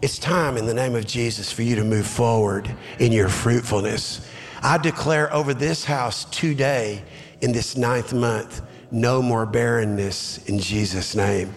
It's 0.04 0.20
time 0.20 0.58
in 0.58 0.66
the 0.66 0.74
name 0.74 0.96
of 0.96 1.06
Jesus 1.08 1.50
for 1.50 1.62
you 1.62 1.78
to 1.78 1.84
move 1.86 2.06
forward 2.06 2.70
in 3.00 3.14
your 3.14 3.30
fruitfulness. 3.30 4.28
I 4.62 4.78
declare 4.78 5.34
over 5.34 5.54
this 5.54 5.86
house 5.86 6.26
today, 6.26 7.02
in 7.40 7.54
this 7.54 7.78
ninth 7.78 8.12
month, 8.12 8.62
no 8.92 9.22
more 9.22 9.46
barrenness 9.46 10.46
in 10.50 10.60
Jesus' 10.60 11.16
name. 11.16 11.54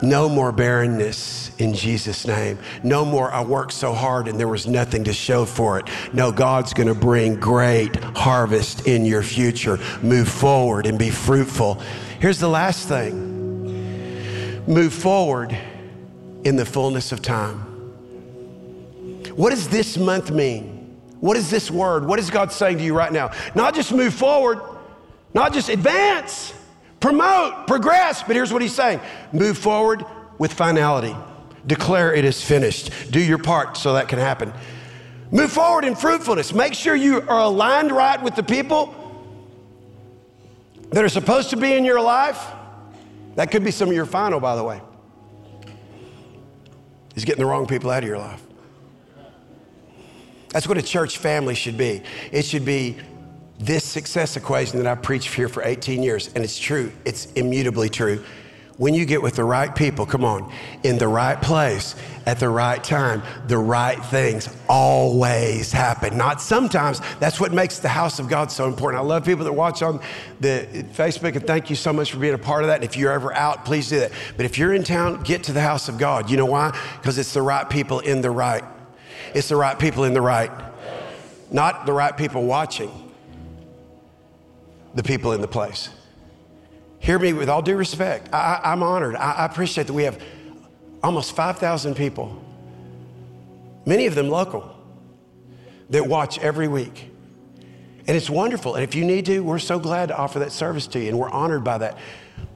No 0.00 0.30
more 0.30 0.50
barrenness 0.50 1.54
in 1.58 1.74
Jesus' 1.74 2.26
name. 2.26 2.58
No 2.82 3.04
more, 3.04 3.30
I 3.30 3.42
worked 3.42 3.74
so 3.74 3.92
hard 3.92 4.28
and 4.28 4.40
there 4.40 4.48
was 4.48 4.66
nothing 4.66 5.04
to 5.04 5.12
show 5.12 5.44
for 5.44 5.78
it. 5.78 5.90
No, 6.14 6.32
God's 6.32 6.72
going 6.72 6.88
to 6.88 6.94
bring 6.94 7.34
great 7.38 7.94
harvest 8.16 8.86
in 8.86 9.04
your 9.04 9.22
future. 9.22 9.78
Move 10.00 10.30
forward 10.30 10.86
and 10.86 10.98
be 10.98 11.10
fruitful. 11.10 11.82
Here's 12.18 12.40
the 12.40 12.48
last 12.48 12.88
thing 12.88 14.64
move 14.66 14.94
forward 14.94 15.54
in 16.44 16.56
the 16.56 16.64
fullness 16.64 17.12
of 17.12 17.22
time. 17.22 17.60
What 19.34 19.50
does 19.50 19.68
this 19.68 19.96
month 19.96 20.30
mean? 20.30 21.00
What 21.20 21.36
is 21.36 21.50
this 21.50 21.70
word? 21.70 22.06
What 22.06 22.18
is 22.18 22.30
God 22.30 22.52
saying 22.52 22.78
to 22.78 22.84
you 22.84 22.94
right 22.94 23.12
now? 23.12 23.32
Not 23.54 23.74
just 23.74 23.92
move 23.92 24.14
forward, 24.14 24.60
not 25.34 25.52
just 25.52 25.68
advance 25.68 26.54
promote, 27.00 27.66
progress. 27.66 28.22
But 28.22 28.36
here's 28.36 28.52
what 28.52 28.62
he's 28.62 28.74
saying 28.74 29.00
move 29.32 29.58
forward 29.58 30.04
with 30.38 30.52
finality. 30.52 31.16
Declare 31.66 32.14
it 32.14 32.24
is 32.24 32.42
finished. 32.42 32.90
Do 33.10 33.20
your 33.20 33.38
part 33.38 33.76
so 33.76 33.94
that 33.94 34.08
can 34.08 34.18
happen. 34.18 34.52
Move 35.30 35.52
forward 35.52 35.84
in 35.84 35.94
fruitfulness. 35.94 36.54
Make 36.54 36.72
sure 36.72 36.96
you 36.96 37.20
are 37.28 37.40
aligned 37.40 37.92
right 37.92 38.22
with 38.22 38.34
the 38.34 38.42
people 38.42 38.94
that 40.90 41.04
are 41.04 41.08
supposed 41.08 41.50
to 41.50 41.56
be 41.56 41.74
in 41.74 41.84
your 41.84 42.00
life. 42.00 42.42
That 43.34 43.50
could 43.50 43.62
be 43.62 43.70
some 43.70 43.90
of 43.90 43.94
your 43.94 44.06
final, 44.06 44.40
by 44.40 44.56
the 44.56 44.64
way. 44.64 44.80
Is 47.18 47.24
getting 47.24 47.42
the 47.42 47.50
wrong 47.50 47.66
people 47.66 47.90
out 47.90 48.04
of 48.04 48.08
your 48.08 48.18
life. 48.18 48.40
That's 50.50 50.68
what 50.68 50.78
a 50.78 50.82
church 50.82 51.18
family 51.18 51.56
should 51.56 51.76
be. 51.76 52.00
It 52.30 52.44
should 52.44 52.64
be 52.64 52.96
this 53.58 53.82
success 53.82 54.36
equation 54.36 54.78
that 54.78 54.86
I've 54.86 55.02
preached 55.02 55.34
here 55.34 55.48
for 55.48 55.64
18 55.64 56.00
years, 56.00 56.30
and 56.36 56.44
it's 56.44 56.56
true, 56.56 56.92
it's 57.04 57.26
immutably 57.32 57.88
true. 57.88 58.24
When 58.78 58.94
you 58.94 59.04
get 59.04 59.20
with 59.20 59.34
the 59.34 59.44
right 59.44 59.74
people, 59.74 60.06
come 60.06 60.24
on, 60.24 60.52
in 60.84 60.98
the 60.98 61.08
right 61.08 61.40
place 61.42 61.96
at 62.26 62.38
the 62.38 62.48
right 62.48 62.82
time, 62.82 63.22
the 63.48 63.58
right 63.58 64.02
things 64.06 64.48
always 64.68 65.72
happen. 65.72 66.16
Not 66.16 66.40
sometimes. 66.40 67.00
That's 67.18 67.40
what 67.40 67.52
makes 67.52 67.80
the 67.80 67.88
house 67.88 68.20
of 68.20 68.28
God 68.28 68.52
so 68.52 68.66
important. 68.68 69.02
I 69.02 69.04
love 69.04 69.24
people 69.24 69.44
that 69.44 69.52
watch 69.52 69.82
on 69.82 70.00
the 70.38 70.66
Facebook 70.92 71.34
and 71.34 71.44
thank 71.44 71.70
you 71.70 71.76
so 71.76 71.92
much 71.92 72.12
for 72.12 72.18
being 72.18 72.34
a 72.34 72.38
part 72.38 72.62
of 72.62 72.68
that. 72.68 72.76
And 72.76 72.84
if 72.84 72.96
you're 72.96 73.10
ever 73.10 73.34
out, 73.34 73.64
please 73.64 73.88
do 73.88 73.98
that. 73.98 74.12
But 74.36 74.46
if 74.46 74.56
you're 74.56 74.72
in 74.72 74.84
town, 74.84 75.22
get 75.24 75.42
to 75.44 75.52
the 75.52 75.60
house 75.60 75.88
of 75.88 75.98
God. 75.98 76.30
You 76.30 76.36
know 76.36 76.46
why? 76.46 76.78
Because 77.00 77.18
it's 77.18 77.34
the 77.34 77.42
right 77.42 77.68
people 77.68 77.98
in 77.98 78.20
the 78.20 78.30
right. 78.30 78.64
It's 79.34 79.48
the 79.48 79.56
right 79.56 79.76
people 79.76 80.04
in 80.04 80.14
the 80.14 80.22
right. 80.22 80.52
Not 81.50 81.84
the 81.84 81.92
right 81.92 82.16
people 82.16 82.44
watching, 82.44 82.90
the 84.94 85.02
people 85.02 85.32
in 85.32 85.40
the 85.40 85.48
place. 85.48 85.88
Hear 87.00 87.18
me 87.18 87.32
with 87.32 87.48
all 87.48 87.62
due 87.62 87.76
respect. 87.76 88.28
I, 88.32 88.72
am 88.72 88.82
honored. 88.82 89.16
I, 89.16 89.32
I 89.32 89.44
appreciate 89.46 89.86
that 89.86 89.92
we 89.92 90.04
have 90.04 90.20
almost 91.02 91.34
5,000 91.34 91.94
people, 91.94 92.42
many 93.86 94.06
of 94.06 94.14
them 94.14 94.28
local, 94.28 94.74
that 95.90 96.06
watch 96.06 96.38
every 96.38 96.68
week. 96.68 97.10
And 98.06 98.16
it's 98.16 98.30
wonderful. 98.30 98.74
And 98.74 98.82
if 98.82 98.94
you 98.94 99.04
need 99.04 99.26
to, 99.26 99.40
we're 99.40 99.58
so 99.58 99.78
glad 99.78 100.06
to 100.08 100.16
offer 100.16 100.40
that 100.40 100.52
service 100.52 100.86
to 100.88 100.98
you, 100.98 101.08
and 101.08 101.18
we're 101.18 101.30
honored 101.30 101.62
by 101.62 101.78
that. 101.78 101.98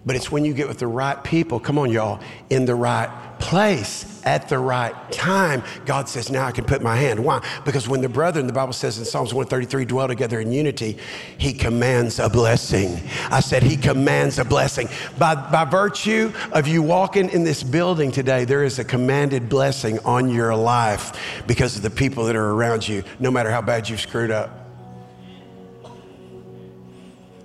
But 0.04 0.16
it's 0.16 0.32
when 0.32 0.44
you 0.44 0.54
get 0.54 0.66
with 0.66 0.78
the 0.78 0.86
right 0.86 1.22
people, 1.22 1.60
come 1.60 1.78
on, 1.78 1.90
y'all, 1.90 2.20
in 2.50 2.64
the 2.64 2.74
right 2.74 3.08
place 3.42 4.06
at 4.24 4.48
the 4.48 4.58
right 4.58 4.94
time. 5.10 5.64
God 5.84 6.08
says, 6.08 6.30
Now 6.30 6.46
I 6.46 6.52
can 6.52 6.64
put 6.64 6.80
my 6.80 6.94
hand. 6.94 7.22
Why? 7.22 7.44
Because 7.64 7.88
when 7.88 8.00
the 8.00 8.08
brethren, 8.08 8.46
the 8.46 8.52
Bible 8.52 8.72
says 8.72 8.98
in 8.98 9.04
Psalms 9.04 9.34
133, 9.34 9.84
dwell 9.84 10.06
together 10.06 10.40
in 10.40 10.52
unity, 10.52 10.96
He 11.38 11.52
commands 11.52 12.20
a 12.20 12.28
blessing. 12.28 13.00
I 13.30 13.40
said, 13.40 13.64
He 13.64 13.76
commands 13.76 14.38
a 14.38 14.44
blessing. 14.44 14.88
By, 15.18 15.34
by 15.34 15.64
virtue 15.64 16.32
of 16.52 16.68
you 16.68 16.82
walking 16.82 17.30
in 17.30 17.42
this 17.42 17.64
building 17.64 18.12
today, 18.12 18.44
there 18.44 18.62
is 18.62 18.78
a 18.78 18.84
commanded 18.84 19.48
blessing 19.48 19.98
on 20.04 20.30
your 20.30 20.54
life 20.54 21.42
because 21.48 21.74
of 21.76 21.82
the 21.82 21.90
people 21.90 22.24
that 22.26 22.36
are 22.36 22.50
around 22.50 22.86
you, 22.86 23.02
no 23.18 23.30
matter 23.30 23.50
how 23.50 23.60
bad 23.60 23.88
you've 23.88 24.00
screwed 24.00 24.30
up. 24.30 24.70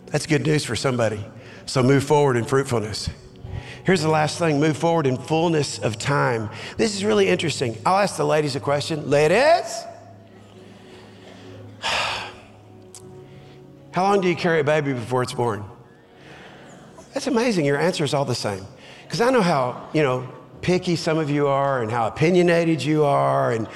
That's 0.05 0.27
good 0.27 0.45
news 0.45 0.63
for 0.63 0.75
somebody. 0.75 1.25
So 1.65 1.81
move 1.81 2.03
forward 2.03 2.37
in 2.37 2.45
fruitfulness. 2.45 3.09
Here's 3.87 4.01
the 4.01 4.09
last 4.09 4.37
thing 4.37 4.59
move 4.59 4.75
forward 4.75 5.07
in 5.07 5.15
fullness 5.15 5.79
of 5.79 5.97
time. 5.97 6.49
This 6.75 6.93
is 6.93 7.05
really 7.05 7.29
interesting. 7.29 7.77
I'll 7.85 7.99
ask 7.99 8.17
the 8.17 8.25
ladies 8.25 8.57
a 8.57 8.59
question. 8.59 9.09
Ladies, 9.09 9.81
how 13.93 14.03
long 14.03 14.19
do 14.19 14.27
you 14.27 14.35
carry 14.35 14.59
a 14.59 14.63
baby 14.65 14.91
before 14.91 15.23
it's 15.23 15.33
born? 15.33 15.63
That's 17.13 17.27
amazing. 17.27 17.63
Your 17.63 17.77
answer 17.77 18.03
is 18.03 18.13
all 18.13 18.25
the 18.25 18.35
same. 18.35 18.65
Because 19.03 19.21
I 19.21 19.29
know 19.29 19.41
how, 19.41 19.87
you 19.93 20.03
know, 20.03 20.27
picky 20.59 20.97
some 20.97 21.17
of 21.17 21.29
you 21.29 21.47
are 21.47 21.81
and 21.81 21.89
how 21.89 22.07
opinionated 22.07 22.83
you 22.83 23.05
are. 23.05 23.53
And, 23.53 23.69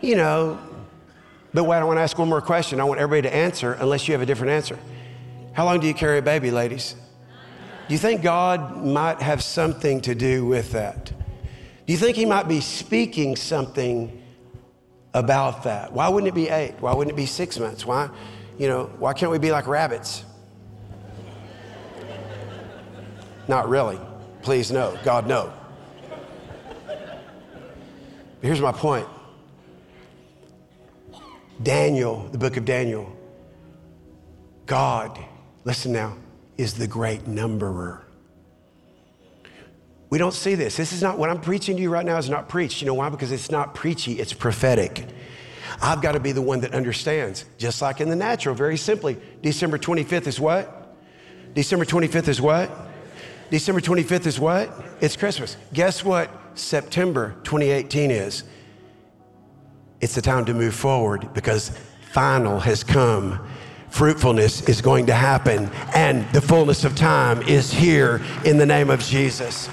you 0.00 0.14
know, 0.14 0.56
but 1.52 1.64
wait, 1.64 1.78
I 1.78 1.84
want 1.84 1.96
to 1.96 2.02
ask 2.02 2.16
one 2.16 2.28
more 2.28 2.40
question. 2.40 2.80
I 2.80 2.84
want 2.84 3.00
everybody 3.00 3.28
to 3.28 3.34
answer 3.34 3.72
unless 3.72 4.06
you 4.06 4.12
have 4.12 4.22
a 4.22 4.26
different 4.26 4.52
answer. 4.52 4.78
How 5.52 5.64
long 5.64 5.80
do 5.80 5.88
you 5.88 5.94
carry 5.94 6.18
a 6.18 6.22
baby, 6.22 6.52
ladies? 6.52 6.94
Do 7.92 7.94
you 7.94 8.00
think 8.00 8.22
God 8.22 8.86
might 8.86 9.20
have 9.20 9.42
something 9.42 10.00
to 10.00 10.14
do 10.14 10.46
with 10.46 10.72
that? 10.72 11.12
Do 11.84 11.92
you 11.92 11.98
think 11.98 12.16
He 12.16 12.24
might 12.24 12.48
be 12.48 12.62
speaking 12.62 13.36
something 13.36 14.22
about 15.12 15.64
that? 15.64 15.92
Why 15.92 16.08
wouldn't 16.08 16.28
it 16.28 16.34
be 16.34 16.48
eight? 16.48 16.72
Why 16.80 16.94
wouldn't 16.94 17.12
it 17.12 17.20
be 17.20 17.26
six 17.26 17.58
months? 17.58 17.84
Why, 17.84 18.08
you 18.58 18.66
know, 18.66 18.84
why 18.98 19.12
can't 19.12 19.30
we 19.30 19.36
be 19.36 19.52
like 19.52 19.66
rabbits? 19.66 20.24
Not 23.46 23.68
really. 23.68 24.00
Please, 24.40 24.72
no. 24.72 24.98
God, 25.04 25.26
no. 25.26 25.52
But 26.86 27.20
here's 28.40 28.62
my 28.62 28.72
point 28.72 29.06
Daniel, 31.62 32.26
the 32.28 32.38
book 32.38 32.56
of 32.56 32.64
Daniel, 32.64 33.14
God, 34.64 35.22
listen 35.66 35.92
now, 35.92 36.16
is 36.56 36.74
the 36.74 36.86
great 36.86 37.26
numberer. 37.26 38.04
We 40.10 40.18
don't 40.18 40.34
see 40.34 40.54
this. 40.54 40.76
This 40.76 40.92
is 40.92 41.00
not 41.00 41.18
what 41.18 41.30
I'm 41.30 41.40
preaching 41.40 41.76
to 41.76 41.82
you 41.82 41.88
right 41.88 42.04
now 42.04 42.18
is 42.18 42.28
not 42.28 42.48
preached. 42.48 42.82
You 42.82 42.86
know 42.86 42.94
why? 42.94 43.08
Because 43.08 43.32
it's 43.32 43.50
not 43.50 43.74
preachy, 43.74 44.20
it's 44.20 44.34
prophetic. 44.34 45.06
I've 45.80 46.02
got 46.02 46.12
to 46.12 46.20
be 46.20 46.32
the 46.32 46.42
one 46.42 46.60
that 46.60 46.74
understands. 46.74 47.46
Just 47.56 47.80
like 47.80 48.00
in 48.00 48.10
the 48.10 48.16
natural, 48.16 48.54
very 48.54 48.76
simply. 48.76 49.16
December 49.40 49.78
25th 49.78 50.26
is 50.26 50.38
what? 50.38 50.96
December 51.54 51.84
25th 51.84 52.28
is 52.28 52.40
what? 52.40 52.70
December 53.50 53.80
25th 53.80 54.26
is 54.26 54.38
what? 54.38 54.70
It's 55.00 55.16
Christmas. 55.16 55.56
Guess 55.72 56.04
what 56.04 56.30
September 56.54 57.34
2018 57.44 58.10
is? 58.10 58.44
It's 60.00 60.14
the 60.14 60.22
time 60.22 60.44
to 60.46 60.54
move 60.54 60.74
forward 60.74 61.32
because 61.32 61.70
final 62.12 62.60
has 62.60 62.84
come 62.84 63.46
fruitfulness 63.92 64.62
is 64.68 64.80
going 64.80 65.06
to 65.06 65.12
happen, 65.12 65.70
and 65.94 66.26
the 66.32 66.40
fullness 66.40 66.84
of 66.84 66.96
time 66.96 67.42
is 67.42 67.70
here 67.70 68.22
in 68.44 68.56
the 68.56 68.64
name 68.64 68.88
of 68.88 69.00
Jesus. 69.00 69.68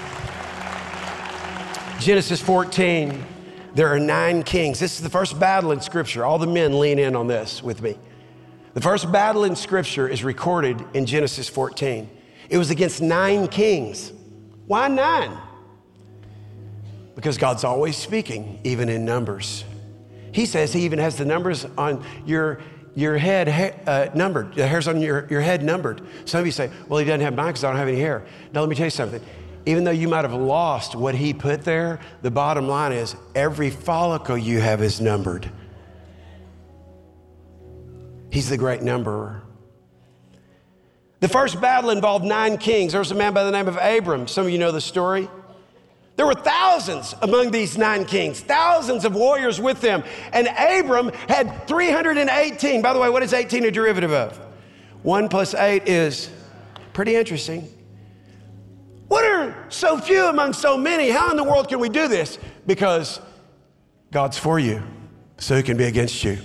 Genesis 1.98 2.40
14, 2.40 3.24
there 3.74 3.88
are 3.88 3.98
nine 3.98 4.42
kings. 4.42 4.78
This 4.78 4.96
is 4.96 5.02
the 5.02 5.08
first 5.08 5.40
battle 5.40 5.72
in 5.72 5.80
Scripture. 5.80 6.24
All 6.24 6.38
the 6.38 6.46
men 6.46 6.78
lean 6.78 6.98
in 6.98 7.16
on 7.16 7.28
this 7.28 7.62
with 7.62 7.80
me. 7.80 7.96
The 8.74 8.82
first 8.82 9.10
battle 9.10 9.44
in 9.44 9.56
Scripture 9.56 10.06
is 10.06 10.22
recorded 10.22 10.84
in 10.92 11.06
Genesis 11.06 11.48
14. 11.48 12.08
It 12.50 12.58
was 12.58 12.70
against 12.70 13.00
nine 13.00 13.48
kings. 13.48 14.12
Why 14.66 14.88
nine? 14.88 15.36
Because 17.14 17.38
God's 17.38 17.64
always 17.64 17.96
speaking, 17.96 18.60
even 18.64 18.90
in 18.90 19.06
numbers. 19.06 19.64
He 20.32 20.44
says 20.44 20.74
He 20.74 20.82
even 20.82 20.98
has 20.98 21.16
the 21.16 21.24
numbers 21.24 21.64
on 21.78 22.04
your 22.26 22.60
your 22.94 23.16
head 23.16 23.80
uh, 23.86 24.10
numbered, 24.14 24.54
the 24.54 24.66
hairs 24.66 24.88
on 24.88 25.00
your, 25.00 25.26
your 25.30 25.40
head 25.40 25.62
numbered. 25.62 26.02
Some 26.24 26.40
of 26.40 26.46
you 26.46 26.52
say, 26.52 26.70
well, 26.88 26.98
he 26.98 27.06
doesn't 27.06 27.20
have 27.20 27.34
mine 27.34 27.48
because 27.48 27.64
I 27.64 27.68
don't 27.68 27.78
have 27.78 27.88
any 27.88 28.00
hair. 28.00 28.24
Now, 28.52 28.60
let 28.60 28.68
me 28.68 28.76
tell 28.76 28.86
you 28.86 28.90
something. 28.90 29.22
Even 29.66 29.84
though 29.84 29.90
you 29.90 30.08
might 30.08 30.24
have 30.24 30.34
lost 30.34 30.94
what 30.94 31.14
he 31.14 31.34
put 31.34 31.62
there, 31.62 32.00
the 32.22 32.30
bottom 32.30 32.66
line 32.66 32.92
is 32.92 33.14
every 33.34 33.70
follicle 33.70 34.36
you 34.36 34.60
have 34.60 34.82
is 34.82 35.00
numbered. 35.00 35.50
He's 38.30 38.48
the 38.48 38.56
great 38.56 38.82
numberer. 38.82 39.42
The 41.20 41.28
first 41.28 41.60
battle 41.60 41.90
involved 41.90 42.24
nine 42.24 42.56
kings. 42.56 42.92
There 42.92 43.00
was 43.00 43.10
a 43.10 43.14
man 43.14 43.34
by 43.34 43.44
the 43.44 43.50
name 43.50 43.68
of 43.68 43.76
Abram. 43.76 44.26
Some 44.26 44.46
of 44.46 44.52
you 44.52 44.58
know 44.58 44.72
the 44.72 44.80
story. 44.80 45.28
There 46.20 46.26
were 46.26 46.34
thousands 46.34 47.14
among 47.22 47.50
these 47.50 47.78
nine 47.78 48.04
kings, 48.04 48.40
thousands 48.40 49.06
of 49.06 49.14
warriors 49.14 49.58
with 49.58 49.80
them. 49.80 50.04
And 50.34 50.48
Abram 50.48 51.08
had 51.28 51.66
318. 51.66 52.82
By 52.82 52.92
the 52.92 52.98
way, 52.98 53.08
what 53.08 53.22
is 53.22 53.32
18 53.32 53.64
a 53.64 53.70
derivative 53.70 54.12
of? 54.12 54.38
One 55.02 55.30
plus 55.30 55.54
eight 55.54 55.88
is 55.88 56.28
pretty 56.92 57.16
interesting. 57.16 57.66
What 59.08 59.24
are 59.24 59.64
so 59.70 59.96
few 59.96 60.26
among 60.26 60.52
so 60.52 60.76
many? 60.76 61.08
How 61.08 61.30
in 61.30 61.38
the 61.38 61.42
world 61.42 61.70
can 61.70 61.80
we 61.80 61.88
do 61.88 62.06
this? 62.06 62.38
Because 62.66 63.18
God's 64.10 64.36
for 64.36 64.58
you, 64.58 64.82
so 65.38 65.56
who 65.56 65.62
can 65.62 65.78
be 65.78 65.84
against 65.84 66.22
you? 66.22 66.36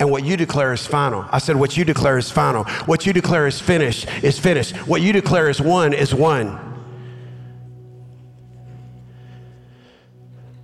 And 0.00 0.10
what 0.10 0.24
you 0.24 0.36
declare 0.36 0.72
is 0.72 0.84
final. 0.84 1.24
I 1.30 1.38
said, 1.38 1.54
what 1.54 1.76
you 1.76 1.84
declare 1.84 2.18
is 2.18 2.32
final. 2.32 2.64
What 2.86 3.06
you 3.06 3.12
declare 3.12 3.46
is 3.46 3.60
finished 3.60 4.08
is 4.24 4.40
finished. 4.40 4.74
What 4.88 5.02
you 5.02 5.12
declare 5.12 5.48
is 5.48 5.60
one 5.60 5.92
is 5.92 6.12
one. 6.12 6.71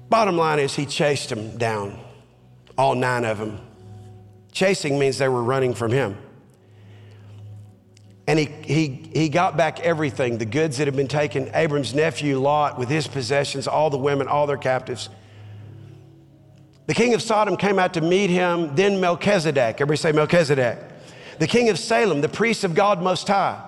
Bottom 0.08 0.36
line 0.36 0.58
is, 0.58 0.74
he 0.74 0.86
chased 0.86 1.28
them 1.28 1.56
down, 1.58 1.98
all 2.76 2.94
nine 2.94 3.24
of 3.24 3.38
them. 3.38 3.60
Chasing 4.52 4.98
means 4.98 5.18
they 5.18 5.28
were 5.28 5.42
running 5.42 5.74
from 5.74 5.92
him. 5.92 6.16
And 8.26 8.38
he, 8.38 8.46
he, 8.46 9.10
he 9.14 9.28
got 9.28 9.56
back 9.56 9.80
everything 9.80 10.38
the 10.38 10.46
goods 10.46 10.78
that 10.78 10.86
had 10.86 10.96
been 10.96 11.08
taken, 11.08 11.50
Abram's 11.54 11.94
nephew 11.94 12.38
Lot 12.38 12.78
with 12.78 12.88
his 12.88 13.06
possessions, 13.06 13.66
all 13.66 13.90
the 13.90 13.98
women, 13.98 14.28
all 14.28 14.46
their 14.46 14.58
captives. 14.58 15.08
The 16.86 16.94
king 16.94 17.12
of 17.14 17.22
Sodom 17.22 17.56
came 17.56 17.78
out 17.78 17.94
to 17.94 18.00
meet 18.00 18.30
him, 18.30 18.74
then 18.74 19.00
Melchizedek. 19.00 19.76
Everybody 19.76 19.96
say 19.96 20.12
Melchizedek. 20.12 20.78
The 21.38 21.46
king 21.46 21.68
of 21.68 21.78
Salem, 21.78 22.20
the 22.20 22.28
priest 22.28 22.64
of 22.64 22.74
God 22.74 23.02
Most 23.02 23.28
High. 23.28 23.62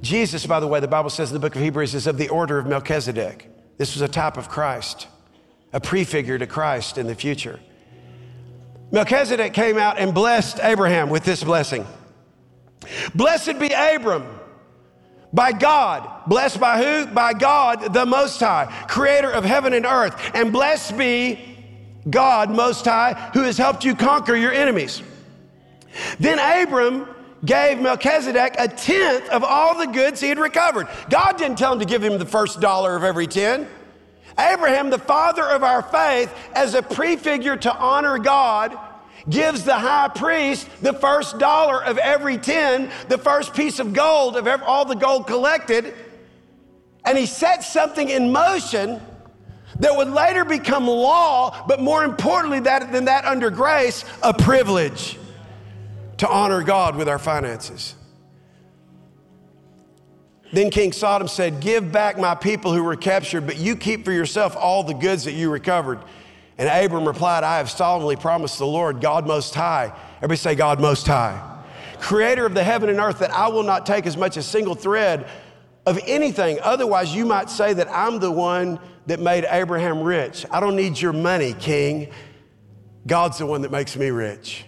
Jesus, 0.00 0.46
by 0.46 0.58
the 0.58 0.66
way, 0.66 0.80
the 0.80 0.88
Bible 0.88 1.10
says 1.10 1.30
in 1.30 1.34
the 1.34 1.40
book 1.40 1.54
of 1.54 1.62
Hebrews, 1.62 1.94
is 1.94 2.06
of 2.06 2.16
the 2.16 2.28
order 2.28 2.58
of 2.58 2.66
Melchizedek. 2.66 3.48
This 3.76 3.94
was 3.94 4.02
a 4.02 4.08
type 4.08 4.36
of 4.36 4.48
Christ 4.48 5.08
a 5.72 5.80
prefigure 5.80 6.38
to 6.38 6.46
Christ 6.46 6.98
in 6.98 7.06
the 7.06 7.14
future. 7.14 7.60
Melchizedek 8.90 9.54
came 9.54 9.78
out 9.78 9.98
and 9.98 10.12
blessed 10.12 10.60
Abraham 10.62 11.08
with 11.08 11.24
this 11.24 11.42
blessing. 11.42 11.86
Blessed 13.14 13.58
be 13.58 13.72
Abram 13.72 14.26
by 15.32 15.52
God. 15.52 16.08
Blessed 16.26 16.60
by 16.60 16.82
who? 16.82 17.06
By 17.06 17.32
God, 17.32 17.94
the 17.94 18.04
Most 18.04 18.38
High, 18.40 18.66
creator 18.88 19.30
of 19.30 19.44
heaven 19.44 19.72
and 19.72 19.86
earth. 19.86 20.14
And 20.34 20.52
blessed 20.52 20.98
be 20.98 21.38
God, 22.08 22.50
Most 22.50 22.84
High, 22.84 23.30
who 23.32 23.42
has 23.42 23.56
helped 23.56 23.84
you 23.84 23.94
conquer 23.94 24.36
your 24.36 24.52
enemies. 24.52 25.02
Then 26.18 26.38
Abram 26.38 27.08
gave 27.44 27.80
Melchizedek 27.80 28.54
a 28.58 28.68
tenth 28.68 29.28
of 29.30 29.42
all 29.42 29.76
the 29.78 29.86
goods 29.86 30.20
he 30.20 30.28
had 30.28 30.38
recovered. 30.38 30.88
God 31.10 31.38
didn't 31.38 31.58
tell 31.58 31.72
him 31.72 31.78
to 31.80 31.84
give 31.84 32.02
him 32.02 32.18
the 32.18 32.26
first 32.26 32.60
dollar 32.60 32.94
of 32.94 33.02
every 33.02 33.26
10. 33.26 33.66
Abraham, 34.38 34.90
the 34.90 34.98
father 34.98 35.44
of 35.44 35.62
our 35.62 35.82
faith, 35.82 36.34
as 36.54 36.74
a 36.74 36.82
prefigure 36.82 37.56
to 37.56 37.74
honor 37.76 38.18
God, 38.18 38.78
gives 39.28 39.64
the 39.64 39.74
high 39.74 40.08
priest 40.08 40.68
the 40.80 40.92
first 40.92 41.38
dollar 41.38 41.82
of 41.82 41.98
every 41.98 42.38
10, 42.38 42.90
the 43.08 43.18
first 43.18 43.54
piece 43.54 43.78
of 43.78 43.92
gold 43.92 44.36
of 44.36 44.46
every, 44.46 44.66
all 44.66 44.84
the 44.84 44.96
gold 44.96 45.26
collected. 45.26 45.94
And 47.04 47.18
he 47.18 47.26
sets 47.26 47.70
something 47.72 48.08
in 48.08 48.32
motion 48.32 49.00
that 49.80 49.96
would 49.96 50.08
later 50.08 50.44
become 50.44 50.86
law, 50.86 51.64
but 51.66 51.80
more 51.80 52.04
importantly 52.04 52.60
that, 52.60 52.92
than 52.92 53.06
that 53.06 53.24
under 53.24 53.50
grace, 53.50 54.04
a 54.22 54.34
privilege 54.34 55.18
to 56.18 56.28
honor 56.28 56.62
God 56.62 56.96
with 56.96 57.08
our 57.08 57.18
finances. 57.18 57.94
Then 60.52 60.68
King 60.70 60.92
Sodom 60.92 61.28
said, 61.28 61.60
Give 61.60 61.90
back 61.90 62.18
my 62.18 62.34
people 62.34 62.74
who 62.74 62.84
were 62.84 62.96
captured, 62.96 63.46
but 63.46 63.56
you 63.56 63.74
keep 63.74 64.04
for 64.04 64.12
yourself 64.12 64.54
all 64.56 64.84
the 64.84 64.92
goods 64.92 65.24
that 65.24 65.32
you 65.32 65.50
recovered. 65.50 65.98
And 66.58 66.68
Abram 66.68 67.06
replied, 67.06 67.42
I 67.42 67.56
have 67.56 67.70
solemnly 67.70 68.16
promised 68.16 68.58
the 68.58 68.66
Lord, 68.66 69.00
God 69.00 69.26
Most 69.26 69.54
High. 69.54 69.92
Everybody 70.18 70.36
say, 70.36 70.54
God 70.54 70.78
Most 70.80 71.06
High. 71.06 71.48
Creator 71.98 72.44
of 72.44 72.54
the 72.54 72.62
heaven 72.62 72.90
and 72.90 73.00
earth, 73.00 73.20
that 73.20 73.30
I 73.30 73.48
will 73.48 73.62
not 73.62 73.86
take 73.86 74.06
as 74.06 74.16
much 74.16 74.36
as 74.36 74.46
a 74.46 74.50
single 74.50 74.74
thread 74.74 75.26
of 75.86 75.98
anything. 76.06 76.58
Otherwise, 76.62 77.14
you 77.14 77.24
might 77.24 77.48
say 77.48 77.72
that 77.72 77.88
I'm 77.88 78.18
the 78.18 78.30
one 78.30 78.78
that 79.06 79.20
made 79.20 79.46
Abraham 79.48 80.02
rich. 80.02 80.44
I 80.50 80.60
don't 80.60 80.76
need 80.76 81.00
your 81.00 81.12
money, 81.12 81.54
King. 81.54 82.12
God's 83.06 83.38
the 83.38 83.46
one 83.46 83.62
that 83.62 83.72
makes 83.72 83.96
me 83.96 84.10
rich. 84.10 84.64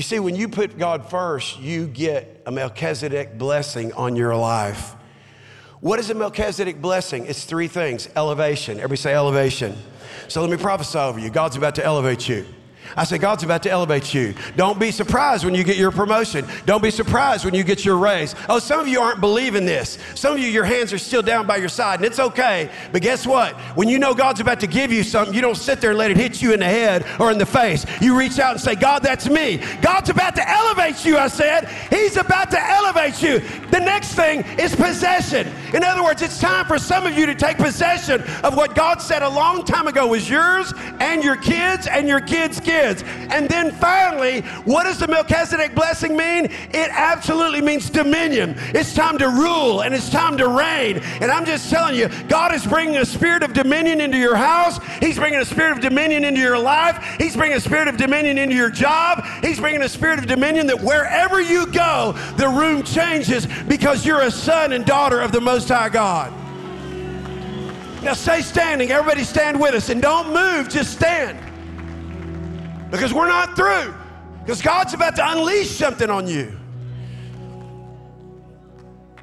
You 0.00 0.04
see, 0.04 0.18
when 0.18 0.34
you 0.34 0.48
put 0.48 0.78
God 0.78 1.10
first, 1.10 1.60
you 1.60 1.86
get 1.86 2.40
a 2.46 2.50
Melchizedek 2.50 3.36
blessing 3.36 3.92
on 3.92 4.16
your 4.16 4.34
life. 4.34 4.94
What 5.80 5.98
is 5.98 6.08
a 6.08 6.14
Melchizedek 6.14 6.80
blessing? 6.80 7.26
It's 7.26 7.44
three 7.44 7.68
things 7.68 8.08
elevation. 8.16 8.78
Everybody 8.78 8.96
say 8.96 9.12
elevation. 9.12 9.76
So 10.26 10.40
let 10.40 10.50
me 10.50 10.56
prophesy 10.56 10.98
over 10.98 11.20
you 11.20 11.28
God's 11.28 11.56
about 11.56 11.74
to 11.74 11.84
elevate 11.84 12.30
you. 12.30 12.46
I 12.96 13.04
say, 13.04 13.18
God's 13.18 13.44
about 13.44 13.62
to 13.64 13.70
elevate 13.70 14.12
you. 14.12 14.34
Don't 14.56 14.78
be 14.78 14.90
surprised 14.90 15.44
when 15.44 15.54
you 15.54 15.64
get 15.64 15.76
your 15.76 15.90
promotion. 15.90 16.44
Don't 16.66 16.82
be 16.82 16.90
surprised 16.90 17.44
when 17.44 17.54
you 17.54 17.62
get 17.62 17.84
your 17.84 17.96
raise. 17.96 18.34
Oh, 18.48 18.58
some 18.58 18.80
of 18.80 18.88
you 18.88 19.00
aren't 19.00 19.20
believing 19.20 19.64
this. 19.64 19.98
Some 20.14 20.34
of 20.34 20.38
you, 20.40 20.48
your 20.48 20.64
hands 20.64 20.92
are 20.92 20.98
still 20.98 21.22
down 21.22 21.46
by 21.46 21.56
your 21.56 21.68
side, 21.68 22.00
and 22.00 22.06
it's 22.06 22.18
okay. 22.18 22.70
But 22.92 23.02
guess 23.02 23.26
what? 23.26 23.54
When 23.76 23.88
you 23.88 23.98
know 23.98 24.14
God's 24.14 24.40
about 24.40 24.60
to 24.60 24.66
give 24.66 24.92
you 24.92 25.02
something, 25.02 25.34
you 25.34 25.40
don't 25.40 25.56
sit 25.56 25.80
there 25.80 25.90
and 25.90 25.98
let 25.98 26.10
it 26.10 26.16
hit 26.16 26.42
you 26.42 26.52
in 26.52 26.60
the 26.60 26.66
head 26.66 27.06
or 27.18 27.30
in 27.30 27.38
the 27.38 27.46
face. 27.46 27.86
You 28.00 28.18
reach 28.18 28.38
out 28.38 28.52
and 28.52 28.60
say, 28.60 28.74
God, 28.74 29.02
that's 29.02 29.28
me. 29.28 29.58
God's 29.80 30.10
about 30.10 30.34
to 30.36 30.48
elevate 30.48 31.04
you, 31.04 31.16
I 31.16 31.28
said. 31.28 31.68
He's 31.90 32.16
about 32.16 32.50
to 32.50 32.60
elevate 32.60 33.22
you. 33.22 33.40
The 33.70 33.80
next 33.80 34.14
thing 34.14 34.42
is 34.58 34.74
possession. 34.74 35.48
In 35.74 35.84
other 35.84 36.02
words, 36.02 36.22
it's 36.22 36.40
time 36.40 36.66
for 36.66 36.78
some 36.78 37.06
of 37.06 37.16
you 37.16 37.26
to 37.26 37.34
take 37.34 37.56
possession 37.56 38.22
of 38.42 38.56
what 38.56 38.74
God 38.74 39.00
said 39.00 39.22
a 39.22 39.28
long 39.28 39.64
time 39.64 39.86
ago 39.86 40.06
was 40.06 40.28
yours 40.28 40.72
and 40.98 41.22
your 41.22 41.36
kids 41.36 41.86
and 41.86 42.08
your 42.08 42.20
kids' 42.20 42.58
kids 42.58 42.79
kids. 42.80 43.04
And 43.30 43.48
then 43.48 43.72
finally, 43.72 44.40
what 44.64 44.84
does 44.84 44.98
the 44.98 45.08
Melchizedek 45.08 45.74
blessing 45.74 46.16
mean? 46.16 46.46
It 46.46 46.90
absolutely 46.90 47.60
means 47.60 47.90
dominion. 47.90 48.54
It's 48.74 48.94
time 48.94 49.18
to 49.18 49.28
rule 49.28 49.82
and 49.82 49.94
it's 49.94 50.10
time 50.10 50.36
to 50.38 50.48
reign. 50.48 50.98
And 51.20 51.30
I'm 51.30 51.44
just 51.44 51.70
telling 51.70 51.96
you, 51.96 52.08
God 52.28 52.54
is 52.54 52.66
bringing 52.66 52.96
a 52.96 53.04
spirit 53.04 53.42
of 53.42 53.52
dominion 53.52 54.00
into 54.00 54.18
your 54.18 54.36
house. 54.36 54.78
He's 55.00 55.16
bringing 55.16 55.40
a 55.40 55.44
spirit 55.44 55.72
of 55.72 55.80
dominion 55.80 56.24
into 56.24 56.40
your 56.40 56.58
life. 56.58 57.16
He's 57.18 57.36
bringing 57.36 57.56
a 57.56 57.60
spirit 57.60 57.88
of 57.88 57.96
dominion 57.96 58.38
into 58.38 58.54
your 58.54 58.70
job. 58.70 59.24
He's 59.42 59.60
bringing 59.60 59.82
a 59.82 59.88
spirit 59.88 60.18
of 60.18 60.26
dominion 60.26 60.66
that 60.68 60.80
wherever 60.80 61.40
you 61.40 61.66
go, 61.66 62.12
the 62.36 62.48
room 62.48 62.82
changes 62.82 63.46
because 63.68 64.06
you're 64.06 64.22
a 64.22 64.30
son 64.30 64.72
and 64.72 64.84
daughter 64.84 65.20
of 65.20 65.32
the 65.32 65.40
Most 65.40 65.68
High 65.68 65.88
God. 65.88 66.32
Now 68.02 68.14
stay 68.14 68.40
standing. 68.40 68.90
Everybody 68.90 69.24
stand 69.24 69.60
with 69.60 69.74
us 69.74 69.90
and 69.90 70.00
don't 70.00 70.32
move, 70.32 70.70
just 70.70 70.92
stand 70.92 71.49
because 72.90 73.14
we're 73.14 73.28
not 73.28 73.56
through. 73.56 73.94
Because 74.40 74.62
God's 74.62 74.94
about 74.94 75.16
to 75.16 75.30
unleash 75.30 75.70
something 75.70 76.10
on 76.10 76.26
you. 76.26 76.58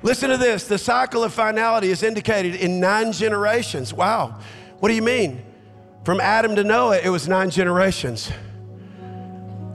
Listen 0.04 0.30
to 0.30 0.38
this 0.38 0.68
the 0.68 0.78
cycle 0.78 1.24
of 1.24 1.34
finality 1.34 1.90
is 1.90 2.04
indicated 2.04 2.56
in 2.56 2.80
nine 2.80 3.12
generations. 3.12 3.94
Wow. 3.94 4.40
What 4.80 4.90
do 4.90 4.96
you 4.96 5.02
mean? 5.02 5.44
From 6.04 6.22
Adam 6.22 6.56
to 6.56 6.64
Noah, 6.64 7.00
it 7.00 7.10
was 7.10 7.28
nine 7.28 7.50
generations. 7.50 8.32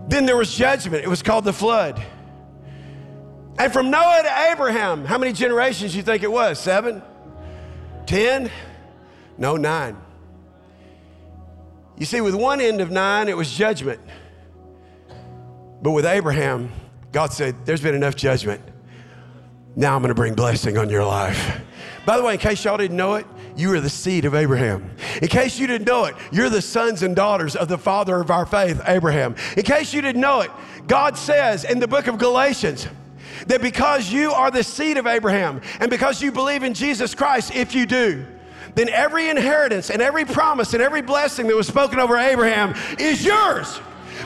Then 0.09 0.25
there 0.27 0.37
was 0.37 0.55
judgment, 0.55 1.05
it 1.05 1.09
was 1.09 1.23
called 1.23 1.45
the 1.45 1.53
flood. 1.53 2.03
And 3.59 3.73
from 3.73 3.91
Noah 3.91 4.23
to 4.23 4.51
Abraham, 4.51 5.05
how 5.05 5.19
many 5.19 5.33
generations 5.33 5.93
do 5.93 5.99
you 5.99 6.03
think 6.03 6.23
it 6.23 6.33
was? 6.33 6.59
Seven? 6.59 7.03
Ten? 8.07 8.51
No, 9.37 9.57
nine. 9.57 9.97
You 11.99 12.07
see, 12.07 12.21
with 12.21 12.35
one 12.35 12.61
end 12.61 12.81
of 12.81 12.91
nine, 12.91 13.29
it 13.29 13.37
was 13.37 13.53
judgment. 13.53 14.01
But 15.83 15.93
with 15.93 16.07
Abraham, 16.07 16.71
God 17.13 17.33
said, 17.33 17.55
There's 17.65 17.81
been 17.81 17.95
enough 17.95 18.17
judgment. 18.17 18.61
Now 19.75 19.95
I'm 19.95 20.03
going 20.03 20.09
to 20.11 20.15
bring 20.15 20.35
blessing 20.35 20.77
on 20.77 20.91
your 20.91 21.05
life. 21.05 21.61
By 22.05 22.17
the 22.17 22.23
way, 22.23 22.35
in 22.35 22.39
case 22.39 22.65
y'all 22.65 22.77
didn't 22.77 22.97
know 22.97 23.15
it, 23.15 23.27
you 23.57 23.73
are 23.75 23.81
the 23.81 23.91
seed 23.91 24.25
of 24.25 24.35
Abraham. 24.35 24.91
In 25.21 25.29
case 25.29 25.59
you 25.59 25.67
didn't 25.67 25.87
know 25.87 26.05
it, 26.05 26.15
you're 26.31 26.51
the 26.51 26.63
sons 26.63 27.03
and 27.03 27.15
daughters 27.15 27.55
of 27.57 27.69
the 27.69 27.79
father 27.79 28.21
of 28.21 28.31
our 28.31 28.45
faith, 28.45 28.81
Abraham. 28.87 29.35
In 29.57 29.63
case 29.63 29.95
you 29.95 30.03
didn't 30.03 30.21
know 30.21 30.41
it, 30.41 30.51
God 30.87 31.17
says 31.17 31.65
in 31.65 31.79
the 31.79 31.89
book 31.89 32.07
of 32.07 32.19
Galatians, 32.19 32.87
that 33.47 33.63
because 33.63 34.13
you 34.13 34.33
are 34.33 34.51
the 34.51 34.63
seed 34.63 34.97
of 34.97 35.07
Abraham 35.07 35.61
and 35.81 35.91
because 35.91 36.23
you 36.23 36.33
believe 36.33 36.63
in 36.63 36.75
Jesus 36.75 37.15
Christ, 37.15 37.55
if 37.55 37.75
you 37.75 37.87
do, 37.87 38.25
then 38.75 38.89
every 38.89 39.29
inheritance 39.29 39.91
and 39.91 40.01
every 40.01 40.25
promise 40.25 40.73
and 40.75 40.83
every 40.83 41.03
blessing 41.03 41.47
that 41.47 41.57
was 41.57 41.67
spoken 41.67 41.99
over 41.99 42.17
Abraham 42.17 42.75
is 42.99 43.25
yours. 43.25 43.81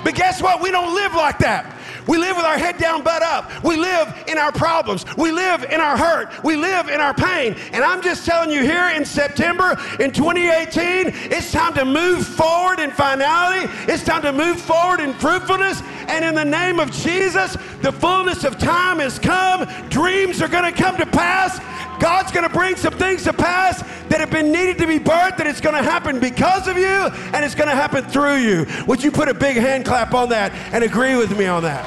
But 0.05 0.14
guess 0.14 0.42
what? 0.42 0.61
We 0.61 0.70
don't 0.70 0.94
live 0.94 1.14
like 1.14 1.38
that. 1.38 1.76
We 2.07 2.18
live 2.18 2.36
with 2.36 2.44
our 2.44 2.59
head 2.59 2.78
down, 2.78 3.03
butt 3.03 3.22
up. 3.22 3.64
We 3.64 3.76
live 3.76 4.24
in 4.28 4.38
our 4.38 4.53
problems. 4.53 5.05
We 5.16 5.32
live 5.32 5.64
in 5.64 5.80
our 5.80 5.97
hurt. 5.97 6.44
We 6.44 6.57
live 6.57 6.88
in 6.88 7.01
our 7.01 7.14
pain. 7.14 7.57
And 7.72 7.82
I'm 7.82 8.01
just 8.01 8.24
telling 8.24 8.51
you 8.51 8.62
here 8.62 8.88
in 8.90 9.05
September 9.05 9.76
in 9.99 10.12
2018, 10.12 11.32
it's 11.32 11.51
time 11.51 11.74
to 11.74 11.84
move 11.84 12.26
forward 12.26 12.78
in 12.78 12.90
finality. 12.92 13.68
It's 13.90 14.05
time 14.05 14.22
to 14.22 14.32
move 14.32 14.61
forward 14.61 15.01
in 15.01 15.14
fruitfulness. 15.14 15.82
And 16.09 16.24
in 16.24 16.34
the 16.34 16.44
name 16.44 16.80
of 16.80 16.90
Jesus, 16.92 17.57
the 17.82 17.92
fullness 17.92 18.44
of 18.44 18.59
time 18.59 18.98
has 18.98 19.18
come. 19.18 19.66
Dreams 19.88 20.40
are 20.42 20.48
going 20.48 20.72
to 20.72 20.72
come 20.72 20.96
to 20.96 21.07
pass. 21.07 21.59
God's 22.00 22.30
going 22.30 22.46
to 22.46 22.54
bring 22.54 22.76
some 22.76 22.92
things 22.94 23.24
to 23.24 23.32
pass 23.32 23.82
that 24.09 24.20
have 24.20 24.30
been 24.30 24.52
needed 24.52 24.78
to 24.78 24.86
be 24.86 24.98
birthed, 24.98 25.38
that 25.38 25.46
it's 25.46 25.61
going 25.61 25.74
to 25.74 25.82
happen 25.82 26.20
because 26.20 26.68
of 26.68 26.76
you 26.76 26.84
and 26.84 27.44
it's 27.44 27.54
going 27.54 27.68
to 27.68 27.74
happen 27.74 28.04
through 28.04 28.36
you. 28.36 28.66
Would 28.86 29.02
you 29.02 29.11
put 29.11 29.28
a 29.28 29.34
big 29.34 29.57
hand 29.57 29.84
clap 29.84 30.14
on 30.14 30.28
that 30.30 30.52
and 30.72 30.84
agree 30.84 31.16
with 31.16 31.36
me 31.36 31.46
on 31.46 31.62
that? 31.62 31.84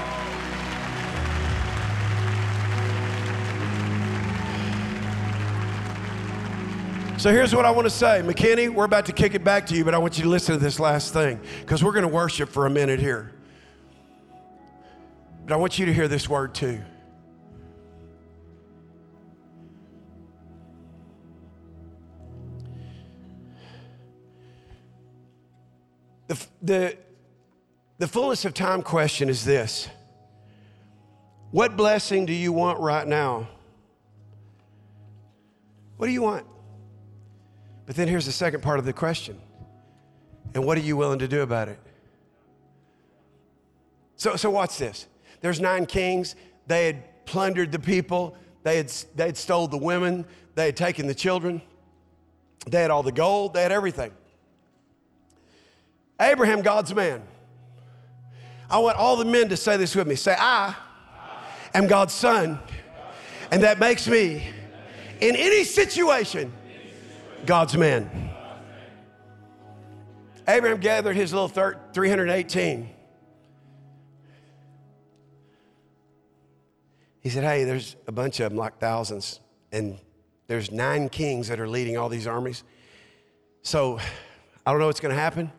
So 7.19 7.33
here's 7.33 7.53
what 7.53 7.65
I 7.65 7.71
want 7.71 7.85
to 7.85 7.89
say. 7.89 8.21
McKinney, 8.23 8.73
we're 8.73 8.85
about 8.85 9.05
to 9.07 9.11
kick 9.11 9.35
it 9.35 9.43
back 9.43 9.65
to 9.67 9.75
you, 9.75 9.83
but 9.83 9.93
I 9.93 9.97
want 9.97 10.17
you 10.17 10.23
to 10.23 10.29
listen 10.29 10.55
to 10.55 10.59
this 10.63 10.79
last 10.79 11.11
thing 11.11 11.41
because 11.59 11.83
we're 11.83 11.91
going 11.91 12.03
to 12.03 12.07
worship 12.07 12.47
for 12.47 12.65
a 12.65 12.69
minute 12.69 13.01
here. 13.01 13.29
But 15.49 15.55
I 15.55 15.57
want 15.57 15.79
you 15.79 15.87
to 15.87 15.93
hear 15.95 16.07
this 16.07 16.29
word 16.29 16.53
too. 16.53 16.79
The, 26.27 26.45
the, 26.61 26.97
the 27.97 28.07
fullness 28.07 28.45
of 28.45 28.53
time 28.53 28.83
question 28.83 29.27
is 29.27 29.43
this 29.43 29.89
What 31.49 31.75
blessing 31.75 32.27
do 32.27 32.33
you 32.33 32.53
want 32.53 32.79
right 32.79 33.07
now? 33.07 33.49
What 35.97 36.05
do 36.05 36.11
you 36.11 36.21
want? 36.21 36.45
But 37.87 37.95
then 37.95 38.07
here's 38.07 38.27
the 38.27 38.31
second 38.31 38.61
part 38.61 38.77
of 38.77 38.85
the 38.85 38.93
question 38.93 39.41
And 40.53 40.63
what 40.63 40.77
are 40.77 40.81
you 40.81 40.95
willing 40.95 41.17
to 41.17 41.27
do 41.27 41.41
about 41.41 41.69
it? 41.69 41.79
So, 44.15 44.35
so 44.35 44.51
watch 44.51 44.77
this. 44.77 45.07
There's 45.41 45.59
nine 45.59 45.85
kings. 45.85 46.35
They 46.67 46.85
had 46.85 47.25
plundered 47.25 47.71
the 47.71 47.79
people. 47.79 48.35
They 48.63 48.77
had, 48.77 48.91
they 49.15 49.27
had 49.27 49.37
stole 49.37 49.67
the 49.67 49.77
women. 49.77 50.25
They 50.55 50.67
had 50.67 50.77
taken 50.77 51.07
the 51.07 51.15
children. 51.15 51.61
They 52.67 52.81
had 52.81 52.91
all 52.91 53.03
the 53.03 53.11
gold. 53.11 53.53
They 53.53 53.63
had 53.63 53.71
everything. 53.71 54.11
Abraham, 56.19 56.61
God's 56.61 56.93
man. 56.93 57.21
I 58.69 58.79
want 58.79 58.97
all 58.97 59.15
the 59.15 59.25
men 59.25 59.49
to 59.49 59.57
say 59.57 59.77
this 59.77 59.95
with 59.95 60.07
me. 60.07 60.15
Say, 60.15 60.35
I 60.37 60.75
am 61.73 61.87
God's 61.87 62.13
son. 62.13 62.59
And 63.51 63.63
that 63.63 63.79
makes 63.79 64.07
me, 64.07 64.47
in 65.21 65.35
any 65.35 65.63
situation, 65.63 66.53
God's 67.45 67.75
man. 67.75 68.29
Abraham 70.47 70.79
gathered 70.79 71.15
his 71.15 71.33
little 71.33 71.47
318. 71.47 72.89
He 77.21 77.29
said, 77.29 77.43
Hey, 77.43 77.63
there's 77.63 77.95
a 78.07 78.11
bunch 78.11 78.39
of 78.39 78.49
them, 78.49 78.57
like 78.57 78.79
thousands, 78.79 79.39
and 79.71 79.99
there's 80.47 80.71
nine 80.71 81.09
kings 81.09 81.47
that 81.49 81.59
are 81.59 81.67
leading 81.67 81.97
all 81.97 82.09
these 82.09 82.27
armies. 82.27 82.63
So 83.61 83.99
I 84.65 84.71
don't 84.71 84.79
know 84.79 84.87
what's 84.87 84.99
going 84.99 85.13
to 85.13 85.21
happen, 85.21 85.51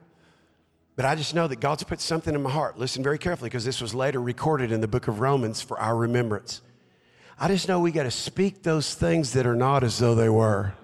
but 0.96 1.04
I 1.04 1.14
just 1.14 1.34
know 1.34 1.46
that 1.46 1.60
God's 1.60 1.84
put 1.84 2.00
something 2.00 2.34
in 2.34 2.42
my 2.42 2.50
heart. 2.50 2.78
Listen 2.78 3.02
very 3.02 3.18
carefully 3.18 3.50
because 3.50 3.64
this 3.64 3.80
was 3.80 3.94
later 3.94 4.20
recorded 4.20 4.72
in 4.72 4.80
the 4.80 4.88
book 4.88 5.08
of 5.08 5.20
Romans 5.20 5.60
for 5.62 5.78
our 5.78 5.96
remembrance. 5.96 6.62
I 7.38 7.48
just 7.48 7.68
know 7.68 7.80
we 7.80 7.92
got 7.92 8.02
to 8.02 8.10
speak 8.10 8.62
those 8.62 8.94
things 8.94 9.32
that 9.32 9.46
are 9.46 9.54
not 9.54 9.82
as 9.82 9.98
though 9.98 10.14
they 10.14 10.28
were. 10.28 10.74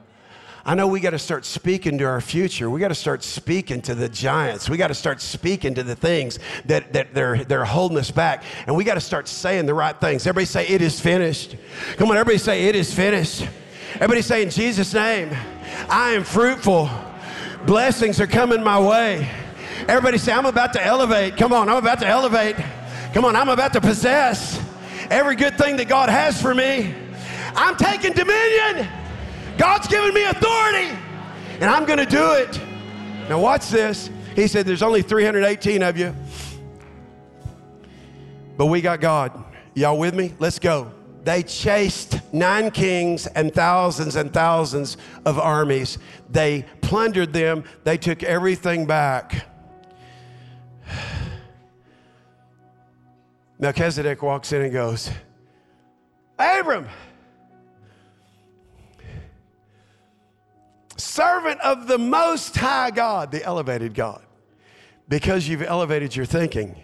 I 0.66 0.74
know 0.74 0.88
we 0.88 0.98
got 0.98 1.10
to 1.10 1.18
start 1.20 1.44
speaking 1.44 1.96
to 1.98 2.04
our 2.04 2.20
future. 2.20 2.68
We 2.68 2.80
got 2.80 2.88
to 2.88 2.94
start 2.96 3.22
speaking 3.22 3.80
to 3.82 3.94
the 3.94 4.08
giants. 4.08 4.68
We 4.68 4.76
got 4.76 4.88
to 4.88 4.94
start 4.94 5.20
speaking 5.20 5.74
to 5.74 5.84
the 5.84 5.94
things 5.94 6.40
that, 6.64 6.92
that 6.92 7.14
they're, 7.14 7.44
they're 7.44 7.64
holding 7.64 7.96
us 7.98 8.10
back. 8.10 8.42
And 8.66 8.74
we 8.74 8.82
got 8.82 8.94
to 8.94 9.00
start 9.00 9.28
saying 9.28 9.66
the 9.66 9.74
right 9.74 9.98
things. 10.00 10.26
Everybody 10.26 10.46
say, 10.46 10.66
It 10.66 10.82
is 10.82 10.98
finished. 10.98 11.54
Come 11.98 12.10
on, 12.10 12.16
everybody 12.16 12.38
say, 12.38 12.64
It 12.66 12.74
is 12.74 12.92
finished. 12.92 13.46
Everybody 13.94 14.22
say, 14.22 14.42
In 14.42 14.50
Jesus' 14.50 14.92
name, 14.92 15.30
I 15.88 16.10
am 16.14 16.24
fruitful. 16.24 16.90
Blessings 17.64 18.20
are 18.20 18.26
coming 18.26 18.60
my 18.64 18.80
way. 18.80 19.30
Everybody 19.86 20.18
say, 20.18 20.32
I'm 20.32 20.46
about 20.46 20.72
to 20.72 20.84
elevate. 20.84 21.36
Come 21.36 21.52
on, 21.52 21.68
I'm 21.68 21.76
about 21.76 22.00
to 22.00 22.08
elevate. 22.08 22.56
Come 23.14 23.24
on, 23.24 23.36
I'm 23.36 23.50
about 23.50 23.72
to 23.74 23.80
possess 23.80 24.60
every 25.10 25.36
good 25.36 25.56
thing 25.56 25.76
that 25.76 25.86
God 25.86 26.08
has 26.08 26.42
for 26.42 26.52
me. 26.52 26.92
I'm 27.54 27.76
taking 27.76 28.14
dominion. 28.14 28.88
God's 29.58 29.88
given 29.88 30.12
me 30.12 30.24
authority, 30.24 30.96
and 31.60 31.64
I'm 31.64 31.86
going 31.86 31.98
to 31.98 32.06
do 32.06 32.32
it. 32.32 32.60
Now, 33.28 33.40
watch 33.40 33.70
this. 33.70 34.10
He 34.34 34.46
said, 34.46 34.66
There's 34.66 34.82
only 34.82 35.02
318 35.02 35.82
of 35.82 35.96
you, 35.96 36.14
but 38.56 38.66
we 38.66 38.80
got 38.80 39.00
God. 39.00 39.44
Y'all 39.74 39.98
with 39.98 40.14
me? 40.14 40.34
Let's 40.38 40.58
go. 40.58 40.92
They 41.24 41.42
chased 41.42 42.20
nine 42.32 42.70
kings 42.70 43.26
and 43.26 43.52
thousands 43.52 44.14
and 44.14 44.32
thousands 44.32 44.96
of 45.24 45.38
armies. 45.38 45.98
They 46.30 46.64
plundered 46.82 47.32
them, 47.32 47.64
they 47.82 47.98
took 47.98 48.22
everything 48.22 48.86
back. 48.86 49.46
Melchizedek 53.58 54.22
walks 54.22 54.52
in 54.52 54.62
and 54.62 54.72
goes, 54.72 55.10
Abram, 56.38 56.86
servant 61.16 61.58
of 61.62 61.86
the 61.86 61.98
Most 61.98 62.54
High 62.56 62.90
God, 62.90 63.30
the 63.30 63.42
elevated 63.42 63.94
God. 63.94 64.22
Because 65.08 65.48
you've 65.48 65.62
elevated 65.62 66.14
your 66.14 66.26
thinking, 66.26 66.76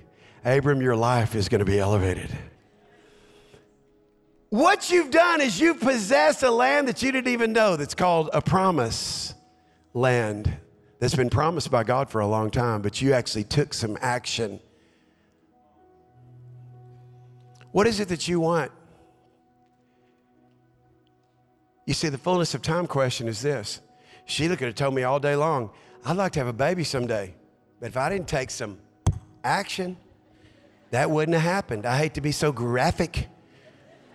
Abram, 0.44 0.80
your 0.80 0.96
life 0.96 1.34
is 1.34 1.48
going 1.48 1.58
to 1.58 1.64
be 1.64 1.78
elevated. 1.78 2.30
What 4.48 4.90
you've 4.90 5.10
done 5.10 5.40
is 5.40 5.60
you've 5.60 5.80
possessed 5.80 6.42
a 6.42 6.50
land 6.50 6.88
that 6.88 7.02
you 7.02 7.12
didn't 7.12 7.32
even 7.32 7.52
know 7.52 7.76
that's 7.76 7.94
called 7.94 8.30
a 8.32 8.40
promise 8.40 9.34
land 9.94 10.56
that's 10.98 11.14
been 11.14 11.30
promised 11.30 11.70
by 11.70 11.84
God 11.84 12.08
for 12.08 12.20
a 12.20 12.26
long 12.26 12.50
time, 12.50 12.80
but 12.80 13.02
you 13.02 13.12
actually 13.12 13.44
took 13.44 13.74
some 13.74 13.98
action. 14.00 14.60
What 17.72 17.86
is 17.86 18.00
it 18.00 18.08
that 18.08 18.28
you 18.28 18.40
want? 18.40 18.72
You 21.86 21.94
see, 21.94 22.08
the 22.08 22.18
fullness 22.18 22.54
of 22.54 22.62
time 22.62 22.86
question 22.86 23.28
is 23.28 23.42
this 23.42 23.80
Sheila 24.24 24.56
could 24.56 24.66
have 24.68 24.74
told 24.74 24.94
me 24.94 25.02
all 25.02 25.20
day 25.20 25.36
long, 25.36 25.70
I'd 26.04 26.16
like 26.16 26.32
to 26.32 26.40
have 26.40 26.48
a 26.48 26.52
baby 26.52 26.84
someday. 26.84 27.34
But 27.80 27.88
if 27.88 27.96
I 27.96 28.08
didn't 28.08 28.28
take 28.28 28.50
some 28.50 28.78
action, 29.44 29.96
that 30.90 31.10
wouldn't 31.10 31.34
have 31.34 31.42
happened. 31.42 31.86
I 31.86 31.96
hate 31.96 32.14
to 32.14 32.20
be 32.20 32.32
so 32.32 32.52
graphic. 32.52 33.28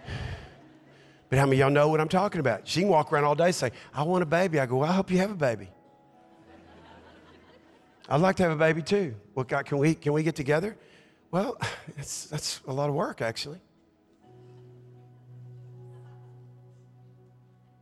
But 1.30 1.40
how 1.40 1.46
many 1.46 1.58
y'all 1.58 1.70
know 1.70 1.90
what 1.90 2.00
I'm 2.00 2.08
talking 2.08 2.40
about? 2.40 2.66
She 2.66 2.80
can 2.80 2.88
walk 2.88 3.12
around 3.12 3.26
all 3.26 3.36
day 3.36 3.48
and 3.48 3.56
say, 3.56 3.72
I 3.94 4.04
want 4.04 4.24
a 4.24 4.26
baby. 4.26 4.62
I 4.62 4.66
go, 4.66 4.78
well, 4.78 4.90
I 4.90 4.94
hope 4.94 5.12
you 5.12 5.18
have 5.18 5.30
a 5.30 5.36
baby. 5.36 5.68
I'd 8.10 8.22
like 8.22 8.38
to 8.38 8.44
have 8.44 8.54
a 8.54 8.56
baby 8.56 8.82
too. 8.82 9.14
Well, 9.36 9.44
God, 9.44 9.66
can 9.66 9.78
we, 9.78 9.94
can 9.94 10.14
we 10.14 10.24
get 10.24 10.38
together? 10.38 10.78
Well, 11.30 11.58
that's 11.98 12.62
a 12.66 12.72
lot 12.72 12.88
of 12.88 12.96
work, 12.96 13.22
actually. 13.22 13.60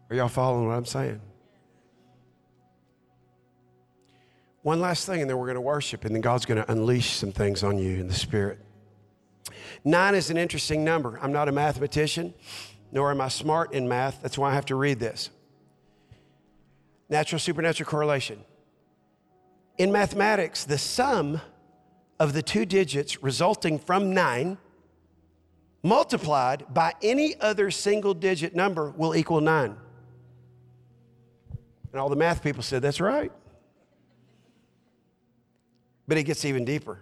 Are 0.09 0.15
y'all 0.15 0.27
following 0.27 0.67
what 0.67 0.75
I'm 0.75 0.85
saying? 0.85 1.21
One 4.65 4.81
last 4.81 5.05
thing, 5.05 5.21
and 5.21 5.29
then 5.29 5.37
we're 5.37 5.45
going 5.45 5.53
to 5.53 5.61
worship, 5.61 6.05
and 6.05 6.15
then 6.15 6.23
God's 6.23 6.47
going 6.47 6.59
to 6.59 6.71
unleash 6.71 7.11
some 7.11 7.31
things 7.31 7.61
on 7.61 7.77
you 7.77 7.99
in 7.99 8.07
the 8.07 8.15
Spirit. 8.15 8.57
Nine 9.83 10.15
is 10.15 10.31
an 10.31 10.37
interesting 10.37 10.83
number. 10.83 11.19
I'm 11.21 11.31
not 11.31 11.47
a 11.47 11.51
mathematician, 11.51 12.33
nor 12.91 13.11
am 13.11 13.21
I 13.21 13.27
smart 13.27 13.73
in 13.73 13.87
math. 13.87 14.23
That's 14.23 14.39
why 14.39 14.49
I 14.49 14.55
have 14.55 14.65
to 14.65 14.75
read 14.75 14.99
this. 14.99 15.29
Natural 17.09 17.37
supernatural 17.37 17.87
correlation. 17.87 18.43
In 19.77 19.91
mathematics, 19.91 20.63
the 20.63 20.79
sum 20.79 21.41
of 22.19 22.33
the 22.33 22.41
two 22.41 22.65
digits 22.65 23.21
resulting 23.21 23.77
from 23.77 24.15
nine 24.15 24.57
multiplied 25.83 26.73
by 26.73 26.95
any 27.03 27.39
other 27.39 27.69
single 27.69 28.15
digit 28.15 28.55
number 28.55 28.89
will 28.89 29.15
equal 29.15 29.41
nine. 29.41 29.77
And 31.91 32.01
all 32.01 32.09
the 32.09 32.15
math 32.15 32.41
people 32.41 32.63
said, 32.63 32.81
That's 32.81 32.99
right. 32.99 33.31
But 36.07 36.17
it 36.17 36.23
gets 36.23 36.45
even 36.45 36.65
deeper. 36.65 36.99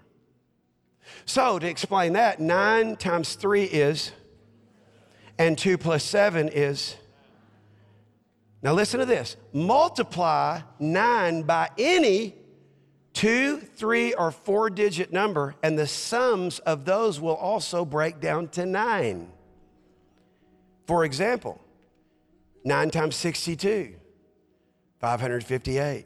So, 1.26 1.60
to 1.60 1.68
explain 1.68 2.14
that, 2.14 2.40
9 2.40 2.96
times 2.96 3.36
3 3.36 3.64
is, 3.66 4.12
and 5.38 5.58
2 5.58 5.78
plus 5.78 6.04
7 6.04 6.50
is. 6.50 6.96
Now, 8.62 8.74
listen 8.74 9.00
to 9.02 9.06
this 9.06 9.36
multiply 9.52 10.62
9 10.80 11.44
by 11.44 11.70
any 11.78 12.36
two, 13.14 13.58
three, 13.58 14.14
or 14.14 14.32
four 14.32 14.70
digit 14.70 15.14
number, 15.14 15.56
and 15.64 15.78
the 15.78 15.88
sums 15.88 16.60
of 16.60 16.86
those 16.86 17.20
will 17.20 17.36
also 17.36 17.86
break 17.86 18.20
down 18.20 18.48
to 18.50 18.66
9. 18.66 19.32
For 20.88 21.06
example, 21.06 21.62
9 22.66 22.90
times 22.90 23.16
62, 23.16 23.96
558. 25.00 26.06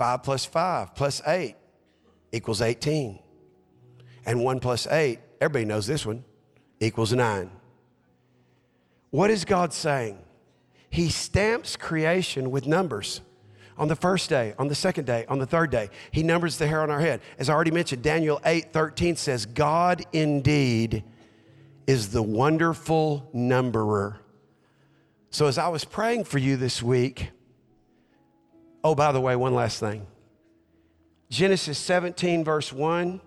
5 0.00 0.22
plus 0.22 0.46
5 0.46 0.94
plus 0.94 1.20
8 1.26 1.54
equals 2.32 2.62
18. 2.62 3.18
And 4.24 4.42
1 4.42 4.58
plus 4.60 4.86
8, 4.86 5.18
everybody 5.42 5.66
knows 5.66 5.86
this 5.86 6.06
one, 6.06 6.24
equals 6.80 7.12
9. 7.12 7.50
What 9.10 9.28
is 9.28 9.44
God 9.44 9.74
saying? 9.74 10.18
He 10.88 11.10
stamps 11.10 11.76
creation 11.76 12.50
with 12.50 12.66
numbers. 12.66 13.20
On 13.76 13.88
the 13.88 13.96
first 13.96 14.30
day, 14.30 14.54
on 14.58 14.68
the 14.68 14.74
second 14.74 15.04
day, 15.04 15.26
on 15.28 15.38
the 15.38 15.44
third 15.44 15.70
day, 15.70 15.90
he 16.12 16.22
numbers 16.22 16.56
the 16.56 16.66
hair 16.66 16.80
on 16.80 16.90
our 16.90 17.00
head. 17.00 17.20
As 17.38 17.50
I 17.50 17.52
already 17.52 17.70
mentioned, 17.70 18.02
Daniel 18.02 18.40
8 18.46 18.72
13 18.72 19.16
says, 19.16 19.44
God 19.44 20.02
indeed 20.14 21.04
is 21.86 22.08
the 22.08 22.22
wonderful 22.22 23.28
numberer. 23.34 24.18
So 25.28 25.46
as 25.46 25.58
I 25.58 25.68
was 25.68 25.84
praying 25.84 26.24
for 26.24 26.38
you 26.38 26.56
this 26.56 26.82
week, 26.82 27.32
Oh, 28.82 28.94
by 28.94 29.12
the 29.12 29.20
way, 29.20 29.36
one 29.36 29.54
last 29.54 29.80
thing 29.80 30.06
Genesis 31.30 31.78
17, 31.78 32.44
verse 32.44 32.72
1, 32.72 33.20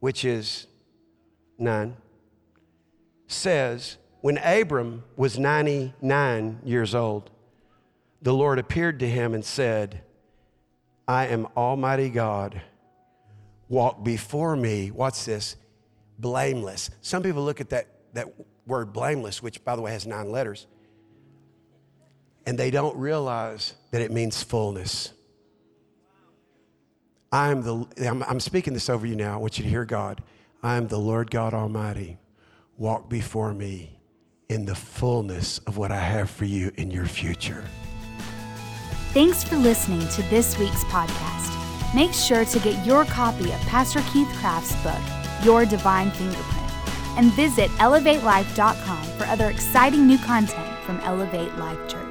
which 0.00 0.24
is 0.24 0.66
9, 1.58 1.96
says, 3.26 3.96
When 4.20 4.38
Abram 4.38 5.04
was 5.16 5.38
99 5.38 6.60
years 6.64 6.94
old, 6.94 7.30
the 8.22 8.34
Lord 8.34 8.58
appeared 8.58 9.00
to 9.00 9.08
him 9.08 9.34
and 9.34 9.44
said, 9.44 10.02
I 11.06 11.26
am 11.28 11.46
Almighty 11.56 12.10
God. 12.10 12.60
Walk 13.68 14.04
before 14.04 14.56
me. 14.56 14.90
What's 14.90 15.24
this? 15.24 15.56
Blameless. 16.18 16.90
Some 17.00 17.22
people 17.22 17.44
look 17.44 17.60
at 17.60 17.70
that, 17.70 17.86
that 18.14 18.26
word 18.66 18.92
blameless, 18.92 19.42
which, 19.42 19.64
by 19.64 19.76
the 19.76 19.82
way, 19.82 19.92
has 19.92 20.06
nine 20.06 20.30
letters 20.30 20.66
and 22.48 22.56
they 22.56 22.70
don't 22.70 22.96
realize 22.96 23.74
that 23.90 24.00
it 24.00 24.10
means 24.10 24.42
fullness. 24.42 25.12
I'm 27.30 27.60
the, 27.60 27.86
I'm, 28.08 28.22
I'm 28.22 28.40
speaking 28.40 28.72
this 28.72 28.88
over 28.88 29.06
you 29.06 29.16
now. 29.16 29.34
I 29.34 29.36
want 29.36 29.58
you 29.58 29.64
to 29.64 29.70
hear 29.70 29.84
God. 29.84 30.22
I 30.62 30.76
am 30.76 30.88
the 30.88 30.98
Lord 30.98 31.30
God 31.30 31.52
Almighty. 31.52 32.16
Walk 32.78 33.10
before 33.10 33.52
me 33.52 34.00
in 34.48 34.64
the 34.64 34.74
fullness 34.74 35.58
of 35.66 35.76
what 35.76 35.92
I 35.92 36.00
have 36.00 36.30
for 36.30 36.46
you 36.46 36.72
in 36.76 36.90
your 36.90 37.04
future. 37.04 37.62
Thanks 39.12 39.44
for 39.44 39.56
listening 39.56 40.08
to 40.08 40.22
this 40.30 40.58
week's 40.58 40.84
podcast. 40.84 41.54
Make 41.94 42.14
sure 42.14 42.46
to 42.46 42.58
get 42.60 42.86
your 42.86 43.04
copy 43.04 43.52
of 43.52 43.60
Pastor 43.66 44.00
Keith 44.10 44.28
Craft's 44.40 44.74
book, 44.82 45.44
Your 45.44 45.66
Divine 45.66 46.10
Fingerprint, 46.12 46.72
and 47.18 47.30
visit 47.34 47.68
elevatelife.com 47.72 49.04
for 49.18 49.24
other 49.24 49.50
exciting 49.50 50.06
new 50.06 50.16
content 50.16 50.78
from 50.84 50.98
Elevate 51.00 51.54
Life 51.56 51.90
Church. 51.90 52.07